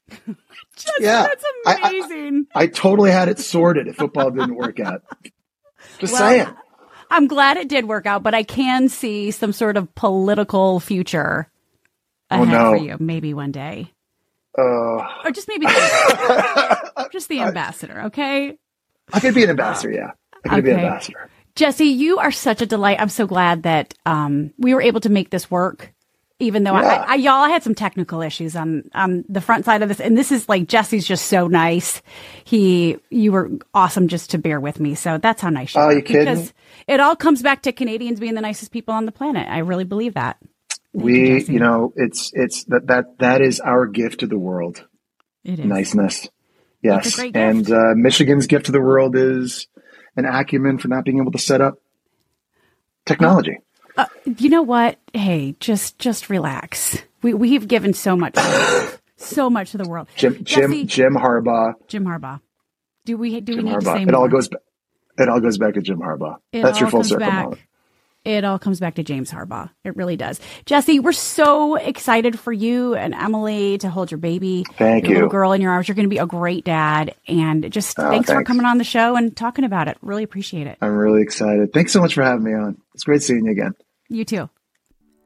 Just, 0.76 0.94
yeah, 1.00 1.24
that's 1.24 1.46
amazing. 1.66 2.48
I, 2.54 2.60
I, 2.60 2.64
I, 2.64 2.68
totally 2.68 3.12
had 3.12 3.28
it 3.28 3.40
sorted 3.40 3.88
if 3.88 3.98
football 3.98 4.32
didn't 4.32 4.56
work 4.56 4.80
out. 4.80 5.04
Just 6.00 6.14
well, 6.14 6.22
saying. 6.22 6.48
I'm 7.10 7.28
glad 7.28 7.58
it 7.58 7.68
did 7.68 7.88
work 7.88 8.06
out, 8.06 8.24
but 8.24 8.34
I 8.34 8.44
can 8.44 8.88
see 8.88 9.32
some 9.32 9.52
sort 9.52 9.78
of 9.78 9.94
political 9.96 10.80
future 10.80 11.52
oh, 12.32 12.42
ahead 12.42 12.56
oh, 12.56 12.72
no. 12.72 12.78
for 12.78 12.84
you, 12.84 12.98
maybe 13.00 13.34
one 13.34 13.52
day. 13.52 13.92
Uh, 14.58 15.06
or 15.24 15.32
just 15.32 15.48
maybe 15.48 15.66
just 17.12 17.30
the 17.30 17.42
ambassador, 17.42 18.04
okay? 18.04 18.58
I 19.14 19.20
could 19.20 19.36
be 19.36 19.44
an 19.44 19.50
ambassador, 19.50 19.92
yeah. 19.92 20.12
I 20.46 20.50
could 20.50 20.52
okay. 20.52 20.62
be 20.62 20.72
an 20.72 20.80
ambassador. 20.80 21.30
Jesse, 21.56 21.86
you 21.86 22.20
are 22.20 22.32
such 22.32 22.62
a 22.62 22.66
delight. 22.66 23.02
I'm 23.02 23.10
so 23.10 23.28
glad 23.28 23.64
that 23.64 23.94
um, 24.06 24.54
we 24.58 24.74
were 24.74 24.82
able 24.82 25.02
to 25.02 25.10
make 25.10 25.30
this 25.30 25.52
work 25.52 25.94
even 26.42 26.64
though 26.64 26.74
yeah. 26.74 27.06
I, 27.08 27.14
I, 27.14 27.16
y'all 27.16 27.44
I 27.44 27.50
had 27.50 27.64
some 27.64 27.76
technical 27.76 28.22
issues 28.22 28.56
on 28.56 28.90
on 28.94 29.24
the 29.30 29.42
front 29.42 29.64
side 29.64 29.84
of 29.84 29.90
this, 29.90 30.02
and 30.02 30.18
this 30.18 30.32
is 30.32 30.50
like 30.50 30.68
Jesse's 30.68 31.08
just 31.08 31.26
so 31.26 31.48
nice. 31.48 32.02
He, 32.44 32.98
you 33.10 33.32
were 33.32 33.52
awesome 33.74 34.08
just 34.08 34.32
to 34.32 34.38
bear 34.38 34.60
with 34.60 34.80
me, 34.80 34.96
so 34.96 35.20
that's 35.20 35.42
how 35.42 35.50
nice 35.50 35.76
you 35.76 35.82
oh, 35.82 35.86
are. 35.86 35.94
you 35.94 36.02
kidding? 36.02 36.26
Because 36.26 36.54
it 36.88 37.00
all 37.00 37.16
comes 37.16 37.42
back 37.42 37.62
to 37.64 37.72
Canadians 37.72 38.20
being 38.20 38.34
the 38.34 38.42
nicest 38.42 38.72
people 38.72 38.94
on 38.94 39.06
the 39.06 39.12
planet. 39.12 39.48
I 39.48 39.60
really 39.60 39.84
believe 39.84 40.16
that. 40.16 40.38
Thank 40.94 41.06
we, 41.06 41.40
you, 41.40 41.54
you, 41.54 41.60
know, 41.60 41.94
it's 41.96 42.32
it's 42.34 42.64
that 42.66 42.88
that 42.88 43.20
that 43.20 43.42
is 43.42 43.60
our 43.60 43.86
gift 43.86 44.22
to 44.22 44.28
the 44.28 44.40
world. 44.40 44.86
It 45.44 45.60
is 45.60 45.66
niceness. 45.66 46.28
Yes, 46.82 47.20
and 47.34 47.70
uh, 47.72 47.94
Michigan's 47.96 48.48
gift 48.48 48.66
to 48.68 48.72
the 48.72 48.82
world 48.82 49.16
is 49.16 49.68
an 50.16 50.26
acumen 50.26 50.78
for 50.80 50.88
not 50.88 51.06
being 51.06 51.20
able 51.20 51.32
to 51.32 51.38
set 51.38 51.62
up 51.62 51.80
technology. 53.06 53.60
Uh, 53.98 54.06
you 54.38 54.50
know 54.50 54.62
what? 54.64 54.98
Hey, 55.14 55.56
just 55.60 56.00
just 56.00 56.30
relax. 56.30 56.98
We 57.22 57.34
we've 57.34 57.68
given 57.68 57.94
so 57.94 58.16
much, 58.16 58.36
so 59.18 59.50
much 59.50 59.72
to 59.72 59.78
the 59.78 59.88
world. 59.88 60.08
Jim 60.16 60.44
Jim 60.44 60.88
Jim 60.88 61.14
Harbaugh. 61.16 61.74
Jim 61.88 62.06
Harbaugh. 62.06 62.40
Do 63.06 63.18
we 63.18 63.42
do 63.42 63.54
Jim 63.56 63.66
we 63.66 63.70
need 63.70 63.78
Harbaugh. 63.78 63.80
to 63.80 63.86
say 63.86 64.02
it 64.04 64.12
more? 64.12 64.16
all 64.22 64.28
goes 64.28 64.50
it 65.18 65.30
all 65.30 65.40
goes 65.40 65.58
back 65.58 65.74
to 65.76 65.82
Jim 65.82 66.00
Harbaugh. 66.00 66.38
It 66.52 66.62
That's 66.64 66.80
your 66.80 66.90
full 66.90 67.04
circle 67.04 67.20
back. 67.28 67.44
moment 67.46 67.62
it 68.24 68.44
all 68.44 68.60
comes 68.60 68.80
back 68.80 68.96
to 68.96 69.04
James 69.04 69.32
Harbaugh. 69.32 69.70
It 69.84 69.96
really 69.96 70.16
does. 70.16 70.40
Jesse, 70.66 71.00
we're 71.00 71.12
so 71.12 71.76
excited 71.76 72.40
for 72.40 72.54
you 72.54 72.94
and 72.96 73.14
Emily 73.14 73.78
to 73.80 73.90
hold 73.90 74.12
your 74.12 74.20
baby, 74.20 74.66
Thank 74.78 75.06
your 75.06 75.10
you. 75.10 75.16
little 75.16 75.30
girl 75.30 75.54
in 75.54 75.62
your 75.62 75.72
arms. 75.72 75.88
You're 75.88 75.96
going 75.96 76.08
to 76.08 76.10
be 76.10 76.20
a 76.20 76.28
great 76.28 76.64
dad, 76.64 77.16
and 77.28 77.72
just 77.72 77.98
oh, 77.98 78.10
thanks, 78.10 78.28
thanks, 78.28 78.40
for 78.40 78.44
coming 78.44 78.66
on 78.66 78.78
the 78.78 78.84
show 78.84 79.16
and 79.16 79.36
talking 79.36 79.66
about 79.66 79.88
it. 79.88 79.98
Really 80.02 80.24
appreciate 80.24 80.68
it. 80.68 80.78
I'm 80.82 80.96
really 80.96 81.22
excited. 81.22 81.74
Thanks 81.74 81.92
so 81.92 82.02
much 82.02 82.14
for 82.14 82.24
having 82.24 82.44
me 82.44 82.54
on. 82.54 82.78
It's 82.94 83.04
great 83.04 83.24
seeing 83.24 83.46
you 83.46 83.52
again. 83.52 83.74
You 84.10 84.26
too. 84.26 84.50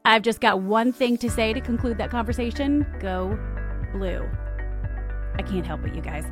I've 0.05 0.21
just 0.21 0.39
got 0.39 0.61
one 0.61 0.93
thing 0.93 1.17
to 1.17 1.29
say 1.29 1.51
to 1.51 1.61
conclude 1.61 1.97
that 1.97 2.11
conversation. 2.11 2.85
Go 2.99 3.37
blue. 3.91 4.29
I 5.37 5.41
can't 5.41 5.65
help 5.65 5.85
it, 5.85 5.93
you 5.93 6.01
guys. 6.01 6.25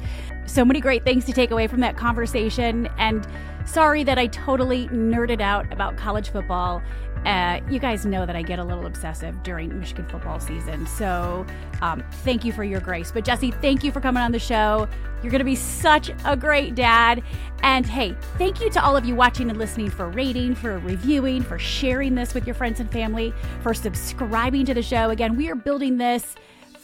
So 0.45 0.65
many 0.65 0.81
great 0.81 1.03
things 1.03 1.25
to 1.25 1.33
take 1.33 1.51
away 1.51 1.67
from 1.67 1.79
that 1.81 1.97
conversation. 1.97 2.87
And 2.97 3.27
sorry 3.65 4.03
that 4.03 4.17
I 4.17 4.27
totally 4.27 4.87
nerded 4.89 5.41
out 5.41 5.71
about 5.71 5.97
college 5.97 6.29
football. 6.29 6.81
Uh, 7.25 7.61
you 7.69 7.79
guys 7.79 8.05
know 8.05 8.25
that 8.25 8.35
I 8.35 8.41
get 8.41 8.59
a 8.59 8.63
little 8.63 8.85
obsessive 8.85 9.43
during 9.43 9.79
Michigan 9.79 10.05
football 10.07 10.41
season. 10.41 10.85
So 10.85 11.45
um, 11.81 12.03
thank 12.23 12.43
you 12.43 12.51
for 12.51 12.65
your 12.65 12.81
grace. 12.81 13.11
But 13.11 13.23
Jesse, 13.23 13.51
thank 13.51 13.83
you 13.83 13.91
for 13.93 14.01
coming 14.01 14.21
on 14.21 14.33
the 14.33 14.39
show. 14.39 14.89
You're 15.21 15.31
going 15.31 15.39
to 15.39 15.45
be 15.45 15.55
such 15.55 16.11
a 16.25 16.35
great 16.35 16.75
dad. 16.75 17.23
And 17.61 17.85
hey, 17.85 18.13
thank 18.37 18.59
you 18.59 18.69
to 18.71 18.83
all 18.83 18.97
of 18.97 19.05
you 19.05 19.15
watching 19.15 19.49
and 19.49 19.57
listening 19.57 19.89
for 19.89 20.09
rating, 20.09 20.53
for 20.53 20.79
reviewing, 20.79 21.43
for 21.43 21.57
sharing 21.57 22.13
this 22.15 22.33
with 22.33 22.45
your 22.45 22.55
friends 22.55 22.81
and 22.81 22.91
family, 22.91 23.33
for 23.61 23.73
subscribing 23.73 24.65
to 24.65 24.73
the 24.73 24.83
show. 24.83 25.09
Again, 25.09 25.37
we 25.37 25.49
are 25.49 25.55
building 25.55 25.97
this 25.97 26.35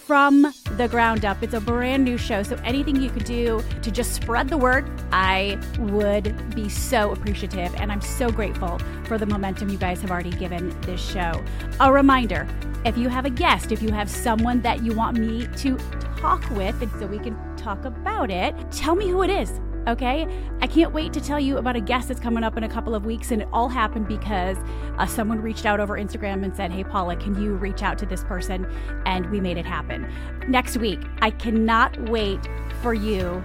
from 0.09 0.51
the 0.77 0.87
ground 0.87 1.23
up. 1.23 1.37
It's 1.43 1.53
a 1.53 1.61
brand 1.61 2.03
new 2.03 2.17
show, 2.17 2.41
so 2.41 2.55
anything 2.63 2.99
you 2.99 3.11
could 3.11 3.25
do 3.25 3.61
to 3.83 3.91
just 3.91 4.15
spread 4.15 4.49
the 4.49 4.57
word, 4.57 4.89
I 5.11 5.59
would 5.77 6.55
be 6.55 6.67
so 6.67 7.11
appreciative. 7.11 7.75
And 7.75 7.91
I'm 7.91 8.01
so 8.01 8.31
grateful 8.31 8.79
for 9.03 9.19
the 9.19 9.27
momentum 9.27 9.69
you 9.69 9.77
guys 9.77 10.01
have 10.01 10.09
already 10.09 10.31
given 10.31 10.75
this 10.81 10.99
show. 10.99 11.43
A 11.79 11.93
reminder 11.93 12.47
if 12.85 12.97
you 12.97 13.07
have 13.07 13.25
a 13.25 13.29
guest, 13.29 13.71
if 13.71 13.83
you 13.83 13.91
have 13.91 14.09
someone 14.09 14.61
that 14.61 14.81
you 14.81 14.95
want 14.95 15.19
me 15.19 15.45
to 15.57 15.77
talk 16.17 16.49
with, 16.49 16.81
and 16.81 16.91
so 16.93 17.05
we 17.05 17.19
can 17.19 17.37
talk 17.55 17.85
about 17.85 18.31
it, 18.31 18.55
tell 18.71 18.95
me 18.95 19.09
who 19.09 19.21
it 19.21 19.29
is 19.29 19.59
Okay, 19.87 20.27
I 20.61 20.67
can't 20.67 20.93
wait 20.93 21.13
to 21.13 21.21
tell 21.21 21.39
you 21.39 21.57
about 21.57 21.75
a 21.75 21.81
guest 21.81 22.09
that's 22.09 22.19
coming 22.19 22.43
up 22.43 22.57
in 22.57 22.63
a 22.63 22.69
couple 22.69 22.93
of 22.93 23.05
weeks. 23.05 23.31
And 23.31 23.41
it 23.41 23.47
all 23.51 23.69
happened 23.69 24.07
because 24.07 24.57
uh, 24.97 25.05
someone 25.05 25.41
reached 25.41 25.65
out 25.65 25.79
over 25.79 25.97
Instagram 25.97 26.43
and 26.43 26.55
said, 26.55 26.71
Hey, 26.71 26.83
Paula, 26.83 27.15
can 27.15 27.41
you 27.41 27.55
reach 27.55 27.81
out 27.81 27.97
to 27.99 28.05
this 28.05 28.23
person? 28.23 28.67
And 29.05 29.29
we 29.31 29.39
made 29.39 29.57
it 29.57 29.65
happen. 29.65 30.07
Next 30.47 30.77
week, 30.77 30.99
I 31.21 31.31
cannot 31.31 31.99
wait 32.09 32.39
for 32.81 32.93
you 32.93 33.41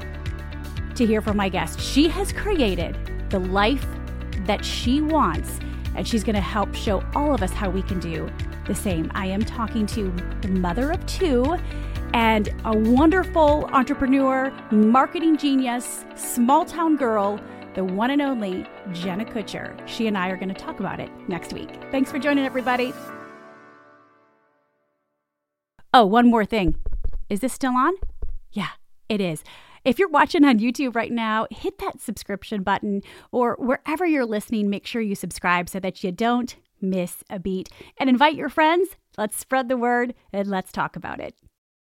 to 0.96 1.06
hear 1.06 1.20
from 1.20 1.36
my 1.36 1.48
guest. 1.48 1.80
She 1.80 2.08
has 2.08 2.32
created 2.32 2.96
the 3.30 3.38
life 3.38 3.86
that 4.46 4.64
she 4.64 5.00
wants, 5.00 5.58
and 5.96 6.06
she's 6.06 6.24
going 6.24 6.34
to 6.34 6.40
help 6.40 6.74
show 6.74 7.02
all 7.14 7.34
of 7.34 7.42
us 7.42 7.52
how 7.52 7.70
we 7.70 7.82
can 7.82 8.00
do 8.00 8.30
the 8.66 8.74
same. 8.74 9.10
I 9.14 9.26
am 9.26 9.42
talking 9.42 9.86
to 9.86 10.12
the 10.40 10.48
mother 10.48 10.90
of 10.90 11.04
two 11.06 11.56
and 12.14 12.54
a 12.64 12.74
wonderful 12.76 13.68
entrepreneur, 13.72 14.52
marketing 14.70 15.36
genius, 15.36 16.04
small 16.14 16.64
town 16.64 16.96
girl, 16.96 17.40
the 17.74 17.84
one 17.84 18.10
and 18.12 18.22
only 18.22 18.64
Jenna 18.92 19.24
Kutcher. 19.24 19.76
She 19.86 20.06
and 20.06 20.16
I 20.16 20.28
are 20.28 20.36
going 20.36 20.48
to 20.48 20.54
talk 20.54 20.78
about 20.78 21.00
it 21.00 21.10
next 21.28 21.52
week. 21.52 21.68
Thanks 21.90 22.12
for 22.12 22.20
joining, 22.20 22.46
everybody. 22.46 22.92
Oh, 25.92 26.06
one 26.06 26.30
more 26.30 26.44
thing. 26.44 26.76
Is 27.28 27.40
this 27.40 27.52
still 27.52 27.76
on? 27.76 27.94
Yeah, 28.52 28.70
it 29.08 29.20
is. 29.20 29.42
If 29.84 29.98
you're 29.98 30.08
watching 30.08 30.44
on 30.44 30.60
YouTube 30.60 30.94
right 30.94 31.12
now, 31.12 31.48
hit 31.50 31.78
that 31.78 32.00
subscription 32.00 32.62
button 32.62 33.02
or 33.32 33.56
wherever 33.58 34.06
you're 34.06 34.24
listening, 34.24 34.70
make 34.70 34.86
sure 34.86 35.02
you 35.02 35.16
subscribe 35.16 35.68
so 35.68 35.80
that 35.80 36.04
you 36.04 36.12
don't 36.12 36.54
miss 36.80 37.24
a 37.28 37.40
beat 37.40 37.70
and 37.98 38.08
invite 38.08 38.36
your 38.36 38.48
friends. 38.48 38.90
Let's 39.18 39.36
spread 39.36 39.68
the 39.68 39.76
word 39.76 40.14
and 40.32 40.48
let's 40.48 40.70
talk 40.70 40.94
about 40.94 41.18
it. 41.20 41.34